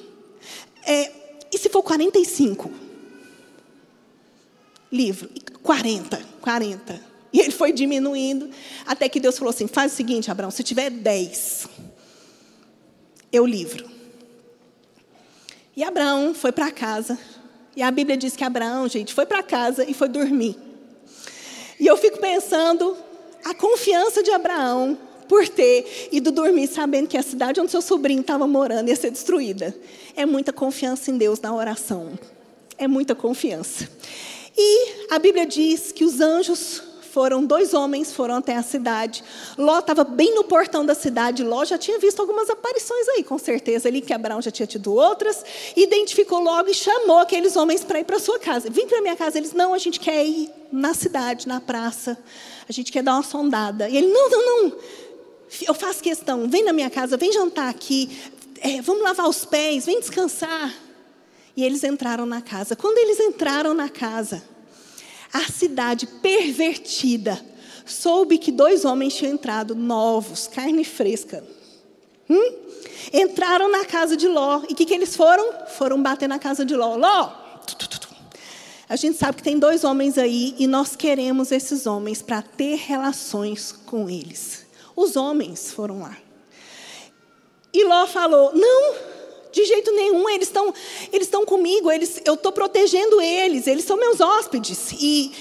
É, 0.87 1.22
se 1.63 1.69
for 1.69 1.81
45? 1.85 2.73
Livro. 4.91 5.31
40, 5.63 6.21
40. 6.41 7.01
E 7.33 7.39
ele 7.39 7.53
foi 7.53 7.73
diminuindo, 7.73 8.51
até 8.85 9.09
que 9.09 9.21
Deus 9.21 9.39
falou 9.39 9.51
assim: 9.51 9.69
faz 9.69 9.93
o 9.93 9.95
seguinte, 9.95 10.29
Abraão, 10.29 10.51
se 10.51 10.65
tiver 10.65 10.91
10, 10.91 11.69
eu 13.33 13.47
livro. 13.47 13.89
E 15.77 15.85
Abraão 15.85 16.35
foi 16.35 16.51
para 16.51 16.73
casa. 16.73 17.17
E 17.77 17.83
a 17.83 17.93
Bíblia 17.93 18.17
diz 18.17 18.35
que 18.35 18.43
Abraão, 18.43 18.89
gente, 18.89 19.15
foi 19.15 19.25
para 19.25 19.41
casa 19.41 19.89
e 19.89 19.95
foi 19.95 20.09
dormir. 20.09 20.59
E 21.79 21.87
eu 21.87 21.97
fico 21.97 22.19
pensando 22.19 22.97
a 23.45 23.55
confiança 23.55 24.21
de 24.21 24.33
Abraão 24.33 24.99
por 25.33 25.49
ter 25.49 26.11
ido 26.12 26.30
dormir 26.30 26.66
sabendo 26.66 27.09
que 27.09 27.16
a 27.16 27.22
cidade 27.22 27.59
onde 27.59 27.70
seu 27.70 27.80
sobrinho 27.80 28.20
estava 28.20 28.47
morando 28.47 28.91
ia 28.91 28.97
ser 28.97 29.11
destruída. 29.11 29.74
É 30.14 30.26
muita 30.26 30.53
confiança 30.53 31.11
em 31.11 31.16
Deus 31.16 31.41
na 31.41 31.55
oração. 31.55 32.18
É 32.76 32.87
muita 32.87 33.14
confiança. 33.14 33.89
E 34.55 35.07
a 35.11 35.18
Bíblia 35.18 35.47
diz 35.47 35.91
que 35.91 36.05
os 36.05 36.20
anjos 36.20 36.83
foram 37.12 37.47
dois 37.47 37.72
homens, 37.72 38.12
foram 38.12 38.35
até 38.35 38.57
a 38.57 38.62
cidade. 38.62 39.24
Ló 39.57 39.78
estava 39.78 40.05
bem 40.05 40.35
no 40.35 40.45
portão 40.45 40.85
da 40.85 40.95
cidade. 40.95 41.43
Ló 41.43 41.64
já 41.64 41.78
tinha 41.78 41.99
visto 41.99 42.20
algumas 42.20 42.51
aparições 42.51 43.09
aí, 43.09 43.24
com 43.24 43.39
certeza, 43.39 43.89
ali, 43.89 44.03
que 44.03 44.12
Abraão 44.12 44.43
já 44.43 44.51
tinha 44.51 44.66
tido 44.66 44.93
outras. 44.93 45.43
Identificou 45.74 46.41
logo 46.41 46.68
e 46.68 46.74
chamou 46.74 47.20
aqueles 47.20 47.57
homens 47.57 47.83
para 47.83 48.01
ir 48.01 48.05
para 48.05 48.18
sua 48.18 48.39
casa. 48.39 48.68
Vim 48.68 48.87
para 48.87 49.01
minha 49.01 49.16
casa. 49.16 49.39
Eles, 49.39 49.55
não, 49.55 49.72
a 49.72 49.78
gente 49.78 49.99
quer 49.99 50.26
ir 50.26 50.51
na 50.70 50.93
cidade, 50.93 51.49
na 51.49 51.59
praça. 51.59 52.18
A 52.68 52.72
gente 52.72 52.93
quer 52.93 53.03
dar 53.03 53.14
uma 53.14 53.22
sondada. 53.22 53.89
E 53.89 53.97
ele, 53.97 54.09
não, 54.09 54.28
não, 54.28 54.47
não. 54.47 54.72
Eu 55.61 55.74
faço 55.74 56.03
questão, 56.03 56.48
vem 56.48 56.64
na 56.64 56.72
minha 56.72 56.88
casa, 56.88 57.16
vem 57.16 57.32
jantar 57.32 57.68
aqui. 57.68 58.11
É, 58.61 58.80
vamos 58.80 59.03
lavar 59.03 59.28
os 59.28 59.44
pés, 59.44 59.86
vem 59.86 60.00
descansar. 60.00 60.72
E 61.57 61.62
eles 61.64 61.84
entraram 61.84 62.24
na 62.24 62.40
casa. 62.40 62.74
Quando 62.74 62.98
eles 62.98 63.20
entraram 63.20 63.74
na 63.74 63.88
casa, 63.88 64.42
a 65.32 65.44
cidade 65.44 66.07
pervertida 66.07 67.44
soube 67.84 68.38
que 68.38 68.50
dois 68.50 68.84
homens 68.84 69.14
tinham 69.14 69.34
entrado, 69.34 69.74
novos, 69.74 70.46
carne 70.46 70.84
fresca. 70.84 71.44
Hum? 72.30 72.55
Entraram 73.12 73.70
na 73.70 73.84
casa 73.84 74.16
de 74.16 74.26
Ló. 74.28 74.62
E 74.68 74.72
o 74.72 74.76
que, 74.76 74.86
que 74.86 74.94
eles 74.94 75.14
foram? 75.14 75.66
Foram 75.66 76.03
bater 76.03 76.28
na 76.28 76.38
casa 76.38 76.64
de 76.64 76.74
Ló. 76.74 76.96
Ló! 76.96 77.32
A 78.88 78.96
gente 78.96 79.16
sabe 79.16 79.38
que 79.38 79.42
tem 79.42 79.59
dois 79.59 79.84
homens 79.84 80.18
aí 80.18 80.55
e 80.59 80.66
nós 80.66 80.94
queremos 80.94 81.50
esses 81.50 81.86
homens 81.86 82.20
para 82.20 82.42
ter 82.42 82.76
relações 82.76 83.72
com 83.72 84.09
eles. 84.09 84.66
Os 85.03 85.16
homens 85.16 85.72
foram 85.72 86.00
lá. 86.00 86.16
E 87.72 87.82
Ló 87.84 88.07
falou: 88.07 88.53
Não, 88.55 88.94
de 89.50 89.64
jeito 89.64 89.90
nenhum, 89.92 90.28
eles 90.28 90.46
estão 90.46 90.72
eles 91.12 91.28
comigo, 91.44 91.90
eles, 91.90 92.20
eu 92.24 92.34
estou 92.34 92.53
protegendo 92.53 93.20
eles, 93.20 93.66
eles 93.66 93.84
são 93.84 93.96
meus 93.96 94.20
hóspedes. 94.20 94.92
E, 94.92 95.32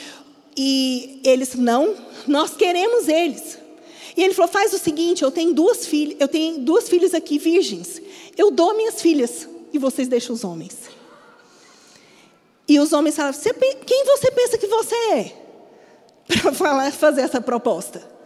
e 0.57 1.21
eles, 1.23 1.53
não, 1.53 1.95
nós 2.27 2.55
queremos 2.55 3.07
eles. 3.07 3.59
E 4.17 4.23
ele 4.23 4.33
falou: 4.33 4.51
faz 4.51 4.73
o 4.73 4.79
seguinte, 4.79 5.23
eu 5.23 5.31
tenho 5.31 5.53
duas 5.53 5.85
filhas, 5.85 6.17
eu 6.19 6.27
tenho 6.27 6.59
duas 6.59 6.89
filhas 6.89 7.13
aqui 7.13 7.37
virgens. 7.37 8.01
Eu 8.35 8.49
dou 8.49 8.75
minhas 8.75 8.99
filhas 8.99 9.47
e 9.71 9.77
vocês 9.77 10.07
deixam 10.07 10.33
os 10.33 10.43
homens. 10.43 10.89
E 12.67 12.79
os 12.79 12.91
homens 12.93 13.15
falavam: 13.15 13.39
você, 13.39 13.53
quem 13.53 14.05
você 14.05 14.31
pensa 14.31 14.57
que 14.57 14.67
você 14.67 14.95
é? 14.95 15.41
Para 16.57 16.91
fazer 16.91 17.21
essa 17.21 17.39
proposta. 17.39 18.20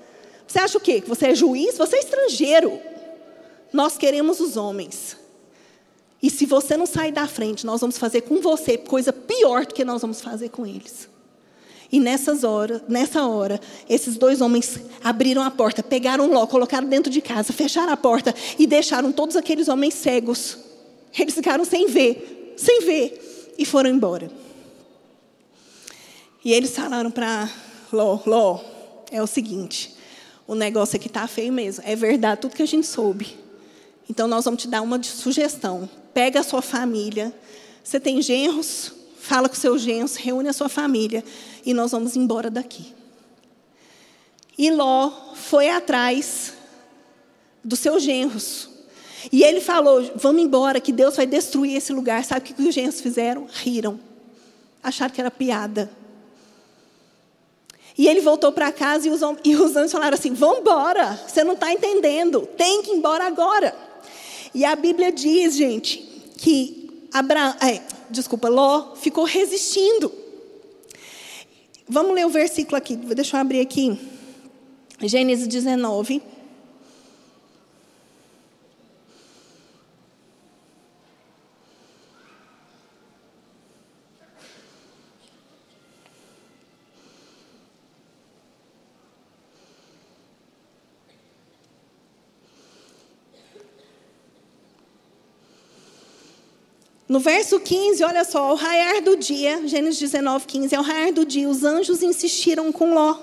Você 0.47 0.59
acha 0.59 0.77
o 0.77 0.81
quê? 0.81 1.01
Que 1.01 1.09
você 1.09 1.27
é 1.27 1.35
juiz? 1.35 1.77
Você 1.77 1.97
é 1.97 1.99
estrangeiro. 1.99 2.79
Nós 3.73 3.97
queremos 3.97 4.39
os 4.39 4.57
homens. 4.57 5.17
E 6.21 6.29
se 6.29 6.45
você 6.45 6.75
não 6.77 6.85
sair 6.85 7.11
da 7.11 7.27
frente, 7.27 7.65
nós 7.65 7.81
vamos 7.81 7.97
fazer 7.97 8.21
com 8.21 8.41
você 8.41 8.77
coisa 8.77 9.13
pior 9.13 9.65
do 9.65 9.73
que 9.73 9.83
nós 9.85 10.01
vamos 10.01 10.21
fazer 10.21 10.49
com 10.49 10.65
eles. 10.65 11.09
E 11.91 11.99
nessas 11.99 12.43
horas, 12.43 12.81
nessa 12.87 13.27
hora, 13.27 13.59
esses 13.87 14.17
dois 14.17 14.41
homens 14.41 14.79
abriram 15.03 15.41
a 15.43 15.51
porta, 15.51 15.83
pegaram 15.83 16.27
Ló, 16.27 16.47
colocaram 16.47 16.87
dentro 16.87 17.11
de 17.11 17.21
casa, 17.21 17.53
fecharam 17.53 17.93
a 17.93 17.97
porta 17.97 18.33
e 18.57 18.65
deixaram 18.65 19.11
todos 19.11 19.35
aqueles 19.35 19.67
homens 19.67 19.93
cegos. 19.93 20.57
Eles 21.17 21.33
ficaram 21.33 21.63
sem 21.63 21.87
ver, 21.87 22.53
sem 22.57 22.81
ver, 22.81 23.53
e 23.57 23.65
foram 23.65 23.89
embora. 23.89 24.29
E 26.43 26.53
eles 26.53 26.75
falaram 26.75 27.11
para 27.11 27.49
Ló, 27.93 28.19
Ló, 28.25 28.59
é 29.11 29.21
o 29.21 29.27
seguinte, 29.27 29.94
o 30.47 30.55
negócio 30.55 30.95
aqui 30.95 31.07
está 31.07 31.27
feio 31.27 31.51
mesmo, 31.51 31.83
é 31.85 31.95
verdade 31.95 32.41
tudo 32.41 32.55
que 32.55 32.63
a 32.63 32.67
gente 32.67 32.85
soube. 32.85 33.37
Então 34.09 34.27
nós 34.27 34.45
vamos 34.45 34.61
te 34.61 34.67
dar 34.67 34.81
uma 34.81 35.01
sugestão. 35.01 35.89
Pega 36.13 36.39
a 36.39 36.43
sua 36.43 36.61
família. 36.61 37.33
Você 37.83 37.99
tem 37.99 38.21
genros? 38.21 38.93
Fala 39.19 39.49
com 39.49 39.55
seus 39.55 39.81
genros, 39.81 40.15
reúne 40.15 40.49
a 40.49 40.53
sua 40.53 40.69
família 40.69 41.23
e 41.65 41.73
nós 41.73 41.91
vamos 41.91 42.15
embora 42.15 42.49
daqui. 42.49 42.93
E 44.57 44.69
Ló 44.69 45.11
foi 45.33 45.69
atrás 45.69 46.53
dos 47.63 47.79
seus 47.79 48.03
genros. 48.03 48.69
E 49.31 49.43
ele 49.43 49.59
falou: 49.59 50.11
Vamos 50.15 50.41
embora, 50.41 50.79
que 50.79 50.91
Deus 50.91 51.15
vai 51.15 51.25
destruir 51.25 51.75
esse 51.75 51.91
lugar. 51.91 52.23
Sabe 52.23 52.41
o 52.41 52.53
que 52.53 52.61
os 52.61 52.73
genros 52.73 53.01
fizeram? 53.01 53.47
Riram. 53.51 53.99
Acharam 54.83 55.13
que 55.13 55.19
era 55.19 55.31
piada. 55.31 55.89
E 57.97 58.07
ele 58.07 58.19
voltou 58.19 58.51
para 58.51 58.71
casa 58.71 59.07
e 59.07 59.11
os, 59.11 59.21
e 59.43 59.55
os 59.55 59.75
anjos 59.75 59.91
falaram 59.91 60.15
assim: 60.15 60.33
Vamos 60.33 60.59
embora, 60.59 61.19
você 61.27 61.43
não 61.43 61.53
está 61.53 61.71
entendendo, 61.71 62.47
tem 62.57 62.81
que 62.81 62.91
ir 62.91 62.95
embora 62.95 63.25
agora. 63.25 63.75
E 64.53 64.63
a 64.63 64.75
Bíblia 64.75 65.11
diz, 65.11 65.55
gente, 65.55 65.97
que 66.37 67.07
Abraão, 67.13 67.55
é, 67.61 67.81
desculpa, 68.09 68.47
Ló 68.47 68.95
ficou 68.95 69.25
resistindo. 69.25 70.11
Vamos 71.87 72.15
ler 72.15 72.25
o 72.25 72.29
versículo 72.29 72.77
aqui, 72.77 72.95
deixa 72.95 73.35
eu 73.35 73.41
abrir 73.41 73.59
aqui. 73.59 73.99
Gênesis 75.01 75.47
19. 75.47 76.21
No 97.07 97.19
verso 97.19 97.59
15, 97.59 98.03
olha 98.03 98.23
só, 98.23 98.39
ao 98.39 98.55
raiar 98.55 99.03
do 99.03 99.15
dia, 99.15 99.67
Gênesis 99.67 99.99
19, 99.99 100.47
15, 100.47 100.75
ao 100.75 100.83
raiar 100.83 101.13
do 101.13 101.23
dia, 101.23 101.47
os 101.47 101.63
anjos 101.63 102.01
insistiram 102.01 102.71
com 102.71 102.95
Ló, 102.95 103.15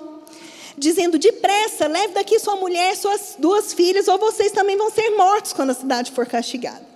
dizendo: 0.77 1.19
depressa, 1.19 1.85
leve 1.87 2.13
daqui 2.13 2.39
sua 2.39 2.55
mulher 2.55 2.93
e 2.93 2.95
suas 2.95 3.35
duas 3.37 3.73
filhas, 3.73 4.07
ou 4.07 4.17
vocês 4.17 4.53
também 4.53 4.77
vão 4.77 4.89
ser 4.89 5.09
mortos 5.17 5.51
quando 5.51 5.71
a 5.71 5.73
cidade 5.73 6.11
for 6.11 6.25
castigada. 6.25 6.87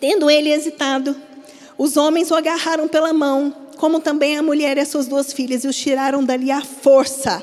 Tendo 0.00 0.28
ele 0.28 0.50
hesitado, 0.50 1.14
os 1.78 1.96
homens 1.96 2.32
o 2.32 2.34
agarraram 2.34 2.88
pela 2.88 3.12
mão, 3.12 3.54
como 3.76 4.00
também 4.00 4.36
a 4.36 4.42
mulher 4.42 4.76
e 4.76 4.80
as 4.80 4.88
suas 4.88 5.06
duas 5.06 5.32
filhas, 5.32 5.62
e 5.62 5.68
os 5.68 5.76
tiraram 5.76 6.24
dali 6.24 6.50
à 6.50 6.62
força, 6.62 7.40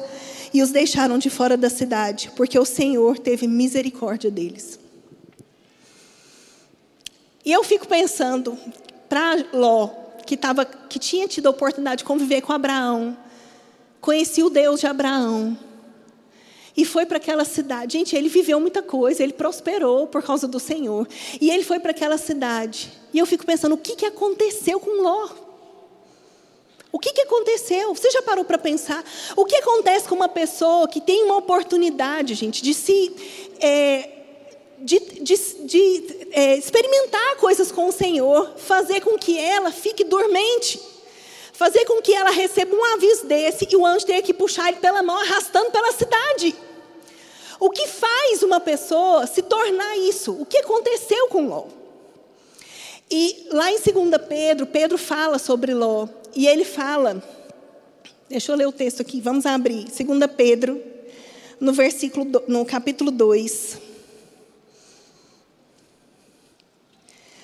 e 0.53 0.61
os 0.61 0.69
deixaram 0.69 1.17
de 1.17 1.29
fora 1.29 1.55
da 1.55 1.69
cidade, 1.69 2.29
porque 2.35 2.59
o 2.59 2.65
Senhor 2.65 3.17
teve 3.17 3.47
misericórdia 3.47 4.29
deles. 4.29 4.77
E 7.45 7.51
eu 7.51 7.63
fico 7.63 7.87
pensando, 7.87 8.57
para 9.07 9.45
Ló, 9.53 9.89
que, 10.25 10.35
tava, 10.35 10.65
que 10.65 10.99
tinha 10.99 11.27
tido 11.27 11.47
a 11.47 11.51
oportunidade 11.51 11.99
de 11.99 12.03
conviver 12.03 12.41
com 12.41 12.53
Abraão, 12.53 13.17
conhecia 14.01 14.45
o 14.45 14.49
Deus 14.49 14.79
de 14.79 14.87
Abraão, 14.87 15.57
e 16.79 16.85
foi 16.85 17.05
para 17.05 17.17
aquela 17.17 17.43
cidade. 17.43 17.97
Gente, 17.97 18.15
ele 18.15 18.29
viveu 18.29 18.57
muita 18.57 18.81
coisa, 18.81 19.21
ele 19.21 19.33
prosperou 19.33 20.07
por 20.07 20.23
causa 20.23 20.47
do 20.47 20.59
Senhor. 20.59 21.05
E 21.41 21.49
ele 21.49 21.63
foi 21.63 21.77
para 21.77 21.91
aquela 21.91 22.17
cidade. 22.17 22.93
E 23.13 23.19
eu 23.19 23.25
fico 23.25 23.45
pensando, 23.45 23.75
o 23.75 23.77
que, 23.77 23.97
que 23.97 24.05
aconteceu 24.05 24.79
com 24.79 25.01
Ló? 25.01 25.29
O 26.91 26.97
que, 26.97 27.11
que 27.11 27.21
aconteceu? 27.21 27.93
Você 27.93 28.09
já 28.09 28.21
parou 28.21 28.45
para 28.45 28.57
pensar? 28.57 29.03
O 29.35 29.45
que 29.45 29.57
acontece 29.57 30.07
com 30.07 30.15
uma 30.15 30.29
pessoa 30.29 30.87
que 30.87 31.01
tem 31.01 31.23
uma 31.25 31.35
oportunidade, 31.35 32.33
gente, 32.33 32.63
de 32.63 32.73
se. 32.73 33.13
É, 33.59 34.18
de, 34.81 34.99
de, 34.99 35.35
de 35.65 36.27
é, 36.31 36.55
experimentar 36.57 37.35
coisas 37.37 37.71
com 37.71 37.87
o 37.87 37.91
Senhor, 37.91 38.53
fazer 38.57 39.01
com 39.01 39.17
que 39.17 39.37
ela 39.37 39.71
fique 39.71 40.03
dormente, 40.03 40.79
fazer 41.53 41.85
com 41.85 42.01
que 42.01 42.13
ela 42.13 42.29
receba 42.29 42.75
um 42.75 42.85
aviso 42.93 43.25
desse 43.25 43.67
e 43.69 43.75
o 43.75 43.85
anjo 43.85 44.05
tenha 44.05 44.21
que 44.21 44.33
puxar 44.33 44.69
ele 44.69 44.77
pela 44.77 45.03
mão, 45.03 45.17
arrastando 45.17 45.71
pela 45.71 45.91
cidade. 45.91 46.55
O 47.59 47.69
que 47.69 47.87
faz 47.87 48.41
uma 48.41 48.59
pessoa 48.59 49.27
se 49.27 49.41
tornar 49.41 49.97
isso? 49.97 50.31
O 50.31 50.45
que 50.45 50.59
aconteceu 50.59 51.27
com 51.27 51.47
Ló? 51.47 51.65
E 53.11 53.47
lá 53.51 53.71
em 53.71 53.79
2 53.79 54.21
Pedro, 54.29 54.65
Pedro 54.67 54.97
fala 54.97 55.37
sobre 55.37 55.73
Ló, 55.73 56.07
e 56.35 56.47
ele 56.47 56.63
fala, 56.63 57.21
deixa 58.29 58.51
eu 58.51 58.55
ler 58.55 58.67
o 58.67 58.71
texto 58.71 59.01
aqui, 59.01 59.19
vamos 59.19 59.45
abrir, 59.45 59.85
2 59.85 60.31
Pedro, 60.37 60.81
no 61.59 61.73
versículo, 61.73 62.25
no 62.47 62.63
capítulo 62.63 63.11
2. 63.11 63.88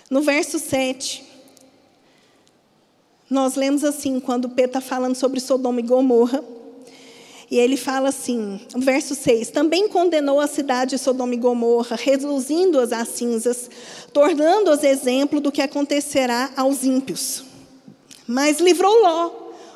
No 0.10 0.22
verso 0.22 0.60
7, 0.60 1.24
nós 3.30 3.56
lemos 3.56 3.84
assim, 3.84 4.20
quando 4.20 4.49
Pedro 4.49 4.78
está 4.78 4.82
falando 4.82 5.16
sobre 5.16 5.39
Sodoma 5.39 5.80
e 5.80 5.84
Gomorra, 5.84 6.43
e 7.49 7.58
ele 7.58 7.78
fala 7.78 8.10
assim, 8.10 8.60
verso 8.76 9.16
6: 9.16 9.49
Também 9.49 9.88
condenou 9.88 10.39
a 10.39 10.47
cidade 10.47 10.91
de 10.91 10.97
Sodoma 10.97 11.34
e 11.34 11.38
Gomorra, 11.38 11.95
reduzindo-as 11.95 12.91
a 12.91 13.06
cinzas, 13.06 13.70
tornando-as 14.12 14.84
exemplo 14.84 15.39
do 15.39 15.51
que 15.51 15.62
acontecerá 15.62 16.51
aos 16.56 16.84
ímpios. 16.84 17.43
Mas 18.28 18.60
livrou 18.60 18.93
Ló, 19.01 19.32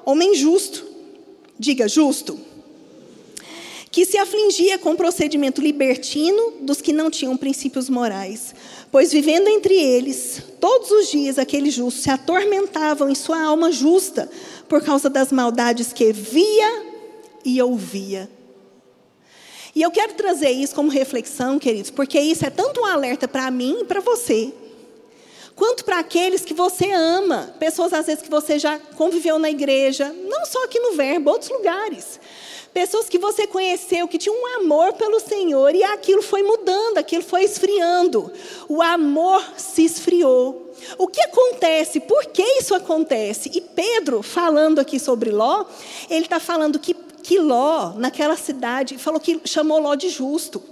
homem 0.05 0.35
justo, 0.35 0.85
diga 1.57 1.87
justo, 1.87 2.39
que 3.99 4.05
se 4.05 4.17
afligia 4.17 4.79
com 4.79 4.91
o 4.91 4.95
procedimento 4.95 5.59
libertino 5.59 6.53
dos 6.61 6.79
que 6.79 6.93
não 6.93 7.11
tinham 7.11 7.35
princípios 7.35 7.89
morais. 7.89 8.55
Pois 8.89 9.11
vivendo 9.11 9.49
entre 9.49 9.73
eles, 9.73 10.41
todos 10.57 10.89
os 10.89 11.11
dias 11.11 11.37
aqueles 11.37 11.73
justos 11.73 12.03
se 12.03 12.09
atormentavam 12.09 13.09
em 13.09 13.15
sua 13.15 13.43
alma 13.43 13.73
justa, 13.73 14.31
por 14.69 14.81
causa 14.81 15.09
das 15.09 15.33
maldades 15.33 15.91
que 15.91 16.13
via 16.13 16.85
e 17.43 17.61
ouvia. 17.61 18.29
E 19.75 19.81
eu 19.81 19.91
quero 19.91 20.13
trazer 20.13 20.51
isso 20.51 20.73
como 20.73 20.89
reflexão, 20.89 21.59
queridos, 21.59 21.91
porque 21.91 22.21
isso 22.21 22.45
é 22.45 22.49
tanto 22.49 22.79
um 22.79 22.85
alerta 22.85 23.27
para 23.27 23.51
mim 23.51 23.79
e 23.81 23.83
para 23.83 23.99
você, 23.99 24.53
quanto 25.57 25.83
para 25.83 25.99
aqueles 25.99 26.45
que 26.45 26.53
você 26.53 26.89
ama, 26.89 27.53
pessoas 27.59 27.91
às 27.91 28.05
vezes 28.05 28.23
que 28.23 28.31
você 28.31 28.57
já 28.57 28.79
conviveu 28.79 29.37
na 29.37 29.49
igreja, 29.49 30.07
não 30.07 30.45
só 30.45 30.63
aqui 30.63 30.79
no 30.79 30.93
Verbo, 30.93 31.31
outros 31.31 31.51
lugares. 31.51 32.17
Pessoas 32.79 33.09
que 33.09 33.19
você 33.19 33.45
conheceu, 33.45 34.07
que 34.07 34.17
tinham 34.17 34.41
um 34.41 34.61
amor 34.61 34.93
pelo 34.93 35.19
Senhor, 35.19 35.75
e 35.75 35.83
aquilo 35.83 36.21
foi 36.21 36.41
mudando, 36.43 36.97
aquilo 36.97 37.21
foi 37.21 37.43
esfriando. 37.43 38.31
O 38.69 38.81
amor 38.81 39.45
se 39.57 39.83
esfriou. 39.83 40.71
O 40.97 41.05
que 41.05 41.21
acontece? 41.23 41.99
Por 41.99 42.27
que 42.27 42.41
isso 42.41 42.73
acontece? 42.73 43.51
E 43.53 43.59
Pedro, 43.59 44.23
falando 44.23 44.79
aqui 44.79 44.97
sobre 44.97 45.29
Ló, 45.29 45.65
ele 46.09 46.23
está 46.23 46.39
falando 46.39 46.79
que, 46.79 46.93
que 47.21 47.37
Ló, 47.37 47.95
naquela 47.97 48.37
cidade, 48.37 48.97
falou 48.97 49.19
que 49.19 49.41
chamou 49.43 49.81
Ló 49.81 49.93
de 49.95 50.07
justo. 50.07 50.63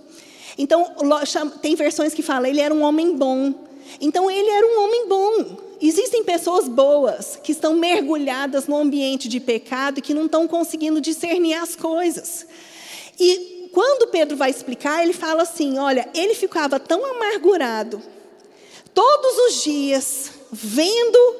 Então, 0.57 0.89
Ló, 1.01 1.19
tem 1.61 1.75
versões 1.75 2.13
que 2.13 2.21
falam, 2.21 2.49
ele 2.49 2.61
era 2.61 2.73
um 2.73 2.83
homem 2.83 3.17
bom. 3.17 3.53
Então, 3.99 4.31
ele 4.31 4.49
era 4.49 4.65
um 4.65 4.85
homem 4.85 5.09
bom. 5.09 5.66
Existem 5.81 6.23
pessoas 6.23 6.67
boas 6.67 7.37
que 7.43 7.51
estão 7.51 7.75
mergulhadas 7.75 8.67
no 8.67 8.75
ambiente 8.75 9.29
de 9.29 9.39
pecado 9.39 9.99
e 9.99 10.01
que 10.01 10.13
não 10.13 10.25
estão 10.25 10.47
conseguindo 10.47 10.99
discernir 10.99 11.53
as 11.53 11.75
coisas. 11.75 12.47
E 13.19 13.69
quando 13.71 14.09
Pedro 14.09 14.35
vai 14.35 14.49
explicar, 14.49 15.03
ele 15.03 15.13
fala 15.13 15.43
assim: 15.43 15.77
olha, 15.77 16.09
ele 16.15 16.33
ficava 16.33 16.79
tão 16.79 17.05
amargurado, 17.05 18.01
todos 18.93 19.37
os 19.47 19.63
dias, 19.63 20.31
vendo 20.51 21.35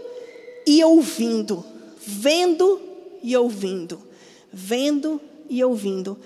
e 0.66 0.84
ouvindo, 0.84 1.66
vendo 1.98 2.80
e 3.24 3.36
ouvindo, 3.36 4.00
vendo 4.54 5.20
e 5.50 5.64
ouvindo. 5.64 6.18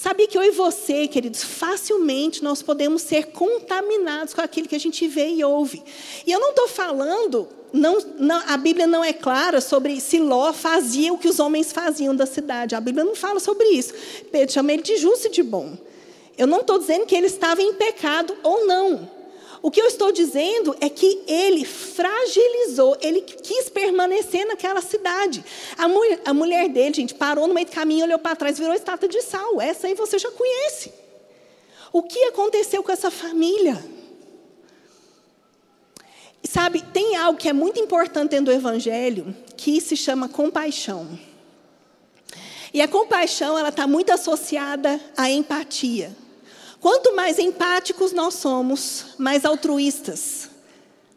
Sabia 0.00 0.28
que 0.28 0.38
eu 0.38 0.44
e 0.44 0.52
você, 0.52 1.08
queridos, 1.08 1.42
facilmente 1.42 2.40
nós 2.40 2.62
podemos 2.62 3.02
ser 3.02 3.32
contaminados 3.32 4.32
com 4.32 4.40
aquilo 4.40 4.68
que 4.68 4.76
a 4.76 4.78
gente 4.78 5.08
vê 5.08 5.30
e 5.30 5.42
ouve. 5.42 5.82
E 6.24 6.30
eu 6.30 6.38
não 6.38 6.50
estou 6.50 6.68
falando, 6.68 7.48
não, 7.72 7.98
não, 8.16 8.40
a 8.46 8.56
Bíblia 8.56 8.86
não 8.86 9.02
é 9.02 9.12
clara 9.12 9.60
sobre 9.60 10.00
se 10.00 10.20
Ló 10.20 10.52
fazia 10.52 11.12
o 11.12 11.18
que 11.18 11.26
os 11.26 11.40
homens 11.40 11.72
faziam 11.72 12.14
da 12.14 12.26
cidade. 12.26 12.76
A 12.76 12.80
Bíblia 12.80 13.04
não 13.04 13.16
fala 13.16 13.40
sobre 13.40 13.66
isso. 13.70 13.92
Pedro 14.30 14.54
chama 14.54 14.72
ele 14.72 14.84
de 14.84 14.98
justo 14.98 15.26
e 15.26 15.30
de 15.30 15.42
bom. 15.42 15.76
Eu 16.38 16.46
não 16.46 16.60
estou 16.60 16.78
dizendo 16.78 17.04
que 17.04 17.16
ele 17.16 17.26
estava 17.26 17.60
em 17.60 17.74
pecado 17.74 18.36
ou 18.44 18.68
não. 18.68 19.10
O 19.60 19.70
que 19.70 19.80
eu 19.80 19.86
estou 19.86 20.12
dizendo 20.12 20.76
é 20.80 20.88
que 20.88 21.22
ele 21.26 21.64
fragilizou, 21.64 22.96
ele 23.00 23.22
quis 23.22 23.68
permanecer 23.68 24.46
naquela 24.46 24.80
cidade. 24.80 25.44
A, 25.76 25.88
mu 25.88 26.00
a 26.24 26.32
mulher 26.32 26.68
dele, 26.68 26.94
gente, 26.94 27.14
parou 27.14 27.46
no 27.46 27.54
meio 27.54 27.66
do 27.66 27.72
caminho, 27.72 28.04
olhou 28.04 28.18
para 28.18 28.36
trás, 28.36 28.58
virou 28.58 28.74
estátua 28.74 29.08
de 29.08 29.20
sal. 29.22 29.60
Essa 29.60 29.88
aí 29.88 29.94
você 29.94 30.18
já 30.18 30.30
conhece. 30.30 30.92
O 31.92 32.02
que 32.02 32.24
aconteceu 32.24 32.82
com 32.82 32.92
essa 32.92 33.10
família? 33.10 33.82
Sabe, 36.44 36.82
tem 36.92 37.16
algo 37.16 37.38
que 37.38 37.48
é 37.48 37.52
muito 37.52 37.80
importante 37.80 38.30
dentro 38.30 38.46
do 38.46 38.52
Evangelho, 38.52 39.34
que 39.56 39.80
se 39.80 39.96
chama 39.96 40.28
compaixão. 40.28 41.18
E 42.72 42.80
a 42.80 42.86
compaixão, 42.86 43.58
ela 43.58 43.70
está 43.70 43.86
muito 43.86 44.10
associada 44.10 45.00
à 45.16 45.28
empatia. 45.30 46.14
Quanto 46.80 47.14
mais 47.16 47.38
empáticos 47.38 48.12
nós 48.12 48.34
somos, 48.34 49.06
mais 49.18 49.44
altruístas, 49.44 50.48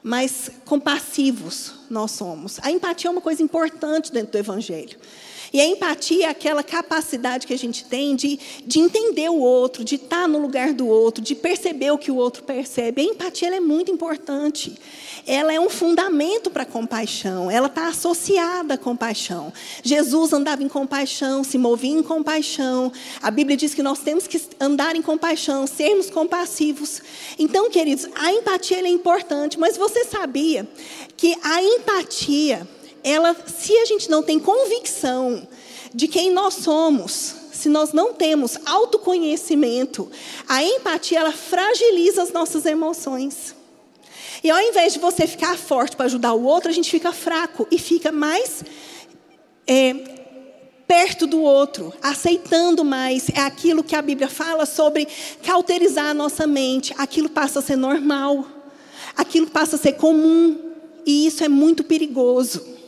mais 0.01 0.49
compassivos 0.66 1.74
nós 1.89 2.12
somos. 2.12 2.59
A 2.64 2.72
empatia 2.72 3.09
é 3.09 3.12
uma 3.12 3.22
coisa 3.22 3.43
importante 3.43 4.12
dentro 4.12 4.32
do 4.32 4.38
Evangelho. 4.38 4.97
E 5.54 5.60
a 5.60 5.66
empatia 5.66 6.28
é 6.28 6.30
aquela 6.30 6.64
capacidade 6.64 7.45
que 7.45 7.54
a 7.54 7.58
gente 7.58 7.84
tem 7.84 8.16
de, 8.16 8.39
de 8.66 8.80
entender 8.80 9.30
o 9.30 9.38
outro, 9.38 9.84
de 9.84 9.95
estar 9.95 10.28
no 10.28 10.39
lugar 10.39 10.72
do 10.74 10.88
outro, 10.88 11.22
de 11.22 11.36
perceber 11.36 11.91
o 11.91 11.97
que 11.97 12.10
o 12.10 12.16
outro 12.16 12.43
percebe. 12.43 13.02
A 13.02 13.06
empatia 13.06 13.54
é 13.54 13.60
muito 13.60 13.91
importante. 13.91 14.78
Ela 15.28 15.54
é 15.54 15.60
um 15.60 15.70
fundamento 15.70 16.49
para 16.49 16.64
a 16.64 16.66
compaixão, 16.66 17.52
ela 17.52 17.68
está 17.68 17.88
associada 17.89 18.76
à 18.76 18.78
compaixão. 18.78 19.52
Jesus 19.84 20.32
andava 20.32 20.64
em 20.64 20.70
compaixão, 20.70 21.43
se 21.43 21.58
movia 21.58 21.91
em 21.91 22.04
compaixão. 22.04 22.91
A 23.22 23.30
Bíblia 23.30 23.58
diz 23.58 23.74
que 23.74 23.84
nós 23.84 23.99
temos 23.99 24.28
que 24.28 24.41
andar 24.60 24.95
em 24.95 25.02
compaixão, 25.02 25.68
sermos 25.68 26.10
compassivos. 26.10 27.02
Então, 27.38 27.70
queridos, 27.70 28.08
a 28.16 28.32
empatia 28.32 28.80
é 28.80 28.89
importante, 28.89 29.60
mas 29.60 29.78
você 29.78 30.06
sabia 30.06 30.68
que 31.18 31.36
a 31.43 31.62
empatia 31.62 32.68
ela, 33.04 33.36
se 33.47 33.76
a 33.78 33.86
gente 33.86 34.10
não 34.10 34.24
tem 34.24 34.39
convicção 34.39 35.47
de 35.93 36.08
quem 36.08 36.32
nós 36.32 36.56
somos, 36.56 37.36
se 37.52 37.70
nós 37.70 37.93
não 37.93 38.14
temos 38.14 38.58
autoconhecimento, 38.66 40.10
a 40.47 40.64
empatia 40.64 41.20
ela 41.20 41.32
fragiliza 41.32 42.24
as 42.24 42.32
nossas 42.32 42.66
emoções. 42.66 43.56
E 44.43 44.49
ao 44.49 44.60
invés 44.60 44.93
de 44.93 44.99
você 44.99 45.28
ficar 45.28 45.56
forte 45.58 45.95
para 45.95 46.08
ajudar 46.08 46.34
o 46.34 46.43
outro, 46.43 46.70
a 46.70 46.74
gente 46.74 46.89
fica 46.89 47.12
fraco 47.12 47.68
e 47.70 47.78
fica 47.78 48.12
mais 48.12 48.64
é, 49.68 49.93
perto 50.88 51.28
do 51.28 51.41
outro, 51.41 51.93
aceitando 52.02 52.84
mais. 52.84 53.30
É 53.30 53.41
aquilo 53.41 53.84
que 53.84 53.95
a 53.95 54.02
Bíblia 54.02 54.28
fala 54.28 54.66
sobre 54.66 55.08
cauterizar 55.43 56.08
a 56.08 56.14
nossa 56.14 56.47
mente. 56.47 56.93
Aquilo 56.97 57.30
passa 57.30 57.60
a 57.60 57.62
ser 57.62 57.76
normal, 57.76 58.47
aquilo 59.16 59.47
passa 59.47 59.76
a 59.76 59.80
ser 59.80 59.93
comum. 59.93 60.58
E 61.06 61.28
isso 61.28 61.43
é 61.43 61.47
muito 61.47 61.84
perigoso 61.84 62.80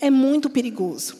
é 0.00 0.10
muito 0.10 0.48
perigoso. 0.50 1.16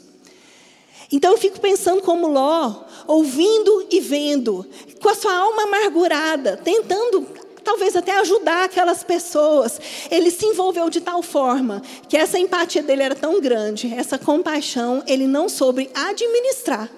Então 1.11 1.33
eu 1.33 1.39
fico 1.39 1.59
pensando 1.59 2.03
como 2.03 2.29
Ló, 2.29 2.83
ouvindo 3.07 3.87
e 3.91 3.99
vendo, 4.01 4.67
com 5.01 5.09
a 5.09 5.15
sua 5.15 5.35
alma 5.35 5.63
amargurada, 5.63 6.57
tentando 6.59 7.27
talvez 7.65 7.97
até 7.97 8.19
ajudar 8.19 8.65
aquelas 8.65 9.03
pessoas. 9.03 9.81
Ele 10.11 10.31
se 10.31 10.45
envolveu 10.47 10.89
de 10.91 11.01
tal 11.01 11.23
forma 11.23 11.83
que 12.09 12.17
essa 12.17 12.39
empatia 12.39 12.83
dele 12.83 13.03
era 13.03 13.15
tão 13.15 13.41
grande, 13.41 13.93
essa 13.95 14.19
compaixão, 14.19 15.03
ele 15.07 15.27
não 15.27 15.49
soube 15.49 15.91
administrar. 15.95 16.91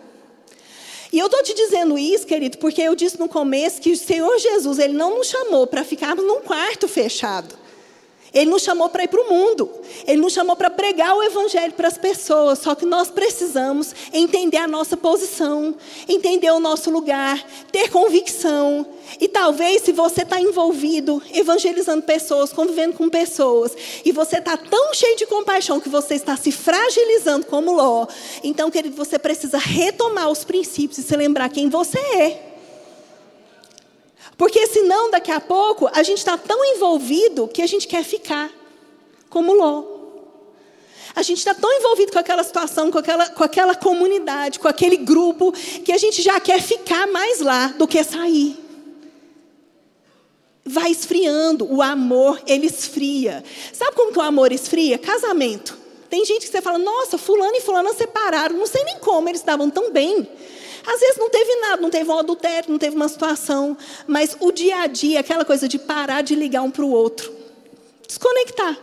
E 1.12 1.18
eu 1.18 1.26
estou 1.26 1.42
te 1.42 1.54
dizendo 1.54 1.98
isso, 1.98 2.24
querido, 2.24 2.58
porque 2.58 2.80
eu 2.80 2.94
disse 2.94 3.18
no 3.18 3.28
começo 3.28 3.80
que 3.80 3.90
o 3.90 3.96
Senhor 3.96 4.38
Jesus, 4.38 4.78
Ele 4.78 4.92
não 4.92 5.18
nos 5.18 5.26
chamou 5.26 5.66
para 5.66 5.82
ficarmos 5.82 6.24
num 6.24 6.40
quarto 6.40 6.86
fechado. 6.86 7.59
Ele 8.32 8.50
nos 8.50 8.62
chamou 8.62 8.88
para 8.88 9.04
ir 9.04 9.08
para 9.08 9.20
o 9.20 9.28
mundo. 9.28 9.70
Ele 10.06 10.20
nos 10.20 10.32
chamou 10.32 10.54
para 10.56 10.70
pregar 10.70 11.16
o 11.16 11.22
Evangelho 11.22 11.72
para 11.72 11.88
as 11.88 11.98
pessoas. 11.98 12.58
Só 12.60 12.74
que 12.74 12.86
nós 12.86 13.10
precisamos 13.10 13.94
entender 14.12 14.58
a 14.58 14.68
nossa 14.68 14.96
posição, 14.96 15.74
entender 16.08 16.50
o 16.50 16.60
nosso 16.60 16.90
lugar, 16.90 17.44
ter 17.72 17.90
convicção. 17.90 18.86
E 19.20 19.26
talvez, 19.26 19.82
se 19.82 19.92
você 19.92 20.22
está 20.22 20.40
envolvido, 20.40 21.22
evangelizando 21.32 22.02
pessoas, 22.02 22.52
convivendo 22.52 22.94
com 22.94 23.08
pessoas, 23.08 23.76
e 24.04 24.12
você 24.12 24.38
está 24.38 24.56
tão 24.56 24.94
cheio 24.94 25.16
de 25.16 25.26
compaixão 25.26 25.80
que 25.80 25.88
você 25.88 26.14
está 26.14 26.36
se 26.36 26.52
fragilizando 26.52 27.46
como 27.46 27.72
Ló, 27.72 28.06
então, 28.44 28.70
querido, 28.70 28.96
você 28.96 29.18
precisa 29.18 29.58
retomar 29.58 30.30
os 30.30 30.44
princípios 30.44 30.98
e 30.98 31.02
se 31.02 31.16
lembrar 31.16 31.48
quem 31.48 31.68
você 31.68 31.98
é. 31.98 32.49
Porque 34.40 34.66
senão, 34.68 35.10
daqui 35.10 35.30
a 35.30 35.38
pouco, 35.38 35.86
a 35.92 36.02
gente 36.02 36.16
está 36.16 36.38
tão 36.38 36.64
envolvido 36.64 37.46
que 37.46 37.60
a 37.60 37.66
gente 37.66 37.86
quer 37.86 38.02
ficar, 38.02 38.50
como 39.28 39.52
Ló. 39.52 39.84
A 41.14 41.20
gente 41.20 41.40
está 41.40 41.52
tão 41.52 41.70
envolvido 41.70 42.10
com 42.10 42.18
aquela 42.18 42.42
situação, 42.42 42.90
com 42.90 42.96
aquela, 42.96 43.28
com 43.28 43.44
aquela 43.44 43.74
comunidade, 43.74 44.58
com 44.58 44.66
aquele 44.66 44.96
grupo, 44.96 45.52
que 45.84 45.92
a 45.92 45.98
gente 45.98 46.22
já 46.22 46.40
quer 46.40 46.62
ficar 46.62 47.06
mais 47.06 47.40
lá 47.40 47.66
do 47.76 47.86
que 47.86 48.02
sair. 48.02 48.56
Vai 50.64 50.90
esfriando, 50.90 51.70
o 51.70 51.82
amor, 51.82 52.40
ele 52.46 52.64
esfria. 52.64 53.44
Sabe 53.74 53.94
como 53.94 54.10
que 54.10 54.18
o 54.18 54.22
amor 54.22 54.52
esfria? 54.52 54.96
Casamento. 54.96 55.76
Tem 56.08 56.24
gente 56.24 56.46
que 56.46 56.50
você 56.50 56.62
fala, 56.62 56.78
nossa, 56.78 57.18
fulano 57.18 57.56
e 57.56 57.60
fulana 57.60 57.92
separaram, 57.92 58.56
não 58.56 58.66
sei 58.66 58.84
nem 58.84 59.00
como, 59.00 59.28
eles 59.28 59.42
estavam 59.42 59.68
tão 59.68 59.92
bem. 59.92 60.26
Às 60.86 61.00
vezes 61.00 61.16
não 61.16 61.30
teve 61.30 61.56
nada, 61.56 61.82
não 61.82 61.90
teve 61.90 62.10
um 62.10 62.18
adultério, 62.18 62.70
não 62.70 62.78
teve 62.78 62.96
uma 62.96 63.08
situação, 63.08 63.76
mas 64.06 64.36
o 64.40 64.50
dia 64.52 64.82
a 64.82 64.86
dia, 64.86 65.20
aquela 65.20 65.44
coisa 65.44 65.68
de 65.68 65.78
parar 65.78 66.22
de 66.22 66.34
ligar 66.34 66.62
um 66.62 66.70
para 66.70 66.84
o 66.84 66.90
outro, 66.90 67.32
desconectar. 68.06 68.78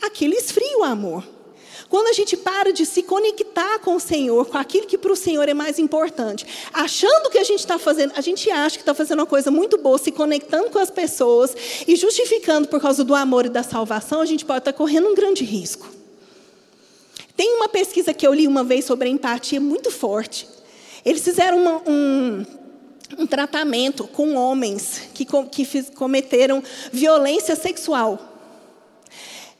Aquilo 0.00 0.34
esfria 0.34 0.78
o 0.78 0.84
amor. 0.84 1.24
Quando 1.88 2.08
a 2.08 2.12
gente 2.12 2.36
para 2.36 2.70
de 2.70 2.84
se 2.84 3.02
conectar 3.02 3.78
com 3.78 3.96
o 3.96 4.00
Senhor, 4.00 4.46
com 4.46 4.58
aquilo 4.58 4.86
que 4.86 4.98
para 4.98 5.10
o 5.10 5.16
Senhor 5.16 5.48
é 5.48 5.54
mais 5.54 5.78
importante, 5.78 6.46
achando 6.72 7.30
que 7.30 7.38
a 7.38 7.44
gente 7.44 7.60
está 7.60 7.78
fazendo, 7.78 8.12
a 8.14 8.20
gente 8.20 8.50
acha 8.50 8.76
que 8.76 8.82
está 8.82 8.92
fazendo 8.92 9.20
uma 9.20 9.26
coisa 9.26 9.50
muito 9.50 9.78
boa, 9.78 9.96
se 9.96 10.12
conectando 10.12 10.70
com 10.70 10.78
as 10.78 10.90
pessoas 10.90 11.56
e 11.86 11.96
justificando 11.96 12.68
por 12.68 12.80
causa 12.80 13.02
do 13.02 13.14
amor 13.14 13.46
e 13.46 13.48
da 13.48 13.62
salvação, 13.62 14.20
a 14.20 14.26
gente 14.26 14.44
pode 14.44 14.58
estar 14.58 14.72
tá 14.72 14.76
correndo 14.76 15.08
um 15.08 15.14
grande 15.14 15.44
risco. 15.44 15.88
Tem 17.34 17.54
uma 17.54 17.68
pesquisa 17.68 18.12
que 18.12 18.26
eu 18.26 18.34
li 18.34 18.46
uma 18.46 18.64
vez 18.64 18.84
sobre 18.84 19.08
a 19.08 19.10
empatia 19.10 19.60
muito 19.60 19.90
forte. 19.90 20.46
Eles 21.04 21.22
fizeram 21.22 21.58
uma, 21.58 21.82
um, 21.86 22.46
um 23.18 23.26
tratamento 23.26 24.04
com 24.06 24.34
homens 24.34 25.02
que, 25.14 25.26
que 25.50 25.64
fiz, 25.64 25.90
cometeram 25.90 26.62
violência 26.92 27.56
sexual. 27.56 28.27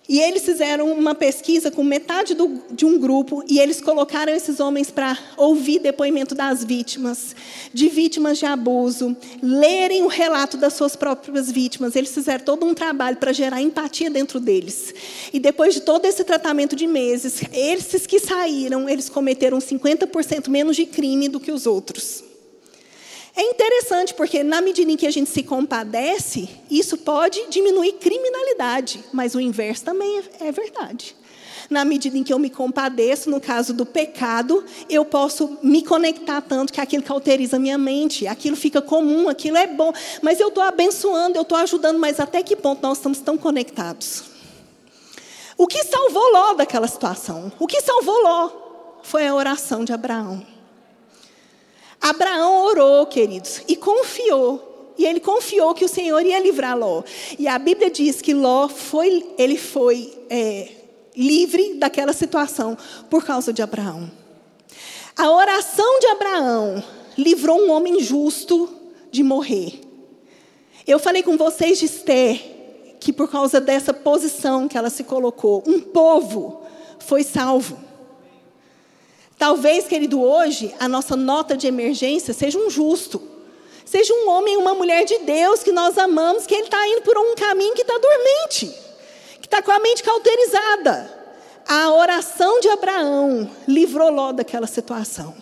E 0.08 0.20
eles 0.20 0.42
fizeram 0.42 0.90
uma 0.90 1.14
pesquisa 1.14 1.70
com 1.70 1.84
metade 1.84 2.32
do, 2.32 2.62
de 2.70 2.86
um 2.86 2.98
grupo 2.98 3.44
e 3.46 3.60
eles 3.60 3.78
colocaram 3.78 4.32
esses 4.32 4.58
homens 4.58 4.90
para 4.90 5.18
ouvir 5.36 5.80
depoimento 5.80 6.34
das 6.34 6.64
vítimas, 6.64 7.36
de 7.74 7.90
vítimas 7.90 8.38
de 8.38 8.46
abuso, 8.46 9.14
lerem 9.42 10.02
o 10.02 10.08
relato 10.08 10.56
das 10.56 10.72
suas 10.72 10.96
próprias 10.96 11.52
vítimas. 11.52 11.94
Eles 11.94 12.14
fizeram 12.14 12.42
todo 12.42 12.64
um 12.64 12.72
trabalho 12.72 13.18
para 13.18 13.34
gerar 13.34 13.60
empatia 13.60 14.08
dentro 14.08 14.40
deles. 14.40 14.94
E 15.30 15.38
depois 15.38 15.74
de 15.74 15.82
todo 15.82 16.06
esse 16.06 16.24
tratamento 16.24 16.74
de 16.74 16.86
meses, 16.86 17.42
esses 17.52 18.06
que 18.06 18.18
saíram, 18.18 18.88
eles 18.88 19.10
cometeram 19.10 19.58
50% 19.58 20.48
menos 20.48 20.74
de 20.74 20.86
crime 20.86 21.28
do 21.28 21.38
que 21.38 21.52
os 21.52 21.66
outros. 21.66 22.27
É 23.38 23.42
interessante 23.42 24.14
porque, 24.14 24.42
na 24.42 24.60
medida 24.60 24.90
em 24.90 24.96
que 24.96 25.06
a 25.06 25.12
gente 25.12 25.30
se 25.30 25.44
compadece, 25.44 26.48
isso 26.68 26.98
pode 26.98 27.48
diminuir 27.48 27.92
criminalidade, 27.92 29.04
mas 29.12 29.36
o 29.36 29.40
inverso 29.40 29.84
também 29.84 30.18
é, 30.18 30.48
é 30.48 30.50
verdade. 30.50 31.14
Na 31.70 31.84
medida 31.84 32.18
em 32.18 32.24
que 32.24 32.32
eu 32.32 32.38
me 32.40 32.50
compadeço, 32.50 33.30
no 33.30 33.40
caso 33.40 33.72
do 33.72 33.86
pecado, 33.86 34.64
eu 34.90 35.04
posso 35.04 35.56
me 35.62 35.84
conectar 35.84 36.40
tanto 36.40 36.72
que 36.72 36.80
aquilo 36.80 37.04
cauteriza 37.04 37.58
a 37.58 37.60
minha 37.60 37.78
mente, 37.78 38.26
aquilo 38.26 38.56
fica 38.56 38.82
comum, 38.82 39.28
aquilo 39.28 39.56
é 39.56 39.68
bom, 39.68 39.92
mas 40.20 40.40
eu 40.40 40.48
estou 40.48 40.64
abençoando, 40.64 41.38
eu 41.38 41.42
estou 41.42 41.58
ajudando, 41.58 41.96
mas 41.96 42.18
até 42.18 42.42
que 42.42 42.56
ponto 42.56 42.82
nós 42.82 42.98
estamos 42.98 43.20
tão 43.20 43.38
conectados? 43.38 44.24
O 45.56 45.68
que 45.68 45.84
salvou 45.84 46.32
Ló 46.32 46.54
daquela 46.54 46.88
situação? 46.88 47.52
O 47.56 47.68
que 47.68 47.80
salvou 47.82 48.20
Ló 48.20 48.50
foi 49.04 49.28
a 49.28 49.34
oração 49.34 49.84
de 49.84 49.92
Abraão. 49.92 50.57
Abraão 52.00 52.64
orou, 52.64 53.06
queridos, 53.06 53.62
e 53.68 53.76
confiou. 53.76 54.94
E 54.96 55.06
ele 55.06 55.20
confiou 55.20 55.74
que 55.74 55.84
o 55.84 55.88
Senhor 55.88 56.24
ia 56.24 56.40
livrar 56.40 56.76
Ló. 56.76 57.02
E 57.38 57.46
a 57.46 57.58
Bíblia 57.58 57.90
diz 57.90 58.20
que 58.20 58.34
Ló 58.34 58.68
foi, 58.68 59.24
ele 59.38 59.56
foi 59.56 60.12
é, 60.28 60.68
livre 61.16 61.74
daquela 61.74 62.12
situação 62.12 62.76
por 63.08 63.24
causa 63.24 63.52
de 63.52 63.62
Abraão. 63.62 64.10
A 65.16 65.30
oração 65.30 65.98
de 66.00 66.06
Abraão 66.08 66.82
livrou 67.16 67.60
um 67.60 67.70
homem 67.70 68.00
justo 68.00 68.68
de 69.10 69.22
morrer. 69.22 69.80
Eu 70.86 70.98
falei 70.98 71.22
com 71.22 71.36
vocês 71.36 71.78
de 71.78 71.86
Esther, 71.86 72.40
que 73.00 73.12
por 73.12 73.30
causa 73.30 73.60
dessa 73.60 73.92
posição 73.92 74.66
que 74.68 74.78
ela 74.78 74.90
se 74.90 75.04
colocou, 75.04 75.62
um 75.66 75.80
povo 75.80 76.62
foi 76.98 77.22
salvo. 77.22 77.87
Talvez, 79.38 79.86
querido, 79.86 80.20
hoje 80.20 80.74
a 80.80 80.88
nossa 80.88 81.14
nota 81.14 81.56
de 81.56 81.68
emergência 81.68 82.34
seja 82.34 82.58
um 82.58 82.68
justo. 82.68 83.22
Seja 83.84 84.12
um 84.12 84.28
homem 84.28 84.54
e 84.54 84.56
uma 84.56 84.74
mulher 84.74 85.04
de 85.04 85.18
Deus 85.20 85.62
que 85.62 85.70
nós 85.70 85.96
amamos, 85.96 86.44
que 86.44 86.54
ele 86.54 86.64
está 86.64 86.86
indo 86.88 87.02
por 87.02 87.16
um 87.16 87.34
caminho 87.36 87.72
que 87.72 87.82
está 87.82 87.96
dormente, 87.96 88.66
que 89.40 89.46
está 89.46 89.62
com 89.62 89.70
a 89.70 89.78
mente 89.78 90.02
cauterizada. 90.02 91.18
A 91.66 91.92
oração 91.92 92.60
de 92.60 92.68
Abraão 92.68 93.48
livrou 93.66 94.10
Ló 94.10 94.32
daquela 94.32 94.66
situação. 94.66 95.34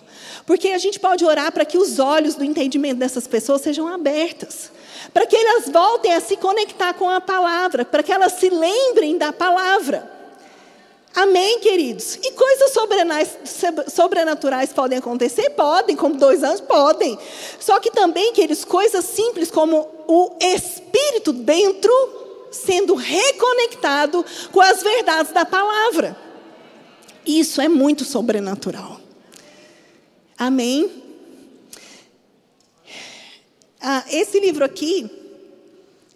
Porque 0.44 0.68
a 0.68 0.78
gente 0.78 1.00
pode 1.00 1.24
orar 1.24 1.50
para 1.50 1.64
que 1.64 1.78
os 1.78 1.98
olhos 1.98 2.34
do 2.34 2.44
entendimento 2.44 2.98
dessas 2.98 3.26
pessoas 3.26 3.62
sejam 3.62 3.88
abertos, 3.88 4.70
para 5.12 5.26
que 5.26 5.34
elas 5.34 5.68
voltem 5.68 6.14
a 6.14 6.20
se 6.20 6.36
conectar 6.36 6.94
com 6.94 7.08
a 7.08 7.20
palavra, 7.20 7.84
para 7.84 8.02
que 8.02 8.12
elas 8.12 8.34
se 8.34 8.50
lembrem 8.50 9.16
da 9.16 9.32
palavra. 9.32 10.15
Amém, 11.16 11.60
queridos? 11.60 12.18
E 12.22 12.32
coisas 12.32 12.74
sobrenaturais 13.90 14.70
podem 14.70 14.98
acontecer? 14.98 15.48
Podem, 15.50 15.96
como 15.96 16.18
dois 16.18 16.44
anos, 16.44 16.60
podem. 16.60 17.18
Só 17.58 17.80
que 17.80 17.90
também, 17.90 18.34
queridos, 18.34 18.66
coisas 18.66 19.02
simples 19.06 19.50
como 19.50 19.88
o 20.06 20.36
Espírito 20.38 21.32
dentro 21.32 21.90
sendo 22.50 22.94
reconectado 22.94 24.22
com 24.52 24.60
as 24.60 24.82
verdades 24.82 25.32
da 25.32 25.46
palavra. 25.46 26.14
Isso 27.24 27.62
é 27.62 27.68
muito 27.68 28.04
sobrenatural. 28.04 29.00
Amém? 30.36 31.02
Ah, 33.80 34.04
esse 34.10 34.38
livro 34.38 34.66
aqui, 34.66 35.10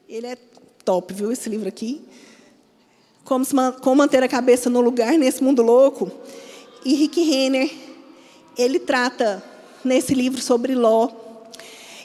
ele 0.06 0.26
é 0.26 0.36
top, 0.84 1.14
viu? 1.14 1.32
Esse 1.32 1.48
livro 1.48 1.68
aqui. 1.68 2.04
Como, 3.30 3.44
como 3.80 3.94
manter 3.94 4.24
a 4.24 4.28
cabeça 4.28 4.68
no 4.68 4.80
lugar 4.80 5.16
nesse 5.16 5.40
mundo 5.40 5.62
louco. 5.62 6.10
E 6.84 6.94
Rick 6.94 7.22
Renner, 7.22 7.70
ele 8.58 8.80
trata 8.80 9.40
nesse 9.84 10.14
livro 10.14 10.42
sobre 10.42 10.74
Ló. 10.74 11.08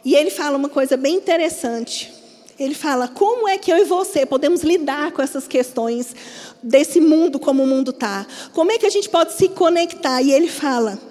E 0.05 0.13
ele 0.13 0.30
fala 0.30 0.55
uma 0.55 0.69
coisa 0.69 0.95
bem 0.95 1.15
interessante. 1.15 2.13
Ele 2.59 2.76
fala 2.76 3.07
como 3.07 3.49
é 3.49 3.57
que 3.57 3.73
eu 3.73 3.78
e 3.78 3.86
você 3.86 4.23
podemos 4.23 4.61
lidar 4.61 5.13
com 5.13 5.21
essas 5.23 5.47
questões 5.47 6.15
desse 6.61 7.01
mundo 7.01 7.39
como 7.39 7.63
o 7.63 7.67
mundo 7.67 7.89
está. 7.89 8.28
Como 8.53 8.71
é 8.71 8.78
que 8.78 8.86
a 8.86 8.91
gente 8.91 9.09
pode 9.09 9.34
se 9.34 9.49
conectar? 9.49 10.21
E 10.21 10.32
ele 10.32 10.47
fala: 10.47 11.01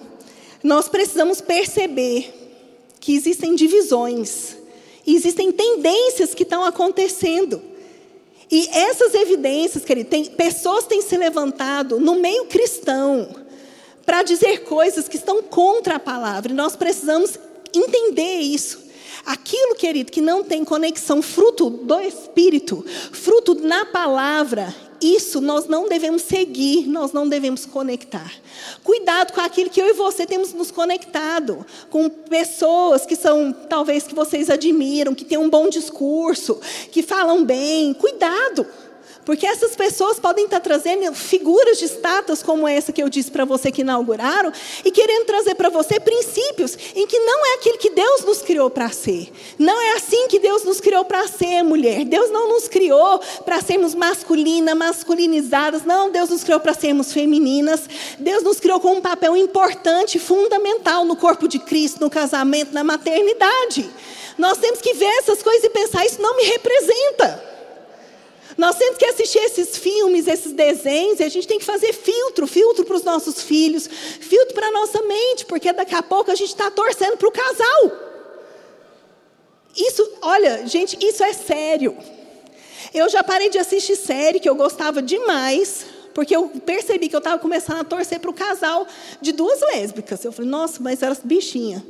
nós 0.63 0.89
precisamos 0.89 1.41
perceber 1.41 2.33
que 3.01 3.17
existem 3.17 3.57
divisões, 3.57 4.57
existem 5.05 5.51
tendências 5.51 6.37
que 6.37 6.45
estão 6.45 6.63
acontecendo. 6.63 7.74
E 8.51 8.69
essas 8.69 9.15
evidências, 9.15 9.85
querido, 9.85 10.11
tem, 10.11 10.25
pessoas 10.27 10.87
têm 10.87 11.01
se 11.03 11.17
levantado 11.17 11.99
no 11.99 12.17
meio 12.17 12.47
cristão 12.47 13.29
para 14.05 14.23
dizer 14.23 14.65
coisas 14.65 15.09
que 15.09 15.17
estão 15.17 15.43
contra 15.43 15.97
a 15.97 16.01
palavra. 16.01 16.53
E 16.53 16.55
nós 16.55 16.77
precisamos 16.77 17.39
entender 17.75 18.41
isso. 18.41 18.85
Aquilo, 19.25 19.75
querido, 19.75 20.13
que 20.13 20.21
não 20.21 20.45
tem 20.45 20.65
conexão, 20.65 21.23
fruto 21.23 21.71
do 21.71 21.99
Espírito, 22.01 22.85
fruto 23.13 23.55
na 23.55 23.87
palavra, 23.87 24.75
isso 25.05 25.41
nós 25.41 25.67
não 25.67 25.89
devemos 25.89 26.23
seguir, 26.23 26.87
nós 26.87 27.13
não 27.13 27.29
devemos 27.29 27.67
conectar. 27.67 28.33
Cuidado 28.83 29.33
com 29.33 29.41
aquilo 29.41 29.71
que 29.71 29.81
eu 29.81 29.87
e 29.87 29.93
você 29.93 30.27
temos 30.27 30.53
nos 30.53 30.71
conectado, 30.71 31.65
com 31.91 32.09
pessoas 32.09 33.05
que 33.05 33.17
são, 33.17 33.53
talvez, 33.53 34.05
que 34.05 34.15
vocês 34.15 34.49
admiram, 34.49 35.15
que 35.15 35.25
têm 35.25 35.39
um 35.39 35.51
bom 35.51 35.69
discurso, 35.69 36.61
que 36.91 37.03
falam 37.03 37.45
bem. 37.45 37.93
Cuidado. 37.95 38.67
Porque 39.25 39.47
essas 39.47 39.75
pessoas 39.75 40.19
podem 40.19 40.45
estar 40.45 40.61
trazendo 40.61 41.15
figuras 41.15 41.79
de 41.79 41.87
estátuas 41.87 42.43
como 42.43 42.69
essa 42.69 42.93
que 42.93 43.03
eu 43.03 43.09
disse 43.09 43.31
para 43.31 43.45
você 43.45 43.71
que 43.71 43.81
inauguraram 43.81 44.53
e 44.85 44.91
querendo 44.91 45.25
trazer 45.25 45.55
para 45.55 45.71
você 45.71 45.99
princípios 45.99 46.77
em 46.95 47.07
que 47.07 47.19
não 47.19 47.47
é 47.47 47.55
aquilo 47.55 47.79
que 47.79 47.91
Deus 47.91 48.23
nos 48.25 48.43
criou 48.43 48.69
para 48.69 48.91
ser. 48.91 49.33
Não 49.59 49.81
é 49.81 49.93
assim 49.93 50.29
que 50.29 50.39
Deus 50.39 50.65
nos 50.65 50.81
criou 50.81 51.05
para 51.05 51.27
ser, 51.27 51.63
mulher. 51.63 52.05
Deus 52.05 52.31
não 52.31 52.49
nos 52.49 52.69
criou 52.69 53.19
para 53.45 53.61
sermos 53.61 53.95
masculinas, 53.95 54.77
masculinizadas. 54.77 55.85
Não, 55.85 56.11
Deus 56.11 56.29
nos 56.29 56.45
criou 56.45 56.61
para 56.61 56.75
sermos 56.75 57.13
femininas. 57.13 57.89
Deus 58.19 58.43
nos 58.43 58.61
criou 58.61 58.79
com 58.79 58.95
um 58.95 59.01
papel 59.01 59.37
importante, 59.37 60.19
fundamental 60.19 61.05
no 61.05 61.17
corpo 61.17 61.49
de 61.49 61.59
Cristo, 61.59 62.01
no 62.01 62.11
casamento, 62.11 62.73
na 62.75 62.85
maternidade. 62.85 63.91
Nós 64.37 64.59
temos 64.59 64.81
que 64.81 64.95
ver 64.95 65.11
essas 65.19 65.43
coisas 65.43 65.65
e 65.65 65.71
pensar: 65.71 66.05
isso 66.05 66.21
não 66.21 66.37
me 66.37 66.45
representa. 66.45 67.54
Nós 68.57 68.77
temos 68.77 68.97
que 68.97 69.05
assistir 69.05 69.39
esses 69.39 69.77
filmes, 69.77 70.29
esses 70.29 70.53
desenhos, 70.53 71.21
e 71.21 71.25
a 71.25 71.29
gente 71.29 71.47
tem 71.47 71.59
que 71.59 71.65
fazer 71.65 71.93
filtro, 71.93 72.47
filtro 72.47 72.85
para 72.85 72.97
os 72.97 73.03
nossos 73.03 73.43
filhos, 73.43 73.87
filtro 73.87 74.55
para 74.55 74.69
a 74.69 74.71
nossa 74.71 75.03
mente, 75.03 75.45
porque 75.45 75.73
daqui 75.73 75.95
a 75.95 76.03
pouco 76.03 76.31
a 76.31 76.35
gente 76.35 76.51
está 76.51 76.71
torcendo 76.71 77.17
para 77.17 77.29
o 77.29 77.33
casal. 77.33 77.93
Isso, 79.77 80.09
olha, 80.23 80.67
gente, 80.67 80.97
isso 81.05 81.25
é 81.25 81.33
sério. 81.33 81.97
Eu 82.93 83.09
já 83.09 83.25
parei 83.25 83.51
de 83.51 83.59
assistir 83.59 83.97
série 83.97 84.39
que 84.39 84.49
eu 84.49 84.55
gostava 84.55 85.03
demais, 85.03 85.85
porque 86.15 86.35
eu 86.35 86.49
percebi 86.65 87.09
que 87.09 87.17
eu 87.17 87.19
estava 87.19 87.41
começando 87.41 87.81
a 87.81 87.85
torcer 87.85 88.21
para 88.21 88.31
o 88.31 88.35
casal 88.35 88.87
de 89.21 89.33
duas 89.33 89.61
lésbicas. 89.61 90.25
Eu 90.25 90.31
falei, 90.31 90.49
nossa, 90.49 90.81
mas 90.81 91.03
elas 91.03 91.19
bichinhas. 91.25 91.83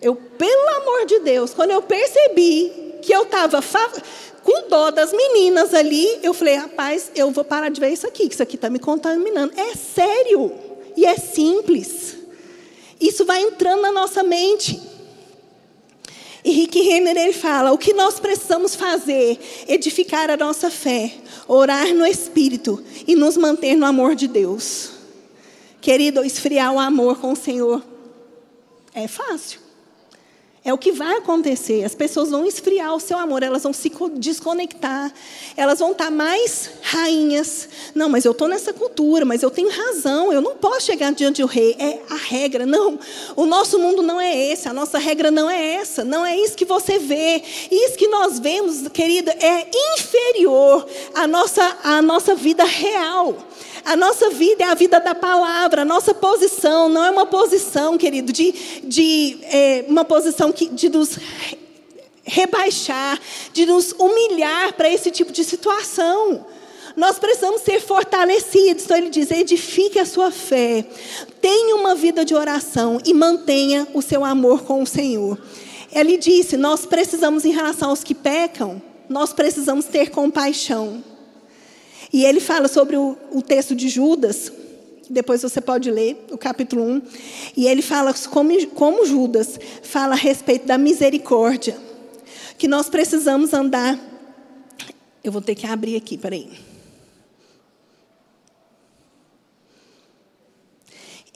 Eu, 0.00 0.14
pelo 0.14 0.68
amor 0.76 1.04
de 1.04 1.18
Deus, 1.18 1.52
quando 1.52 1.72
eu 1.72 1.82
percebi 1.82 2.89
que 3.00 3.12
eu 3.12 3.22
estava 3.22 3.60
com 4.42 4.68
dó 4.68 4.90
das 4.90 5.12
meninas 5.12 5.74
ali, 5.74 6.18
eu 6.22 6.32
falei, 6.32 6.54
rapaz, 6.54 7.10
eu 7.14 7.30
vou 7.30 7.44
parar 7.44 7.68
de 7.68 7.80
ver 7.80 7.90
isso 7.90 8.06
aqui, 8.06 8.28
que 8.28 8.34
isso 8.34 8.42
aqui 8.42 8.56
está 8.56 8.70
me 8.70 8.78
contaminando. 8.78 9.52
É 9.56 9.74
sério 9.74 10.52
e 10.96 11.04
é 11.04 11.16
simples. 11.16 12.16
Isso 13.00 13.24
vai 13.24 13.42
entrando 13.42 13.82
na 13.82 13.92
nossa 13.92 14.22
mente. 14.22 14.80
E 16.44 16.50
Rick 16.52 16.80
Renner 16.80 17.16
ele 17.16 17.32
fala: 17.32 17.72
o 17.72 17.78
que 17.78 17.92
nós 17.92 18.18
precisamos 18.18 18.74
fazer? 18.74 19.38
Edificar 19.68 20.30
a 20.30 20.36
nossa 20.36 20.70
fé, 20.70 21.14
orar 21.46 21.94
no 21.94 22.06
Espírito 22.06 22.82
e 23.06 23.14
nos 23.14 23.36
manter 23.36 23.76
no 23.76 23.86
amor 23.86 24.14
de 24.14 24.26
Deus. 24.26 24.90
Querido, 25.80 26.24
esfriar 26.24 26.74
o 26.74 26.78
amor 26.78 27.18
com 27.18 27.32
o 27.32 27.36
Senhor 27.36 27.82
é 28.94 29.06
fácil. 29.06 29.60
É 30.62 30.74
o 30.74 30.78
que 30.78 30.92
vai 30.92 31.16
acontecer. 31.16 31.84
As 31.84 31.94
pessoas 31.94 32.30
vão 32.30 32.44
esfriar 32.44 32.94
o 32.94 33.00
seu 33.00 33.18
amor, 33.18 33.42
elas 33.42 33.62
vão 33.62 33.72
se 33.72 33.90
desconectar, 34.16 35.10
elas 35.56 35.78
vão 35.78 35.92
estar 35.92 36.10
mais 36.10 36.68
rainhas. 36.82 37.66
Não, 37.94 38.10
mas 38.10 38.26
eu 38.26 38.32
estou 38.32 38.46
nessa 38.46 38.70
cultura, 38.70 39.24
mas 39.24 39.42
eu 39.42 39.50
tenho 39.50 39.70
razão, 39.70 40.30
eu 40.30 40.42
não 40.42 40.56
posso 40.56 40.82
chegar 40.82 41.12
diante 41.12 41.40
do 41.40 41.46
rei. 41.46 41.74
É 41.78 42.00
a 42.10 42.16
regra. 42.16 42.66
Não, 42.66 42.98
o 43.36 43.46
nosso 43.46 43.78
mundo 43.78 44.02
não 44.02 44.20
é 44.20 44.36
esse, 44.36 44.68
a 44.68 44.74
nossa 44.74 44.98
regra 44.98 45.30
não 45.30 45.48
é 45.48 45.76
essa, 45.76 46.04
não 46.04 46.26
é 46.26 46.36
isso 46.36 46.54
que 46.54 46.66
você 46.66 46.98
vê. 46.98 47.42
Isso 47.70 47.96
que 47.96 48.08
nós 48.08 48.38
vemos, 48.38 48.86
querida, 48.88 49.32
é 49.32 49.66
inferior 49.94 50.86
à 51.14 51.26
nossa, 51.26 51.78
à 51.82 52.02
nossa 52.02 52.34
vida 52.34 52.64
real. 52.64 53.34
A 53.84 53.96
nossa 53.96 54.30
vida 54.30 54.64
é 54.64 54.66
a 54.66 54.74
vida 54.74 55.00
da 55.00 55.14
palavra, 55.14 55.82
a 55.82 55.84
nossa 55.84 56.12
posição 56.12 56.88
não 56.88 57.04
é 57.04 57.10
uma 57.10 57.26
posição, 57.26 57.96
querido, 57.96 58.32
de, 58.32 58.52
de 58.84 59.38
é, 59.42 59.84
uma 59.88 60.04
posição 60.04 60.52
que, 60.52 60.66
de 60.66 60.88
nos 60.88 61.18
rebaixar, 62.22 63.18
de 63.52 63.66
nos 63.66 63.92
humilhar 63.92 64.74
para 64.74 64.88
esse 64.88 65.10
tipo 65.10 65.32
de 65.32 65.44
situação. 65.44 66.46
Nós 66.96 67.18
precisamos 67.18 67.62
ser 67.62 67.80
fortalecidos. 67.80 68.84
Então 68.84 68.96
ele 68.96 69.10
diz: 69.10 69.30
edifique 69.30 69.98
a 69.98 70.06
sua 70.06 70.30
fé, 70.30 70.84
tenha 71.40 71.74
uma 71.76 71.94
vida 71.94 72.24
de 72.24 72.34
oração 72.34 73.00
e 73.04 73.14
mantenha 73.14 73.86
o 73.94 74.02
seu 74.02 74.24
amor 74.24 74.62
com 74.62 74.82
o 74.82 74.86
Senhor. 74.86 75.38
Ele 75.92 76.16
disse: 76.16 76.56
nós 76.56 76.86
precisamos, 76.86 77.44
em 77.44 77.52
relação 77.52 77.90
aos 77.90 78.04
que 78.04 78.14
pecam, 78.14 78.80
nós 79.08 79.32
precisamos 79.32 79.86
ter 79.86 80.10
compaixão. 80.10 81.02
E 82.12 82.24
ele 82.24 82.40
fala 82.40 82.66
sobre 82.66 82.96
o, 82.96 83.16
o 83.30 83.40
texto 83.40 83.74
de 83.74 83.88
Judas, 83.88 84.52
depois 85.08 85.42
você 85.42 85.60
pode 85.60 85.90
ler 85.90 86.24
o 86.30 86.38
capítulo 86.38 86.82
1. 86.82 87.02
E 87.56 87.66
ele 87.66 87.82
fala 87.82 88.12
como, 88.30 88.66
como 88.68 89.06
Judas 89.06 89.58
fala 89.82 90.14
a 90.14 90.16
respeito 90.16 90.66
da 90.66 90.78
misericórdia. 90.78 91.76
Que 92.58 92.68
nós 92.68 92.88
precisamos 92.88 93.52
andar. 93.52 93.98
Eu 95.22 95.32
vou 95.32 95.42
ter 95.42 95.54
que 95.54 95.66
abrir 95.66 95.96
aqui, 95.96 96.16
peraí. 96.16 96.50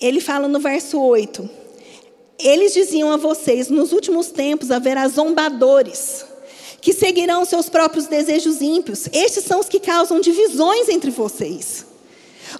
Ele 0.00 0.20
fala 0.20 0.48
no 0.48 0.60
verso 0.60 1.00
8: 1.00 1.48
Eles 2.38 2.74
diziam 2.74 3.10
a 3.10 3.16
vocês: 3.16 3.70
nos 3.70 3.92
últimos 3.92 4.28
tempos 4.28 4.70
haverá 4.70 5.06
zombadores 5.08 6.33
que 6.84 6.92
seguirão 6.92 7.46
seus 7.46 7.70
próprios 7.70 8.06
desejos 8.06 8.60
ímpios. 8.60 9.08
Estes 9.10 9.44
são 9.44 9.58
os 9.58 9.70
que 9.70 9.80
causam 9.80 10.20
divisões 10.20 10.86
entre 10.90 11.10
vocês, 11.10 11.86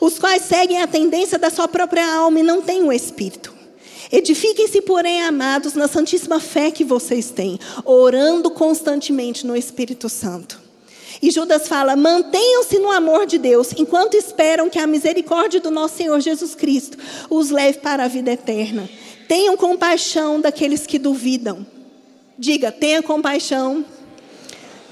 os 0.00 0.18
quais 0.18 0.44
seguem 0.44 0.80
a 0.80 0.86
tendência 0.86 1.38
da 1.38 1.50
sua 1.50 1.68
própria 1.68 2.10
alma 2.10 2.40
e 2.40 2.42
não 2.42 2.62
têm 2.62 2.82
o 2.84 2.90
espírito. 2.90 3.52
Edifiquem-se, 4.10 4.80
porém, 4.80 5.22
amados, 5.22 5.74
na 5.74 5.86
santíssima 5.86 6.40
fé 6.40 6.70
que 6.70 6.82
vocês 6.82 7.28
têm, 7.28 7.58
orando 7.84 8.50
constantemente 8.50 9.46
no 9.46 9.54
Espírito 9.54 10.08
Santo. 10.08 10.58
E 11.20 11.30
Judas 11.30 11.68
fala: 11.68 11.94
mantenham-se 11.94 12.78
no 12.78 12.90
amor 12.90 13.26
de 13.26 13.36
Deus, 13.36 13.72
enquanto 13.76 14.14
esperam 14.14 14.70
que 14.70 14.78
a 14.78 14.86
misericórdia 14.86 15.60
do 15.60 15.70
nosso 15.70 15.98
Senhor 15.98 16.18
Jesus 16.20 16.54
Cristo 16.54 16.96
os 17.28 17.50
leve 17.50 17.80
para 17.80 18.04
a 18.04 18.08
vida 18.08 18.32
eterna. 18.32 18.88
Tenham 19.28 19.54
compaixão 19.54 20.40
daqueles 20.40 20.86
que 20.86 20.98
duvidam. 20.98 21.66
Diga, 22.38 22.72
tenha 22.72 23.02
compaixão 23.02 23.84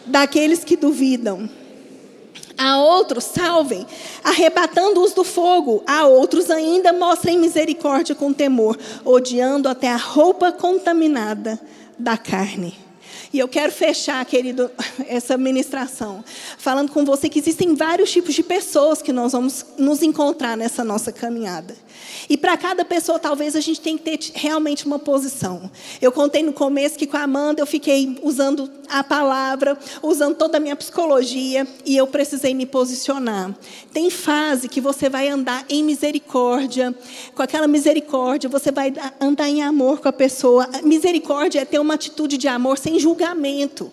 daqueles 0.06 0.64
que 0.64 0.76
duvidam. 0.76 1.48
A 2.56 2.78
outros 2.78 3.24
salvem, 3.24 3.86
arrebatando-os 4.22 5.12
do 5.12 5.24
fogo. 5.24 5.82
A 5.86 6.06
outros 6.06 6.50
ainda 6.50 6.92
mostrem 6.92 7.38
misericórdia 7.38 8.14
com 8.14 8.32
temor, 8.32 8.78
odiando 9.04 9.68
até 9.68 9.88
a 9.88 9.96
roupa 9.96 10.52
contaminada 10.52 11.58
da 11.98 12.16
carne. 12.16 12.74
E 13.32 13.38
eu 13.38 13.48
quero 13.48 13.72
fechar, 13.72 14.22
querido, 14.26 14.70
essa 15.08 15.38
ministração, 15.38 16.22
falando 16.58 16.92
com 16.92 17.04
você 17.04 17.28
que 17.28 17.38
existem 17.38 17.74
vários 17.74 18.10
tipos 18.10 18.34
de 18.34 18.42
pessoas 18.42 19.00
que 19.00 19.12
nós 19.12 19.32
vamos 19.32 19.64
nos 19.78 20.02
encontrar 20.02 20.56
nessa 20.56 20.84
nossa 20.84 21.10
caminhada. 21.10 21.74
E 22.28 22.36
para 22.36 22.56
cada 22.56 22.84
pessoa, 22.84 23.18
talvez 23.18 23.56
a 23.56 23.60
gente 23.60 23.80
tenha 23.80 23.96
que 23.96 24.04
ter 24.04 24.32
realmente 24.34 24.86
uma 24.86 24.98
posição. 24.98 25.70
Eu 26.00 26.12
contei 26.12 26.42
no 26.42 26.52
começo 26.52 26.98
que 26.98 27.06
com 27.06 27.16
a 27.16 27.22
Amanda 27.22 27.60
eu 27.60 27.66
fiquei 27.66 28.18
usando 28.22 28.70
a 28.88 29.02
palavra, 29.02 29.78
usando 30.02 30.36
toda 30.36 30.58
a 30.58 30.60
minha 30.60 30.76
psicologia, 30.76 31.66
e 31.84 31.96
eu 31.96 32.06
precisei 32.06 32.54
me 32.54 32.66
posicionar. 32.66 33.54
Tem 33.92 34.10
fase 34.10 34.68
que 34.68 34.80
você 34.80 35.08
vai 35.08 35.28
andar 35.28 35.64
em 35.68 35.82
misericórdia, 35.82 36.94
com 37.34 37.42
aquela 37.42 37.66
misericórdia, 37.66 38.50
você 38.50 38.70
vai 38.70 38.92
andar 39.20 39.48
em 39.48 39.62
amor 39.62 40.00
com 40.00 40.08
a 40.08 40.12
pessoa. 40.12 40.68
Misericórdia 40.82 41.60
é 41.60 41.64
ter 41.64 41.78
uma 41.78 41.94
atitude 41.94 42.36
de 42.36 42.48
amor 42.48 42.76
sem 42.78 42.98
julgamento. 43.22 43.92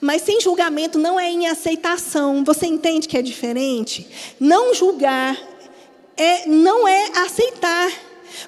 Mas 0.00 0.22
sem 0.22 0.40
julgamento 0.40 0.98
não 0.98 1.18
é 1.18 1.28
em 1.28 1.48
aceitação. 1.48 2.44
Você 2.44 2.66
entende 2.66 3.08
que 3.08 3.18
é 3.18 3.22
diferente? 3.22 4.06
Não 4.38 4.72
julgar 4.72 5.36
é, 6.16 6.46
não 6.46 6.86
é 6.86 7.18
aceitar. 7.24 7.90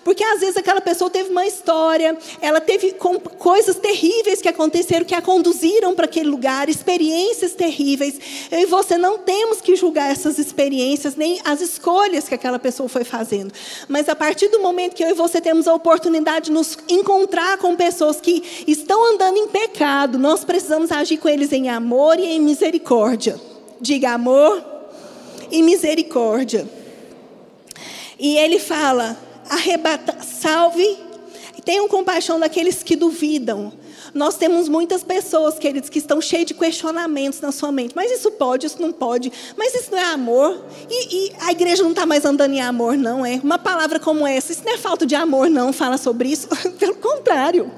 Porque 0.05 0.23
às 0.23 0.41
vezes 0.41 0.57
aquela 0.57 0.81
pessoa 0.81 1.11
teve 1.11 1.31
uma 1.31 1.47
história, 1.47 2.17
ela 2.41 2.61
teve 2.61 2.95
coisas 3.39 3.77
terríveis 3.77 4.41
que 4.41 4.49
aconteceram, 4.49 5.05
que 5.05 5.15
a 5.15 5.23
conduziram 5.23 5.95
para 5.95 6.07
aquele 6.07 6.29
lugar, 6.29 6.69
experiências 6.69 7.53
terríveis. 7.53 8.19
Eu 8.51 8.61
e 8.61 8.67
você 8.67 8.99
não 8.99 9.19
temos 9.19 9.61
que 9.61 9.77
julgar 9.77 10.11
essas 10.11 10.39
experiências, 10.39 11.15
nem 11.15 11.41
as 11.45 11.61
escolhas 11.61 12.29
que 12.29 12.35
aquela 12.35 12.59
pessoa 12.59 12.89
foi 12.89 13.05
fazendo. 13.05 13.53
Mas 13.89 14.09
a 14.09 14.17
partir 14.17 14.49
do 14.49 14.61
momento 14.61 14.95
que 14.95 15.05
eu 15.05 15.11
e 15.11 15.15
você 15.15 15.41
temos 15.41 15.69
a 15.69 15.75
oportunidade 15.75 16.47
de 16.47 16.53
nos 16.53 16.77
encontrar 16.89 17.59
com 17.59 17.77
pessoas 17.77 18.21
que 18.21 18.65
estão 18.67 19.15
andando 19.15 19.37
em 19.37 19.49
pecado, 19.49 20.19
nós 20.19 20.45
precisamos 20.45 20.91
agir 20.91 21.19
com 21.19 21.29
eles 21.29 21.53
em 21.53 21.69
amor 21.69 22.19
e 22.19 22.25
em 22.25 22.41
misericórdia. 22.41 23.41
Diga 23.81 24.11
amor 24.11 24.63
e 25.51 25.63
misericórdia. 25.63 26.69
E 28.19 28.37
ele 28.37 28.59
fala: 28.59 29.17
arrebata, 29.51 30.17
salve, 30.23 30.99
tenham 31.65 31.87
compaixão 31.89 32.41
daqueles 32.41 32.83
que 32.83 32.97
duvidam. 32.97 33.73
Nós 34.13 34.37
temos 34.37 34.69
muitas 34.69 35.05
pessoas, 35.05 35.59
queridos, 35.59 35.89
que 35.89 35.99
estão 35.99 36.21
cheias 36.21 36.47
de 36.47 36.55
questionamentos 36.55 37.41
na 37.41 37.53
sua 37.53 37.71
mente. 37.71 37.95
Mas 37.95 38.11
isso 38.11 38.31
pode, 38.33 38.67
isso 38.67 38.81
não 38.83 38.93
pode. 38.93 39.33
Mas 39.57 39.75
isso 39.75 39.91
não 39.93 39.99
é 39.99 40.05
amor. 40.05 40.65
E, 40.89 41.27
e 41.27 41.33
a 41.41 41.53
igreja 41.53 41.83
não 41.83 41.91
está 41.91 42.05
mais 42.05 42.25
andando 42.25 42.53
em 42.53 42.61
amor, 42.61 42.97
não 42.97 43.25
é? 43.25 43.41
Uma 43.43 43.59
palavra 43.59 44.01
como 44.01 44.27
essa, 44.27 44.53
isso 44.53 44.65
não 44.65 44.73
é 44.73 44.79
falta 44.79 45.07
de 45.07 45.15
amor, 45.15 45.49
não. 45.49 45.73
Fala 45.73 45.97
sobre 45.97 46.31
isso. 46.31 46.49
Pelo 46.79 46.97
contrário. 46.97 47.71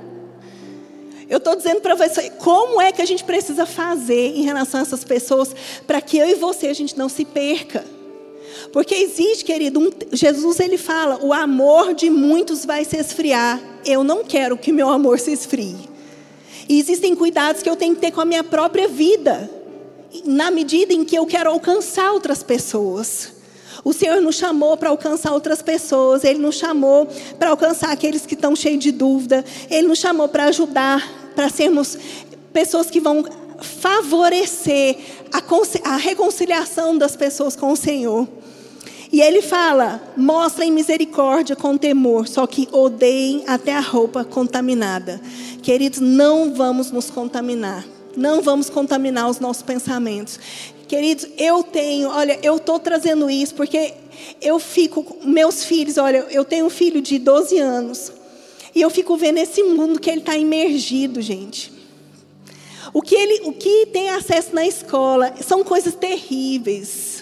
Eu 1.29 1.39
estou 1.39 1.57
dizendo 1.57 1.81
para 1.81 1.95
você 1.95 2.31
como 2.31 2.81
é 2.81 2.93
que 2.93 3.01
a 3.01 3.07
gente 3.07 3.25
precisa 3.25 3.65
fazer 3.65 4.37
em 4.37 4.43
relação 4.43 4.81
a 4.81 4.83
essas 4.83 5.03
pessoas 5.03 5.55
para 5.87 6.01
que 6.01 6.19
eu 6.19 6.29
e 6.29 6.35
você 6.35 6.69
a 6.69 6.75
gente 6.75 6.97
não 6.97 7.09
se 7.09 7.25
perca. 7.25 7.85
Porque 8.73 8.95
existe, 8.95 9.45
querido, 9.45 9.81
um, 9.81 9.91
Jesus 10.13 10.61
ele 10.61 10.79
fala: 10.79 11.19
o 11.23 11.33
amor 11.33 11.95
de 11.95 12.11
muitos 12.11 12.65
vai 12.65 12.85
se 12.85 12.97
esfriar. 12.97 13.61
Eu 13.85 14.05
não 14.05 14.25
quero 14.25 14.57
que 14.57 14.73
meu 14.73 14.89
amor 14.89 15.19
se 15.19 15.33
esfrie. 15.33 15.77
E 16.69 16.79
existem 16.79 17.15
cuidados 17.15 17.63
que 17.63 17.69
eu 17.69 17.77
tenho 17.77 17.95
que 17.95 18.01
ter 18.01 18.13
com 18.13 18.21
a 18.21 18.25
minha 18.25 18.45
própria 18.45 18.89
vida, 18.89 19.51
na 20.25 20.51
medida 20.51 20.93
em 20.93 21.05
que 21.05 21.17
eu 21.17 21.27
quero 21.27 21.51
alcançar 21.51 22.13
outras 22.13 22.43
pessoas. 22.43 23.33
O 23.85 23.93
Senhor 23.93 24.21
nos 24.21 24.37
chamou 24.37 24.77
para 24.77 24.91
alcançar 24.91 25.33
outras 25.33 25.61
pessoas, 25.61 26.23
Ele 26.23 26.39
nos 26.39 26.57
chamou 26.57 27.09
para 27.39 27.51
alcançar 27.51 27.91
aqueles 27.91 28.25
que 28.25 28.35
estão 28.35 28.55
cheios 28.55 28.83
de 28.83 28.93
dúvida, 28.93 29.45
Ele 29.69 29.89
nos 29.89 29.99
chamou 29.99 30.29
para 30.29 30.45
ajudar, 30.45 31.33
para 31.35 31.49
sermos 31.49 31.99
pessoas 32.53 32.89
que 32.91 33.01
vão 33.01 33.25
favorecer 33.61 34.99
a, 35.33 35.93
a 35.93 35.97
reconciliação 35.97 36.97
das 36.97 37.17
pessoas 37.17 37.57
com 37.57 37.73
o 37.73 37.77
Senhor. 37.77 38.29
E 39.13 39.21
ele 39.21 39.43
fala: 39.43 40.03
mostrem 40.17 40.73
misericórdia 40.73 41.55
com 41.55 41.77
temor, 41.77 42.27
só 42.27 42.47
que 42.47 42.67
odeiem 42.73 43.45
até 43.47 43.75
a 43.75 43.81
roupa 43.81 44.25
contaminada. 44.25 45.21
Queridos, 45.63 46.01
não 46.01 46.55
vamos 46.55 46.91
nos 46.91 47.11
contaminar. 47.11 47.85
Não 48.17 48.41
vamos 48.41 48.71
contaminar 48.71 49.29
os 49.29 49.39
nossos 49.39 49.63
pensamentos. 49.63 50.41
Queridos, 50.89 51.27
eu 51.39 51.63
tenho, 51.63 52.09
olha, 52.09 52.39
eu 52.43 52.57
estou 52.57 52.79
trazendo 52.79 53.31
isso 53.31 53.55
porque 53.55 53.95
eu 54.41 54.59
fico, 54.59 55.17
meus 55.25 55.65
filhos, 55.65 55.97
olha, 55.97 56.27
eu 56.31 56.45
tenho 56.45 56.67
um 56.67 56.71
filho 56.71 57.01
de 57.01 57.19
12 57.19 57.59
anos. 57.59 58.13
E 58.75 58.81
eu 58.81 58.91
fico 58.91 59.17
vendo 59.17 59.39
esse 59.39 59.63
mundo 59.63 60.01
que 60.01 60.11
ele 60.11 60.21
está 60.21 60.37
imergido, 60.37 61.21
gente. 61.21 61.73
O 62.93 63.01
que, 63.01 63.15
ele, 63.15 63.43
o 63.45 63.53
que 63.53 63.87
tem 63.87 64.11
acesso 64.11 64.55
na 64.55 64.67
escola 64.67 65.35
são 65.43 65.65
coisas 65.65 65.95
terríveis 65.95 67.22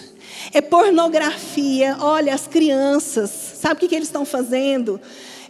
é 0.53 0.61
pornografia. 0.61 1.97
Olha, 1.99 2.33
as 2.33 2.47
crianças, 2.47 3.29
sabe 3.29 3.75
o 3.75 3.77
que, 3.77 3.87
que 3.87 3.95
eles 3.95 4.07
estão 4.07 4.25
fazendo? 4.25 4.99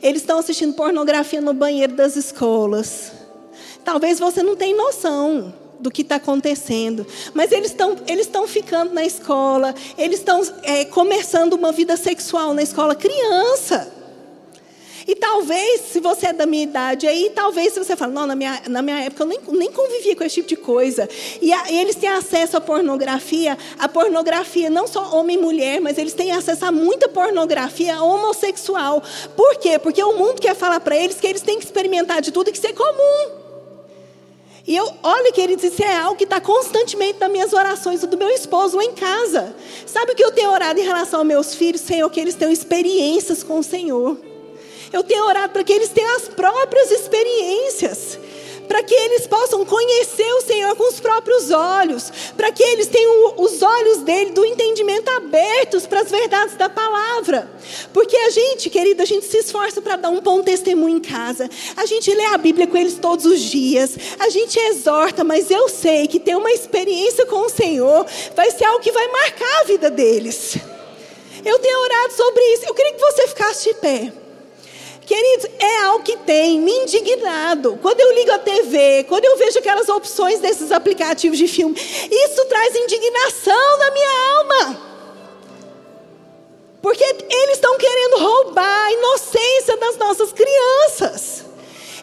Eles 0.02 0.22
estão 0.22 0.39
assistindo 0.39 0.74
pornografia 0.74 1.41
no 1.41 1.54
banheiro 1.54 1.93
das 1.93 2.16
escolas. 2.16 3.12
Talvez 3.84 4.20
você 4.20 4.41
não 4.43 4.56
tenha 4.56 4.76
noção 4.76 5.54
do 5.80 5.89
que 5.89 6.04
está 6.04 6.16
acontecendo. 6.16 7.06
Mas 7.34 7.52
eles 7.52 7.72
estão 7.72 7.97
eles 8.08 8.28
estão 8.28 8.47
ficando 8.47 8.93
na 8.93 9.04
escola, 9.04 9.74
eles 9.97 10.20
estão 10.20 10.41
é, 10.64 10.86
começando 10.86 11.54
uma 11.54 11.72
vida 11.72 11.97
sexual 11.97 12.54
na 12.54 12.62
escola. 12.62 12.95
Criança. 12.95 14.01
E 15.12 15.16
talvez, 15.18 15.82
se 15.91 15.99
você 15.99 16.28
é 16.28 16.34
da 16.34 16.45
minha 16.45 16.64
idade 16.64 17.05
aí, 17.05 17.34
talvez 17.36 17.74
se 17.74 17.84
você 17.84 17.97
fala, 17.97 18.14
não, 18.14 18.26
na 18.26 18.34
minha, 18.34 18.62
na 18.70 18.82
minha 18.82 18.97
época 19.01 19.24
eu 19.24 19.28
nem, 19.28 19.39
nem 19.49 19.70
convivia 19.70 20.16
com 20.16 20.24
esse 20.24 20.36
tipo 20.36 20.47
de 20.47 20.55
coisa. 20.55 21.09
E, 21.41 21.51
a, 21.51 21.70
e 21.70 21.80
eles 21.80 21.97
têm 21.97 22.07
acesso 22.07 22.55
à 22.55 22.62
pornografia, 22.62 23.57
a 23.78 23.89
pornografia 23.89 24.70
não 24.70 24.88
só 24.88 25.14
homem 25.14 25.36
e 25.36 25.41
mulher, 25.41 25.82
mas 25.82 25.97
eles 25.97 26.14
têm 26.14 26.32
acesso 26.32 26.64
a 26.64 26.72
muita 26.72 27.09
pornografia 27.09 28.01
homossexual. 28.01 29.03
Por 29.36 29.57
quê? 29.57 29.78
Porque 29.78 30.01
o 30.01 30.14
mundo 30.14 30.39
quer 30.39 30.55
falar 30.55 30.80
para 30.80 30.95
eles 30.95 31.20
que 31.20 31.28
eles 31.28 31.41
têm 31.41 31.59
que 31.59 31.66
experimentar 31.66 32.22
de 32.22 32.32
tudo 32.32 32.47
e 32.47 32.53
que 32.53 32.57
isso 32.57 32.68
é 32.68 32.72
comum. 32.72 33.32
E 34.66 34.78
eu, 34.78 34.89
olha, 35.03 35.34
queridos, 35.34 35.66
isso 35.66 35.84
é 35.84 35.93
algo 35.93 36.16
que 36.16 36.24
está 36.24 36.39
constantemente 36.39 37.20
nas 37.20 37.30
minhas 37.30 37.51
orações 37.51 37.99
do 37.99 38.18
meu 38.18 38.30
esposo 38.30 38.82
em 38.82 38.93
casa. 38.93 39.53
Sabe 39.86 40.14
o 40.14 40.16
que 40.16 40.24
eu 40.24 40.32
tenho 40.32 40.51
orado 40.51 40.80
em 40.80 40.84
relação 40.84 41.20
aos 41.20 41.28
meus 41.28 41.53
filhos, 41.53 41.82
Senhor? 41.82 42.09
Que 42.09 42.22
eles 42.22 42.36
tenham 42.36 42.53
experiências 42.53 43.43
com 43.43 43.59
o 43.59 43.64
Senhor. 43.64 44.31
Eu 44.92 45.04
tenho 45.04 45.26
orado 45.26 45.54
para 45.54 45.64
que 45.64 45.74
eles 45.74 45.89
tenham 45.89 46.16
as 46.16 46.28
próprias 46.28 46.92
experiências 46.92 48.20
para 48.72 48.84
que 48.84 48.96
eles 48.96 49.28
possam 49.28 49.66
conhecer 49.66 50.34
o 50.36 50.42
Senhor 50.44 50.74
com 50.78 50.88
os 50.88 50.98
próprios 50.98 51.52
olhos, 51.52 52.10
para 52.38 52.54
que 52.54 52.64
eles 52.64 52.88
tenham 52.88 53.34
os 53.36 53.62
olhos 53.62 53.98
dele 53.98 54.32
do 54.32 54.46
entendimento 54.46 55.10
abertos 55.10 55.86
para 55.86 56.00
as 56.00 56.10
verdades 56.10 56.56
da 56.56 56.70
palavra. 56.70 57.52
Porque 57.94 58.16
a 58.16 58.30
gente, 58.30 58.70
querida, 58.70 59.04
a 59.04 59.06
gente 59.06 59.26
se 59.26 59.39
esforça 59.39 59.82
para 59.82 59.98
dar 59.98 60.10
um 60.10 60.22
bom 60.22 60.42
testemunho 60.42 60.96
em 60.96 61.02
casa. 61.02 61.50
A 61.76 61.86
gente 61.86 62.16
lê 62.16 62.24
a 62.28 62.38
Bíblia 62.38 62.66
com 62.66 62.78
eles 62.78 62.96
todos 62.96 63.26
os 63.26 63.42
dias. 63.42 63.98
A 64.18 64.30
gente 64.30 64.58
exorta, 64.58 65.22
mas 65.22 65.52
eu 65.52 65.68
sei 65.68 66.08
que 66.08 66.18
ter 66.18 66.38
uma 66.38 66.52
experiência 66.54 67.26
com 67.26 67.46
o 67.46 67.50
Senhor 67.50 68.06
vai 68.38 68.52
ser 68.52 68.64
algo 68.64 68.82
que 68.82 68.94
vai 68.94 69.08
marcar 69.10 69.62
a 69.62 69.64
vida 69.66 69.92
deles. 69.92 70.56
Eu 71.44 71.60
tenho 71.60 71.78
orado 71.78 72.14
sobre 72.14 72.42
isso. 72.54 72.64
Eu 72.66 72.74
queria 72.74 72.94
que 72.94 73.02
você 73.02 73.28
ficasse 73.28 73.68
de 73.68 73.74
pé. 73.82 74.21
Queridos, 75.12 75.47
é 75.59 75.78
algo 75.80 76.05
que 76.05 76.16
tem 76.16 76.57
me 76.57 76.72
indignado. 76.72 77.78
Quando 77.82 77.99
eu 77.99 78.14
ligo 78.14 78.32
a 78.32 78.39
TV, 78.39 79.03
quando 79.09 79.26
eu 79.26 79.36
vejo 79.36 79.59
aquelas 79.59 79.89
opções 79.89 80.39
desses 80.39 80.72
aplicativos 80.72 81.38
de 81.38 81.49
filme, 81.49 81.76
isso 81.78 82.45
traz 82.45 82.74
indignação 82.74 83.78
na 83.78 83.91
minha 83.91 84.38
alma. 84.38 84.82
Porque 86.82 87.03
eles 87.03 87.55
estão 87.55 87.78
querendo 87.78 88.20
roubar 88.20 88.86
a 88.86 88.93
inocência 88.93 89.76
das 89.76 89.97
nossas 89.97 90.32
crianças. 90.32 91.43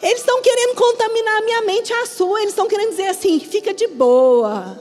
Eles 0.02 0.18
estão 0.18 0.42
querendo 0.42 0.74
contaminar 0.74 1.38
a 1.38 1.44
minha 1.46 1.62
mente 1.62 1.90
a 1.94 2.04
sua. 2.04 2.40
Eles 2.40 2.50
estão 2.50 2.68
querendo 2.68 2.90
dizer 2.90 3.06
assim: 3.06 3.40
fica 3.40 3.72
de 3.72 3.86
boa. 3.86 4.78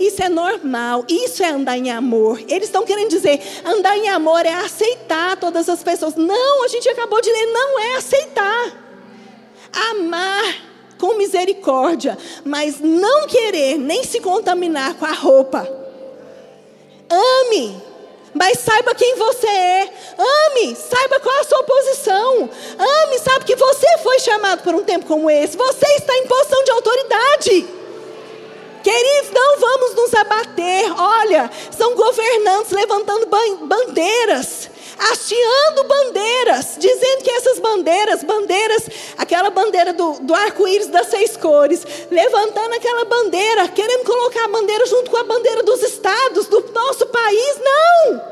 Isso 0.00 0.22
é 0.22 0.30
normal, 0.30 1.04
isso 1.06 1.42
é 1.42 1.50
andar 1.50 1.76
em 1.76 1.90
amor. 1.90 2.40
Eles 2.48 2.64
estão 2.64 2.86
querendo 2.86 3.10
dizer, 3.10 3.38
andar 3.66 3.98
em 3.98 4.08
amor 4.08 4.46
é 4.46 4.54
aceitar 4.54 5.36
todas 5.36 5.68
as 5.68 5.82
pessoas. 5.82 6.14
Não, 6.14 6.64
a 6.64 6.68
gente 6.68 6.88
acabou 6.88 7.20
de 7.20 7.30
ler, 7.30 7.46
não 7.52 7.78
é 7.78 7.96
aceitar. 7.96 8.72
Amar 9.90 10.54
com 10.98 11.18
misericórdia, 11.18 12.16
mas 12.42 12.80
não 12.80 13.26
querer 13.26 13.76
nem 13.76 14.02
se 14.02 14.20
contaminar 14.20 14.94
com 14.94 15.04
a 15.04 15.12
roupa. 15.12 15.68
Ame, 17.10 17.82
mas 18.32 18.58
saiba 18.58 18.94
quem 18.94 19.16
você 19.16 19.46
é. 19.46 19.92
Ame, 20.16 20.76
saiba 20.76 21.20
qual 21.20 21.40
a 21.40 21.44
sua 21.44 21.62
posição. 21.62 22.48
Ame, 22.78 23.18
sabe 23.18 23.44
que 23.44 23.54
você 23.54 23.98
foi 23.98 24.18
chamado 24.20 24.62
por 24.62 24.74
um 24.74 24.82
tempo 24.82 25.04
como 25.04 25.30
esse. 25.30 25.58
Você 25.58 25.86
está 25.96 26.16
em 26.16 26.26
posição 26.26 26.64
de 26.64 26.70
autoridade. 26.70 27.79
Queridos, 28.82 29.30
não 29.32 29.58
vamos 29.58 29.94
nos 29.94 30.14
abater. 30.14 30.92
Olha, 30.98 31.50
são 31.70 31.94
governantes 31.94 32.72
levantando 32.72 33.26
bandeiras 33.66 34.70
hasteando 35.00 35.84
bandeiras, 35.84 36.76
dizendo 36.78 37.22
que 37.24 37.30
essas 37.30 37.58
bandeiras, 37.58 38.22
bandeiras, 38.22 38.82
aquela 39.16 39.48
bandeira 39.48 39.94
do, 39.94 40.20
do 40.20 40.34
arco-íris 40.34 40.88
das 40.88 41.06
seis 41.06 41.38
cores, 41.38 41.86
levantando 42.10 42.74
aquela 42.74 43.06
bandeira, 43.06 43.66
querendo 43.68 44.04
colocar 44.04 44.44
a 44.44 44.48
bandeira 44.48 44.84
junto 44.84 45.10
com 45.10 45.16
a 45.16 45.24
bandeira 45.24 45.62
dos 45.62 45.82
estados, 45.82 46.46
do 46.48 46.60
nosso 46.72 47.06
país, 47.06 47.58
não! 47.62 48.22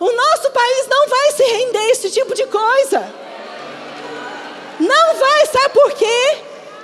O 0.00 0.10
nosso 0.10 0.50
país 0.50 0.86
não 0.88 1.08
vai 1.08 1.32
se 1.32 1.42
render 1.42 1.78
a 1.78 1.90
esse 1.90 2.10
tipo 2.10 2.34
de 2.34 2.46
coisa. 2.46 3.14
Não 4.80 5.14
vai, 5.14 5.46
sabe 5.46 5.68
por 5.74 5.92
quê? 5.92 6.38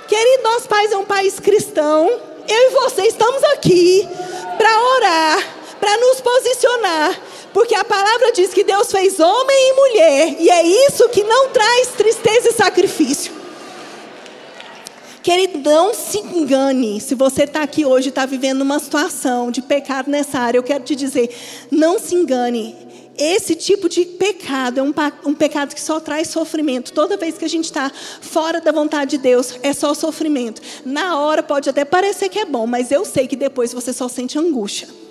Querido, 0.07 0.43
nosso 0.43 0.67
país 0.67 0.91
é 0.91 0.97
um 0.97 1.05
país 1.05 1.39
cristão. 1.39 2.30
Eu 2.47 2.57
e 2.57 2.69
você 2.71 3.03
estamos 3.03 3.43
aqui 3.55 4.07
para 4.57 4.83
orar, 4.95 5.47
para 5.79 5.97
nos 5.97 6.21
posicionar 6.21 7.21
porque 7.53 7.75
a 7.75 7.83
palavra 7.83 8.31
diz 8.31 8.53
que 8.53 8.63
Deus 8.63 8.91
fez 8.91 9.19
homem 9.19 9.69
e 9.69 9.73
mulher, 9.73 10.35
e 10.39 10.49
é 10.49 10.63
isso 10.87 11.09
que 11.09 11.23
não 11.23 11.49
traz 11.49 11.89
tristeza 11.89 12.49
e 12.49 12.53
sacrifício. 12.53 13.41
Querido, 15.21 15.59
não 15.59 15.93
se 15.93 16.17
engane. 16.17 16.99
Se 16.99 17.13
você 17.13 17.43
está 17.43 17.61
aqui 17.61 17.85
hoje 17.85 18.09
está 18.09 18.25
vivendo 18.25 18.61
uma 18.61 18.79
situação 18.79 19.51
de 19.51 19.61
pecado 19.61 20.09
nessa 20.09 20.39
área, 20.39 20.57
eu 20.57 20.63
quero 20.63 20.83
te 20.83 20.95
dizer: 20.95 21.29
não 21.69 21.99
se 21.99 22.15
engane. 22.15 22.75
Esse 23.17 23.55
tipo 23.55 23.89
de 23.89 24.05
pecado 24.05 24.79
é 24.79 24.83
um, 24.83 24.93
um 25.25 25.33
pecado 25.33 25.75
que 25.75 25.81
só 25.81 25.99
traz 25.99 26.29
sofrimento. 26.29 26.93
Toda 26.93 27.17
vez 27.17 27.37
que 27.37 27.45
a 27.45 27.49
gente 27.49 27.65
está 27.65 27.89
fora 27.89 28.61
da 28.61 28.71
vontade 28.71 29.11
de 29.11 29.17
Deus, 29.17 29.59
é 29.61 29.73
só 29.73 29.93
sofrimento. 29.93 30.61
Na 30.85 31.19
hora 31.19 31.43
pode 31.43 31.69
até 31.69 31.85
parecer 31.85 32.29
que 32.29 32.39
é 32.39 32.45
bom, 32.45 32.65
mas 32.65 32.91
eu 32.91 33.05
sei 33.05 33.27
que 33.27 33.35
depois 33.35 33.73
você 33.73 33.93
só 33.93 34.07
sente 34.07 34.39
angústia 34.39 35.01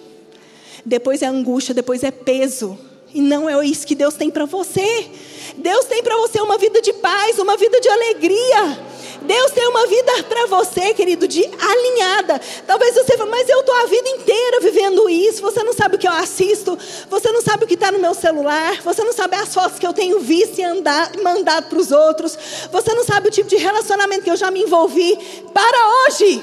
depois 0.85 1.23
é 1.23 1.27
angústia, 1.27 1.75
depois 1.75 2.03
é 2.03 2.11
peso. 2.11 2.79
E 3.13 3.21
não 3.21 3.49
é 3.49 3.67
isso 3.67 3.87
que 3.87 3.95
Deus 3.95 4.15
tem 4.15 4.31
para 4.31 4.45
você. 4.47 5.09
Deus 5.57 5.85
tem 5.87 6.03
para 6.03 6.17
você 6.17 6.41
uma 6.41 6.59
vida 6.59 6.81
de 6.81 6.93
paz, 6.95 7.39
uma 7.39 7.57
vida 7.57 7.81
de 7.81 7.89
alegria. 7.89 8.91
Deus 9.23 9.51
tem 9.53 9.69
uma 9.69 9.87
vida 9.87 10.23
para 10.25 10.47
você, 10.47 10.95
querido, 10.95 11.29
de 11.29 11.45
alinhada. 11.45 12.41
Talvez 12.67 12.95
você 12.95 13.17
fale, 13.17 13.31
mas 13.31 13.49
eu 13.49 13.61
estou 13.61 13.75
a 13.75 13.87
vida 13.87 14.09
inteira 14.09 14.61
vivendo 14.61 15.09
isso. 15.09 15.43
Você 15.43 15.63
não 15.63 15.73
sabe 15.73 15.97
o 15.97 15.99
que 15.99 16.09
eu 16.09 16.13
assisto, 16.13 16.79
você 17.09 17.31
não 17.31 17.43
sabe 17.43 17.65
o 17.65 17.67
que 17.67 17.75
está 17.75 17.93
no 17.93 17.99
meu 17.99 18.15
celular, 18.15 18.81
você 18.83 19.05
não 19.05 19.13
sabe 19.13 19.37
as 19.37 19.53
fotos 19.53 19.79
que 19.79 19.87
eu 19.87 19.93
tenho 19.93 20.21
visto 20.21 20.59
e 20.59 21.23
mandado 21.23 21.69
para 21.69 21.79
os 21.79 21.91
outros, 21.91 22.37
você 22.73 22.95
não 22.95 23.05
sabe 23.05 23.29
o 23.29 23.31
tipo 23.31 23.49
de 23.49 23.57
relacionamento 23.57 24.23
que 24.23 24.31
eu 24.31 24.37
já 24.37 24.51
me 24.51 24.63
envolvi. 24.63 25.17
Para 25.53 26.07
hoje. 26.07 26.43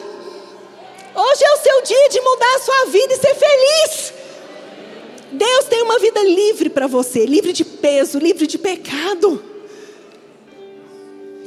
Hoje 1.16 1.44
é 1.44 1.54
o 1.54 1.58
seu 1.58 1.82
dia 1.82 2.10
de 2.10 2.22
mudar 2.22 2.56
a 2.56 2.60
sua 2.60 2.86
vida 2.86 3.14
e 3.14 3.18
ser 3.18 3.34
feliz. 3.34 4.14
Deus 5.32 5.66
tem 5.66 5.82
uma 5.82 6.00
vida 6.00 6.22
livre 6.24 6.70
para 6.70 6.88
você, 6.88 7.26
livre 7.26 7.52
de 7.52 7.66
peso, 7.66 8.20
livre 8.20 8.48
de 8.48 8.58
pecado. 8.58 9.44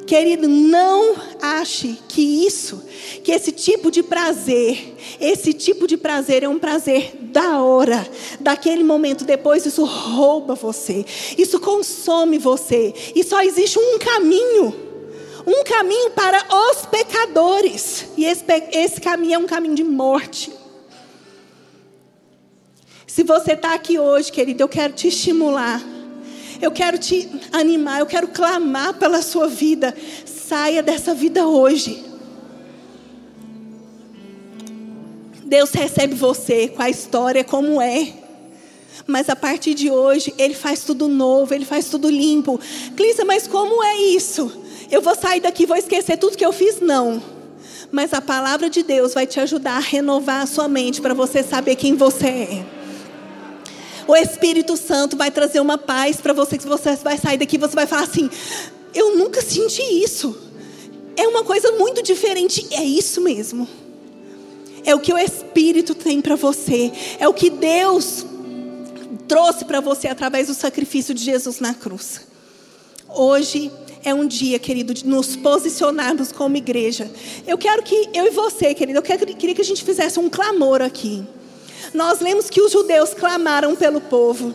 Querido, 0.07 0.49
não 0.49 1.15
ache 1.41 1.97
que 2.09 2.45
isso, 2.45 2.85
que 3.23 3.31
esse 3.31 3.53
tipo 3.53 3.93
de 3.93 4.03
prazer, 4.03 4.97
esse 5.21 5.53
tipo 5.53 5.87
de 5.87 5.97
prazer 5.97 6.43
é 6.43 6.49
um 6.49 6.59
prazer 6.59 7.13
da 7.21 7.63
hora, 7.63 8.05
daquele 8.41 8.83
momento. 8.83 9.25
Depois 9.25 9.65
isso 9.65 9.85
rouba 9.85 10.57
você, 10.57 11.05
isso 11.39 11.61
consome 11.61 12.39
você. 12.39 12.93
E 13.15 13.23
só 13.23 13.41
existe 13.41 13.79
um 13.79 14.01
caminho, 14.01 14.75
um 15.47 15.63
caminho 15.63 16.11
para 16.11 16.45
os 16.51 16.87
pecadores. 16.87 18.07
E 18.17 18.25
esse, 18.25 18.45
esse 18.73 19.01
caminho 19.01 19.35
é 19.35 19.39
um 19.39 19.47
caminho 19.47 19.77
de 19.77 19.85
morte. 19.85 20.60
Se 23.13 23.25
você 23.25 23.55
está 23.55 23.75
aqui 23.75 23.99
hoje, 23.99 24.31
querido, 24.31 24.63
eu 24.63 24.69
quero 24.69 24.93
te 24.93 25.09
estimular. 25.09 25.83
Eu 26.63 26.71
quero 26.71 26.97
te 26.97 27.29
animar, 27.51 27.99
eu 27.99 28.07
quero 28.07 28.29
clamar 28.29 28.95
pela 28.95 29.21
sua 29.21 29.49
vida. 29.49 29.93
Saia 30.25 30.81
dessa 30.81 31.13
vida 31.13 31.45
hoje. 31.45 32.05
Deus 35.45 35.73
recebe 35.73 36.15
você 36.15 36.69
com 36.69 36.81
a 36.81 36.89
história 36.89 37.43
como 37.43 37.83
é. 37.83 38.13
Mas 39.09 39.29
a 39.29 39.35
partir 39.35 39.75
de 39.75 39.91
hoje, 39.91 40.33
Ele 40.39 40.55
faz 40.55 40.85
tudo 40.85 41.09
novo, 41.09 41.53
Ele 41.53 41.65
faz 41.65 41.87
tudo 41.87 42.09
limpo. 42.09 42.61
Clícia, 42.97 43.25
mas 43.25 43.49
como 43.49 43.83
é 43.83 43.97
isso? 44.03 44.53
Eu 44.89 45.03
vou 45.03 45.17
sair 45.17 45.41
daqui, 45.41 45.67
vou 45.67 45.77
esquecer 45.77 46.17
tudo 46.17 46.37
que 46.37 46.47
eu 46.47 46.53
fiz? 46.53 46.81
Não. 46.81 47.21
Mas 47.91 48.15
a 48.15 48.21
palavra 48.21 48.71
de 48.71 48.85
Deus 48.85 49.15
vai 49.15 49.27
te 49.27 49.41
ajudar 49.41 49.79
a 49.79 49.81
renovar 49.81 50.43
a 50.43 50.47
sua 50.47 50.69
mente 50.69 51.01
para 51.01 51.13
você 51.13 51.43
saber 51.43 51.75
quem 51.75 51.97
você 51.97 52.29
é. 52.29 52.80
O 54.11 54.17
Espírito 54.17 54.77
Santo 54.77 55.17
vai 55.17 55.31
trazer 55.31 55.61
uma 55.61 55.79
paz 55.79 56.17
para 56.17 56.33
você 56.33 56.59
que 56.59 56.67
você 56.67 56.97
vai 56.97 57.17
sair 57.17 57.39
daqui, 57.39 57.57
você 57.57 57.77
vai 57.77 57.87
falar 57.87 58.03
assim: 58.03 58.29
"Eu 58.93 59.17
nunca 59.17 59.41
senti 59.41 59.83
isso". 59.83 60.37
É 61.17 61.29
uma 61.29 61.45
coisa 61.45 61.71
muito 61.79 62.03
diferente, 62.03 62.67
é 62.73 62.83
isso 62.83 63.21
mesmo. 63.21 63.69
É 64.85 64.97
o 64.97 64.99
que 64.99 65.13
o 65.13 65.19
Espírito 65.19 65.95
tem 65.95 66.21
para 66.21 66.35
você, 66.35 66.91
é 67.21 67.29
o 67.29 67.33
que 67.33 67.51
Deus 67.51 68.27
trouxe 69.29 69.65
para 69.65 69.79
você 69.79 70.09
através 70.09 70.49
do 70.49 70.55
sacrifício 70.55 71.15
de 71.15 71.23
Jesus 71.23 71.61
na 71.61 71.73
cruz. 71.73 72.23
Hoje 73.09 73.71
é 74.03 74.13
um 74.13 74.27
dia, 74.27 74.59
querido, 74.59 74.93
de 74.93 75.07
nos 75.07 75.37
posicionarmos 75.37 76.33
como 76.33 76.57
igreja. 76.57 77.09
Eu 77.47 77.57
quero 77.57 77.81
que 77.85 78.09
eu 78.13 78.27
e 78.27 78.31
você, 78.31 78.75
querido, 78.75 78.99
eu 78.99 79.03
queria 79.05 79.55
que 79.55 79.63
a 79.63 79.65
gente 79.65 79.85
fizesse 79.85 80.19
um 80.19 80.29
clamor 80.29 80.83
aqui. 80.83 81.25
Nós 81.93 82.21
lemos 82.21 82.49
que 82.49 82.61
os 82.61 82.73
judeus 82.73 83.15
clamaram 83.15 83.75
pelo 83.75 84.01
povo. 84.01 84.55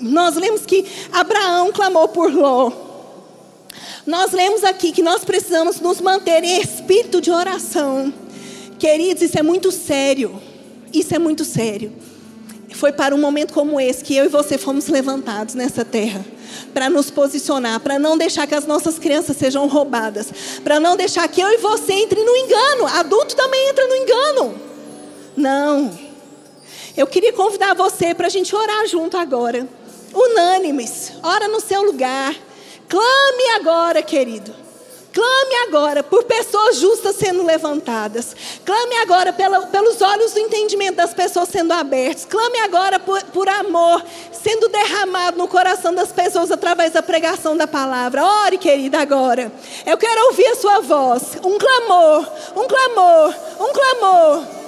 Nós 0.00 0.34
lemos 0.34 0.66
que 0.66 0.84
Abraão 1.12 1.70
clamou 1.72 2.08
por 2.08 2.32
Ló. 2.32 2.72
Nós 4.04 4.32
lemos 4.32 4.64
aqui 4.64 4.90
que 4.90 5.02
nós 5.02 5.24
precisamos 5.24 5.80
nos 5.80 6.00
manter 6.00 6.42
em 6.42 6.60
espírito 6.60 7.20
de 7.20 7.30
oração. 7.30 8.12
Queridos, 8.78 9.22
isso 9.22 9.38
é 9.38 9.42
muito 9.42 9.70
sério. 9.70 10.40
Isso 10.92 11.14
é 11.14 11.18
muito 11.18 11.44
sério. 11.44 11.92
Foi 12.74 12.90
para 12.90 13.14
um 13.14 13.18
momento 13.18 13.52
como 13.52 13.80
esse 13.80 14.02
que 14.02 14.16
eu 14.16 14.24
e 14.24 14.28
você 14.28 14.58
fomos 14.58 14.88
levantados 14.88 15.54
nessa 15.54 15.84
terra 15.84 16.24
para 16.74 16.90
nos 16.90 17.10
posicionar, 17.10 17.80
para 17.80 17.98
não 17.98 18.16
deixar 18.16 18.46
que 18.46 18.54
as 18.54 18.66
nossas 18.66 18.98
crianças 18.98 19.36
sejam 19.36 19.68
roubadas, 19.68 20.32
para 20.64 20.80
não 20.80 20.96
deixar 20.96 21.28
que 21.28 21.40
eu 21.40 21.48
e 21.48 21.58
você 21.58 21.92
entrem 21.92 22.24
no 22.24 22.36
engano. 22.36 22.86
Adulto 22.86 23.36
também 23.36 23.68
entra 23.68 23.86
no 23.86 23.96
engano. 23.96 24.54
Não. 25.36 26.11
Eu 26.96 27.06
queria 27.06 27.32
convidar 27.32 27.74
você 27.74 28.14
para 28.14 28.26
a 28.26 28.30
gente 28.30 28.54
orar 28.54 28.86
junto 28.86 29.16
agora. 29.16 29.66
Unânimes, 30.12 31.12
ora 31.22 31.48
no 31.48 31.60
seu 31.60 31.82
lugar. 31.82 32.34
Clame 32.88 33.48
agora, 33.56 34.02
querido. 34.02 34.62
Clame 35.12 35.54
agora 35.68 36.02
por 36.02 36.24
pessoas 36.24 36.76
justas 36.76 37.16
sendo 37.16 37.44
levantadas. 37.44 38.34
Clame 38.64 38.96
agora 38.96 39.32
pela, 39.32 39.66
pelos 39.66 40.00
olhos 40.00 40.32
do 40.32 40.40
entendimento 40.40 40.96
das 40.96 41.12
pessoas 41.12 41.48
sendo 41.50 41.72
abertos. 41.72 42.24
Clame 42.24 42.58
agora 42.60 42.98
por, 42.98 43.22
por, 43.24 43.48
amor 43.48 44.02
sendo 44.32 44.68
derramado 44.68 45.36
no 45.36 45.46
coração 45.48 45.94
das 45.94 46.10
pessoas 46.10 46.50
através 46.50 46.92
da 46.92 47.02
pregação 47.02 47.56
da 47.56 47.66
palavra. 47.66 48.24
Ore, 48.24 48.56
querida, 48.56 49.00
agora. 49.00 49.52
Eu 49.84 49.98
quero 49.98 50.26
ouvir 50.26 50.46
a 50.46 50.56
sua 50.56 50.80
voz. 50.80 51.36
Um 51.44 51.58
clamor, 51.58 52.26
um 52.56 52.66
clamor, 52.66 53.34
um 53.60 53.72
clamor. 53.72 54.61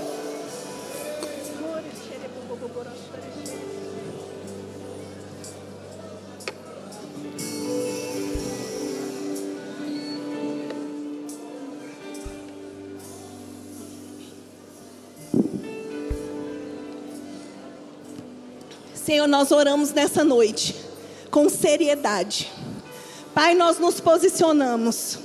Senhor, 19.05 19.26
nós 19.26 19.52
oramos 19.52 19.92
nessa 19.92 20.24
noite 20.24 20.74
com 21.30 21.46
seriedade. 21.50 22.50
Pai, 23.34 23.55
nós 23.55 23.78
nos 23.78 24.00
posicionamos. 24.00 25.18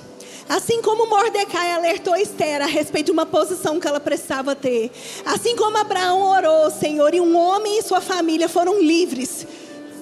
Assim 0.50 0.82
como 0.82 1.08
Mordecai 1.08 1.72
alertou 1.72 2.14
Esther 2.18 2.62
a 2.62 2.66
respeito 2.66 3.06
de 3.06 3.12
uma 3.14 3.26
posição 3.26 3.80
que 3.80 3.88
ela 3.88 4.02
precisava 4.02 4.54
ter. 4.54 4.92
Assim 5.24 5.56
como 5.56 5.78
Abraão 5.78 6.24
orou, 6.24 6.70
Senhor, 6.70 7.14
e 7.14 7.22
um 7.22 7.38
homem 7.38 7.80
e 7.80 7.82
sua 7.82 8.02
família 8.02 8.50
foram 8.50 8.82
livres. 8.82 9.48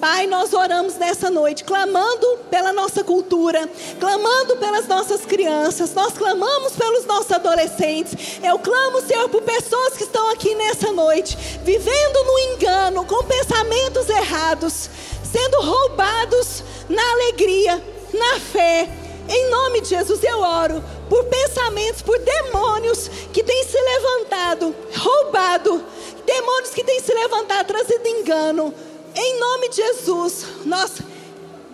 Pai, 0.00 0.28
nós 0.28 0.52
oramos 0.52 0.94
nessa 0.94 1.28
noite, 1.28 1.64
clamando 1.64 2.38
pela 2.48 2.72
nossa 2.72 3.02
cultura, 3.02 3.68
clamando 3.98 4.56
pelas 4.56 4.86
nossas 4.86 5.22
crianças, 5.22 5.92
nós 5.92 6.12
clamamos 6.12 6.74
pelos 6.76 7.04
nossos 7.04 7.32
adolescentes. 7.32 8.38
Eu 8.40 8.60
clamo, 8.60 9.02
Senhor, 9.02 9.28
por 9.28 9.42
pessoas 9.42 9.96
que 9.96 10.04
estão 10.04 10.30
aqui 10.30 10.54
nessa 10.54 10.92
noite, 10.92 11.36
vivendo 11.64 12.24
no 12.24 12.38
engano, 12.38 13.04
com 13.04 13.24
pensamentos 13.24 14.08
errados, 14.08 14.88
sendo 15.24 15.60
roubados 15.60 16.62
na 16.88 17.02
alegria, 17.12 17.82
na 18.14 18.38
fé. 18.38 18.88
Em 19.28 19.50
nome 19.50 19.80
de 19.80 19.88
Jesus 19.88 20.22
eu 20.22 20.40
oro 20.40 20.82
por 21.10 21.24
pensamentos, 21.24 22.02
por 22.02 22.18
demônios 22.18 23.08
que 23.32 23.42
têm 23.42 23.64
se 23.64 23.78
levantado, 23.78 24.74
roubado, 24.96 25.84
demônios 26.24 26.70
que 26.70 26.84
têm 26.84 27.00
se 27.00 27.12
levantado, 27.12 27.66
trazido 27.66 28.08
engano. 28.08 28.72
Em 29.20 29.40
nome 29.40 29.68
de 29.68 29.76
Jesus, 29.76 30.46
nós 30.64 30.92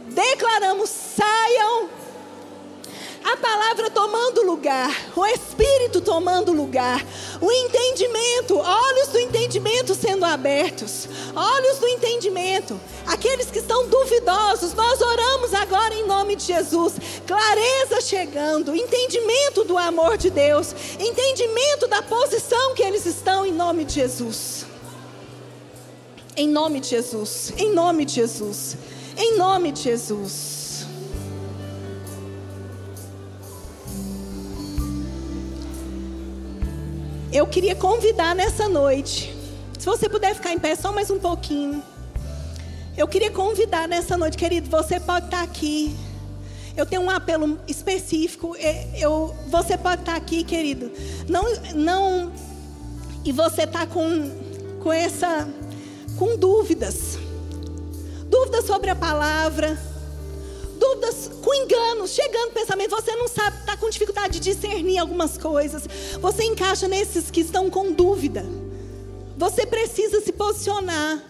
declaramos: 0.09 0.89
saiam. 0.89 1.91
A 3.23 3.39
palavra 3.39 3.91
tomando 3.91 4.43
lugar, 4.43 4.91
o 5.17 5.25
Espírito 5.25 6.01
tomando 6.03 6.53
lugar, 6.53 7.03
o 7.41 7.51
entendimento, 7.51 8.59
olhos 8.59 9.09
do 9.09 9.19
entendimento 9.19 9.95
sendo 9.95 10.27
abertos, 10.27 11.09
olhos 11.35 11.79
do 11.79 11.89
entendimento. 11.89 12.79
Aqueles 13.07 13.51
que 13.51 13.61
estão 13.61 13.89
duvidosos, 13.89 14.75
nós 14.75 15.01
oramos 15.01 15.55
agora 15.55 15.95
em 15.95 16.07
nome 16.07 16.37
de 16.37 16.45
Jesus. 16.45 16.95
Clareza 17.27 18.03
chegando, 18.03 18.77
entendimento 18.77 19.65
do 19.65 19.79
amor 19.79 20.19
de 20.19 20.29
Deus, 20.29 20.75
entendimento 20.99 21.89
da 21.89 22.03
posição 22.03 22.75
que 22.75 22.83
eles 22.83 23.07
estão 23.07 23.47
em 23.47 23.53
nome 23.53 23.85
de 23.85 23.95
Jesus. 23.95 24.64
Em 26.37 26.49
nome 26.49 26.81
de 26.81 26.89
Jesus. 26.89 27.53
Em 27.57 27.73
nome 27.73 28.05
de 28.05 28.15
Jesus. 28.15 28.77
Em 29.17 29.39
nome 29.39 29.71
de 29.71 29.83
Jesus. 29.83 30.85
Eu 37.33 37.47
queria 37.47 37.77
convidar 37.77 38.35
nessa 38.35 38.69
noite. 38.69 39.33
Se 39.79 39.87
você 39.87 40.09
puder 40.09 40.35
ficar 40.35 40.53
em 40.53 40.59
pé 40.59 40.75
só 40.75 40.93
mais 40.93 41.09
um 41.09 41.21
pouquinho. 41.21 41.81
Eu 42.97 43.07
queria 43.07 43.31
convidar 43.31 43.87
nessa 43.87 44.17
noite, 44.17 44.37
querido, 44.37 44.69
você 44.69 44.99
pode 44.99 45.27
estar 45.27 45.43
aqui. 45.43 45.95
Eu 46.77 46.85
tenho 46.85 47.03
um 47.03 47.11
apelo 47.11 47.61
específico. 47.69 48.57
Eu, 48.97 49.37
você 49.49 49.79
pode 49.79 50.03
estar 50.03 50.17
aqui, 50.17 50.43
querido. 50.43 50.91
Não, 51.29 51.45
não. 51.75 52.33
E 53.25 53.31
você 53.31 53.63
está 53.63 53.87
com, 53.87 54.31
com 54.83 54.93
essa 54.93 55.49
com 56.19 56.37
dúvidas. 56.37 57.19
Dúvidas 58.29 58.65
sobre 58.67 58.91
a 58.91 58.97
palavra. 58.97 59.79
Dúvidas 60.79 61.31
com 61.43 61.55
enganos, 61.55 62.11
chegando 62.11 62.53
pensamento, 62.53 62.91
você 62.91 63.15
não 63.15 63.29
sabe, 63.29 63.59
está 63.59 63.77
com 63.77 63.89
dificuldade 63.89 64.41
de 64.41 64.53
discernir 64.53 64.99
algumas 64.99 65.39
coisas. 65.39 65.85
Você 66.21 66.45
encaixa 66.45 66.89
nesses 66.89 67.31
que 67.31 67.41
estão 67.41 67.71
com 67.71 67.93
dúvida. 67.93 68.45
Você 69.37 69.67
precisa 69.67 70.21
se 70.21 70.33
posicionar. 70.33 71.23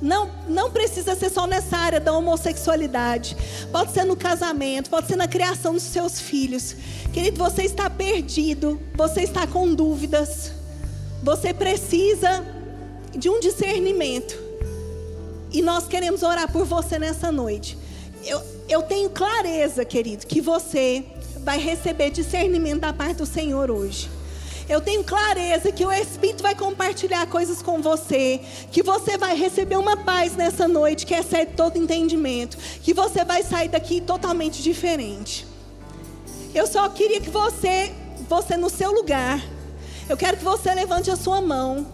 Não, 0.00 0.30
não 0.46 0.70
precisa 0.70 1.14
ser 1.14 1.30
só 1.30 1.46
nessa 1.46 1.76
área 1.76 2.00
da 2.00 2.12
homossexualidade. 2.12 3.36
Pode 3.72 3.92
ser 3.92 4.04
no 4.04 4.16
casamento, 4.16 4.90
pode 4.90 5.06
ser 5.06 5.16
na 5.16 5.26
criação 5.26 5.72
dos 5.72 5.84
seus 5.84 6.20
filhos. 6.20 6.76
Querido, 7.12 7.38
você 7.38 7.62
está 7.62 7.88
perdido, 7.88 8.80
você 8.94 9.22
está 9.22 9.46
com 9.46 9.72
dúvidas. 9.72 10.52
Você 11.22 11.54
precisa 11.54 12.44
de 13.16 13.28
um 13.28 13.40
discernimento. 13.40 14.36
E 15.52 15.62
nós 15.62 15.86
queremos 15.86 16.22
orar 16.22 16.50
por 16.50 16.64
você 16.64 16.98
nessa 16.98 17.32
noite. 17.32 17.78
Eu, 18.24 18.42
eu 18.68 18.82
tenho 18.82 19.08
clareza, 19.10 19.84
querido, 19.84 20.26
que 20.26 20.40
você 20.40 21.04
vai 21.38 21.58
receber 21.58 22.10
discernimento 22.10 22.80
da 22.80 22.92
parte 22.92 23.16
do 23.16 23.26
Senhor 23.26 23.70
hoje. 23.70 24.10
Eu 24.68 24.80
tenho 24.80 25.04
clareza 25.04 25.70
que 25.70 25.84
o 25.86 25.92
Espírito 25.92 26.42
vai 26.42 26.54
compartilhar 26.54 27.24
coisas 27.28 27.62
com 27.62 27.80
você, 27.80 28.40
que 28.72 28.82
você 28.82 29.16
vai 29.16 29.36
receber 29.36 29.76
uma 29.76 29.96
paz 29.96 30.34
nessa 30.34 30.66
noite 30.66 31.06
que 31.06 31.14
excede 31.14 31.52
todo 31.52 31.78
entendimento, 31.78 32.56
que 32.82 32.92
você 32.92 33.24
vai 33.24 33.44
sair 33.44 33.68
daqui 33.68 34.00
totalmente 34.00 34.60
diferente. 34.60 35.46
Eu 36.52 36.66
só 36.66 36.88
queria 36.88 37.20
que 37.20 37.30
você, 37.30 37.92
você 38.28 38.56
no 38.56 38.68
seu 38.68 38.90
lugar, 38.90 39.40
eu 40.08 40.16
quero 40.16 40.36
que 40.36 40.44
você 40.44 40.74
levante 40.74 41.12
a 41.12 41.16
sua 41.16 41.40
mão. 41.40 41.86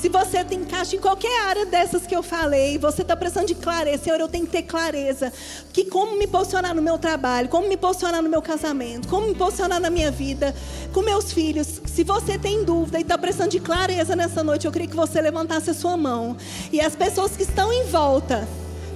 Se 0.00 0.10
você 0.10 0.44
tem 0.44 0.60
encaixe 0.60 0.96
em 0.96 1.00
qualquer 1.00 1.46
área 1.46 1.64
dessas 1.64 2.06
que 2.06 2.14
eu 2.14 2.22
falei, 2.22 2.76
você 2.76 3.02
está 3.02 3.16
precisando 3.16 3.46
de 3.46 3.54
clareza, 3.54 4.04
Senhor, 4.04 4.20
eu 4.20 4.28
tenho 4.28 4.44
que 4.44 4.52
ter 4.52 4.62
clareza. 4.62 5.32
Que 5.72 5.84
como 5.84 6.18
me 6.18 6.26
posicionar 6.26 6.74
no 6.74 6.82
meu 6.82 6.98
trabalho, 6.98 7.48
como 7.48 7.66
me 7.68 7.76
posicionar 7.76 8.22
no 8.22 8.28
meu 8.28 8.42
casamento, 8.42 9.08
como 9.08 9.26
me 9.26 9.34
posicionar 9.34 9.80
na 9.80 9.88
minha 9.88 10.10
vida, 10.10 10.54
com 10.92 11.00
meus 11.00 11.32
filhos. 11.32 11.80
Se 11.86 12.04
você 12.04 12.38
tem 12.38 12.62
dúvida 12.62 12.98
e 12.98 13.02
está 13.02 13.16
precisando 13.16 13.50
de 13.50 13.60
clareza 13.60 14.14
nessa 14.14 14.44
noite, 14.44 14.66
eu 14.66 14.72
queria 14.72 14.88
que 14.88 14.96
você 14.96 15.20
levantasse 15.20 15.70
a 15.70 15.74
sua 15.74 15.96
mão. 15.96 16.36
E 16.70 16.80
as 16.80 16.94
pessoas 16.94 17.36
que 17.36 17.42
estão 17.42 17.72
em 17.72 17.84
volta, 17.84 18.46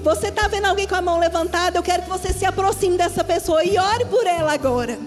você 0.03 0.29
está 0.29 0.49
vendo 0.49 0.67
alguém 0.67 0.87
com 0.87 0.95
a 0.95 1.03
mão 1.03 1.19
levantada, 1.19 1.79
eu 1.79 1.83
quero 1.83 2.03
que 2.03 2.09
você 2.11 2.33
se 2.33 2.45
aproxime 2.45 2.97
dessa 2.97 3.25
pessoa 3.25 3.65
e 3.65 3.79
ore 3.79 4.05
por 4.05 4.27
ela 4.27 4.53
agora. 4.53 4.99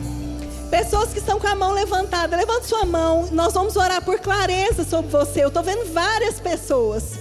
Pessoas 0.74 1.13
que 1.13 1.19
estão 1.19 1.39
com 1.39 1.45
a 1.45 1.53
mão 1.53 1.71
levantada, 1.71 2.36
levante 2.36 2.65
sua 2.65 2.84
mão. 2.84 3.30
Nós 3.32 3.53
vamos 3.53 3.76
orar 3.76 4.03
por 4.03 4.19
clareza 4.19 4.84
sobre 4.84 5.11
você. 5.11 5.43
Eu 5.43 5.49
estou 5.49 5.61
vendo 5.61 5.93
várias 5.93 6.39
pessoas. 6.39 7.11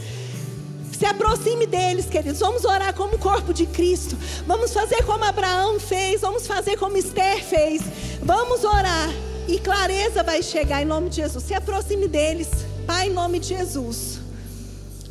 Se 0.99 1.05
aproxime 1.05 1.67
deles, 1.67 2.07
queridos. 2.07 2.41
Vamos 2.41 2.65
orar 2.65 2.95
como 2.95 3.17
o 3.17 3.19
corpo 3.19 3.53
de 3.53 3.67
Cristo. 3.67 4.17
Vamos 4.47 4.73
fazer 4.73 5.05
como 5.05 5.23
Abraão 5.23 5.79
fez. 5.79 6.23
Vamos 6.23 6.47
fazer 6.47 6.79
como 6.79 6.97
Esther 6.97 7.45
fez. 7.45 7.83
Vamos 8.23 8.65
orar. 8.65 9.11
E 9.47 9.59
clareza 9.59 10.23
vai 10.23 10.43
chegar 10.43 10.81
em 10.81 10.87
nome 10.87 11.11
de 11.11 11.17
Jesus. 11.17 11.45
Se 11.45 11.53
aproxime 11.53 12.09
deles. 12.09 12.49
Pai, 12.87 13.09
em 13.09 13.13
nome 13.13 13.39
de 13.39 13.49
Jesus. 13.49 14.19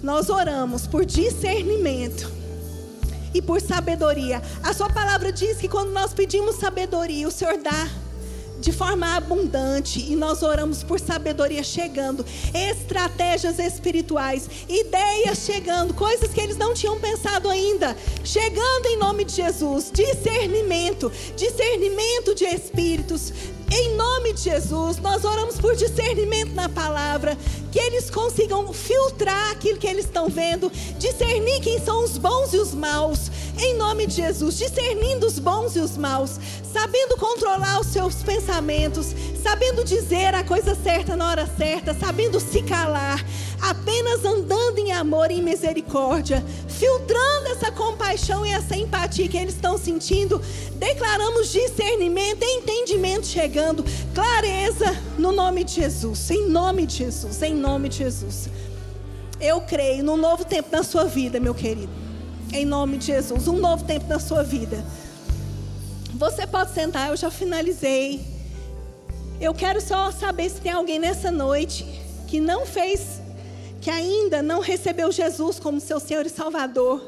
Nós 0.02 0.32
oramos 0.32 0.88
por 0.88 1.06
discernimento 1.06 2.28
e 3.36 3.40
por 3.40 3.62
sabedoria. 3.62 4.42
A 4.64 4.74
sua 4.74 4.90
palavra 4.90 5.32
diz 5.32 5.60
que 5.60 5.68
quando 5.68 5.92
nós 5.92 6.12
pedimos 6.12 6.56
sabedoria, 6.56 7.28
o 7.28 7.32
Senhor 7.32 7.60
dá 7.60 7.88
de 8.62 8.72
forma 8.72 9.16
abundante 9.16 10.00
e 10.00 10.16
nós 10.16 10.44
oramos 10.44 10.84
por 10.84 11.00
sabedoria 11.00 11.64
chegando, 11.64 12.24
estratégias 12.54 13.58
espirituais, 13.58 14.48
ideias 14.70 15.40
chegando, 15.40 15.94
coisas 15.96 16.32
que 16.32 16.40
eles 16.40 16.58
não 16.58 16.74
tinham 16.74 17.00
pensado 17.00 17.50
ainda, 17.50 17.98
chegando 18.24 18.86
em 18.86 18.98
nome 18.98 19.26
de 19.26 19.34
Jesus, 19.34 19.92
discernimento, 19.92 21.12
discernimento 21.36 22.36
de 22.36 22.46
espíritos, 22.46 23.34
em 23.72 23.96
nome 23.96 24.34
de 24.34 24.42
Jesus, 24.42 24.98
nós 24.98 25.24
oramos 25.24 25.56
por 25.56 25.76
discernimento 25.76 26.54
na 26.54 26.68
palavra, 26.68 27.38
que 27.72 27.80
eles 27.80 28.10
consigam 28.10 28.72
filtrar 28.74 29.52
aquilo 29.52 29.80
que 29.80 29.88
eles 29.88 30.06
estão 30.06 30.28
vendo, 30.28 30.70
discernir 31.00 31.62
quem 31.62 31.80
são 31.80 32.04
os 32.04 32.18
bons 32.18 32.54
e 32.54 32.58
os 32.58 32.74
maus, 32.74 33.32
em 33.58 33.78
nome 33.78 34.08
de 34.08 34.16
Jesus, 34.16 34.58
discernindo 34.58 35.26
os 35.26 35.40
bons 35.40 35.76
e 35.78 35.80
os 35.80 35.96
maus, 35.96 36.38
sabendo 36.74 37.16
controlar 37.16 37.80
os 37.80 37.88
seus 37.88 38.16
pensamentos, 38.16 39.16
sabendo 39.42 39.86
dizer 39.86 40.36
a 40.36 40.44
coisa 40.44 40.76
certa 40.76 41.16
na 41.16 41.30
hora 41.30 41.50
certa, 41.58 41.94
sabendo 41.94 42.42
se 42.42 42.62
calar, 42.64 43.26
apenas 43.62 44.26
andando 44.26 44.80
em 44.80 44.92
amor 44.92 45.32
e 45.32 45.36
em 45.36 45.42
misericórdia, 45.42 46.44
filtrando 46.82 47.50
essa 47.50 47.72
compaixão 47.72 48.44
e 48.44 48.50
essa 48.50 48.76
empatia 48.76 49.28
que 49.28 49.38
eles 49.38 49.54
estão 49.54 49.78
sentindo, 49.78 50.42
declaramos 50.78 51.52
discernimento 51.52 52.42
entendimento 52.42 53.28
chegando, 53.28 53.86
clareza 54.16 54.92
no 55.16 55.32
nome 55.32 55.64
de 55.64 55.74
Jesus, 55.74 56.32
em 56.32 56.50
nome 56.50 56.88
de 56.88 56.96
Jesus, 56.98 57.40
em 57.44 57.54
nome 57.54 57.88
de 57.88 57.98
Jesus. 57.98 58.50
Eu 59.40 59.62
creio 59.62 60.04
num 60.04 60.18
novo 60.18 60.44
tempo 60.44 60.70
na 60.72 60.82
sua 60.82 61.04
vida, 61.04 61.40
meu 61.40 61.54
querido. 61.54 61.92
Em 62.52 62.66
nome 62.66 62.98
de 62.98 63.06
Jesus, 63.06 63.48
um 63.48 63.60
novo 63.60 63.86
tempo 63.86 64.08
na 64.08 64.20
sua 64.20 64.42
vida. 64.42 64.84
Você 66.16 66.48
pode 66.48 66.74
sentar, 66.74 67.10
eu 67.10 67.16
já 67.16 67.30
finalizei. 67.30 68.26
Eu 69.40 69.54
quero 69.54 69.80
só 69.80 70.10
saber 70.10 70.50
se 70.50 70.60
tem 70.60 70.72
alguém 70.72 70.98
nessa 70.98 71.30
noite 71.30 71.86
que 72.28 72.40
não 72.40 72.66
fez 72.66 73.21
que 73.82 73.90
ainda 73.90 74.44
não 74.44 74.60
recebeu 74.60 75.12
Jesus 75.12 75.60
como 75.60 75.82
seu 75.82 76.00
Senhor 76.00 76.24
e 76.26 76.30
Salvador, 76.30 77.02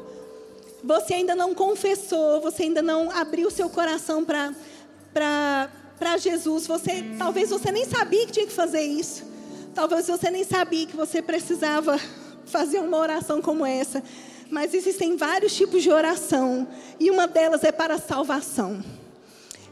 você 0.82 1.14
ainda 1.14 1.34
não 1.34 1.54
confessou, 1.54 2.40
você 2.40 2.64
ainda 2.64 2.82
não 2.82 3.10
abriu 3.12 3.48
seu 3.50 3.70
coração 3.70 4.24
para 4.24 6.16
Jesus, 6.18 6.66
você 6.66 7.04
talvez 7.16 7.50
você 7.50 7.70
nem 7.70 7.84
sabia 7.84 8.26
que 8.26 8.32
tinha 8.32 8.46
que 8.46 8.52
fazer 8.52 8.82
isso. 8.82 9.24
Talvez 9.72 10.08
você 10.08 10.30
nem 10.30 10.44
sabia 10.44 10.86
que 10.86 10.96
você 10.96 11.22
precisava 11.22 11.98
fazer 12.44 12.80
uma 12.80 12.98
oração 12.98 13.40
como 13.40 13.64
essa. 13.64 14.02
Mas 14.50 14.74
existem 14.74 15.16
vários 15.16 15.54
tipos 15.54 15.82
de 15.82 15.90
oração 15.90 16.68
e 17.00 17.10
uma 17.10 17.26
delas 17.26 17.64
é 17.64 17.72
para 17.72 17.98
salvação. 17.98 18.82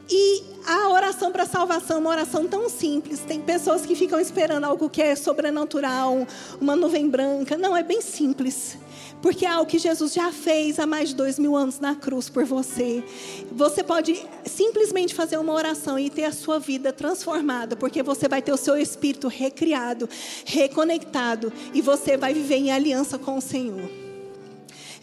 E 0.08 0.42
a 0.66 0.88
oração 0.88 1.32
para 1.32 1.46
salvação 1.46 1.96
é 1.96 2.00
uma 2.00 2.10
oração 2.10 2.46
tão 2.46 2.68
simples. 2.68 3.20
Tem 3.20 3.40
pessoas 3.40 3.86
que 3.86 3.94
ficam 3.94 4.20
esperando 4.20 4.64
algo 4.64 4.90
que 4.90 5.02
é 5.02 5.14
sobrenatural, 5.14 6.26
uma 6.60 6.76
nuvem 6.76 7.08
branca. 7.08 7.56
Não, 7.56 7.76
é 7.76 7.82
bem 7.82 8.00
simples. 8.00 8.76
Porque 9.20 9.46
é 9.46 9.48
algo 9.48 9.70
que 9.70 9.78
Jesus 9.78 10.12
já 10.12 10.32
fez 10.32 10.80
há 10.80 10.86
mais 10.86 11.10
de 11.10 11.14
dois 11.14 11.38
mil 11.38 11.54
anos 11.54 11.78
na 11.78 11.94
cruz 11.94 12.28
por 12.28 12.44
você. 12.44 13.04
Você 13.52 13.82
pode 13.82 14.20
simplesmente 14.44 15.14
fazer 15.14 15.38
uma 15.38 15.52
oração 15.52 15.96
e 15.96 16.10
ter 16.10 16.24
a 16.24 16.32
sua 16.32 16.58
vida 16.58 16.92
transformada, 16.92 17.76
porque 17.76 18.02
você 18.02 18.26
vai 18.26 18.42
ter 18.42 18.52
o 18.52 18.56
seu 18.56 18.76
espírito 18.76 19.28
recriado, 19.28 20.08
reconectado, 20.44 21.52
e 21.72 21.80
você 21.80 22.16
vai 22.16 22.34
viver 22.34 22.56
em 22.56 22.72
aliança 22.72 23.16
com 23.16 23.38
o 23.38 23.40
Senhor. 23.40 24.01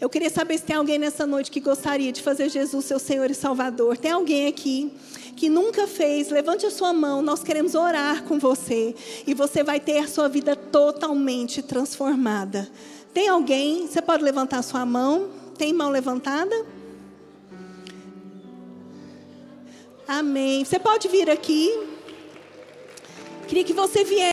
Eu 0.00 0.08
queria 0.08 0.30
saber 0.30 0.56
se 0.56 0.64
tem 0.64 0.76
alguém 0.76 0.98
nessa 0.98 1.26
noite 1.26 1.50
que 1.50 1.60
gostaria 1.60 2.10
de 2.10 2.22
fazer 2.22 2.48
Jesus 2.48 2.86
seu 2.86 2.98
Senhor 2.98 3.30
e 3.30 3.34
Salvador. 3.34 3.98
Tem 3.98 4.10
alguém 4.10 4.46
aqui 4.46 4.90
que 5.36 5.50
nunca 5.50 5.86
fez? 5.86 6.30
Levante 6.30 6.64
a 6.64 6.70
sua 6.70 6.90
mão, 6.90 7.20
nós 7.20 7.42
queremos 7.42 7.74
orar 7.74 8.24
com 8.24 8.38
você. 8.38 8.94
E 9.26 9.34
você 9.34 9.62
vai 9.62 9.78
ter 9.78 9.98
a 9.98 10.08
sua 10.08 10.26
vida 10.26 10.56
totalmente 10.56 11.62
transformada. 11.62 12.66
Tem 13.12 13.28
alguém? 13.28 13.86
Você 13.86 14.00
pode 14.00 14.24
levantar 14.24 14.62
sua 14.62 14.86
mão? 14.86 15.28
Tem 15.58 15.70
mão 15.70 15.90
levantada? 15.90 16.64
Amém. 20.08 20.64
Você 20.64 20.78
pode 20.78 21.08
vir 21.08 21.28
aqui. 21.28 21.78
Queria 23.46 23.64
que 23.64 23.74
você 23.74 24.02
viesse. 24.02 24.28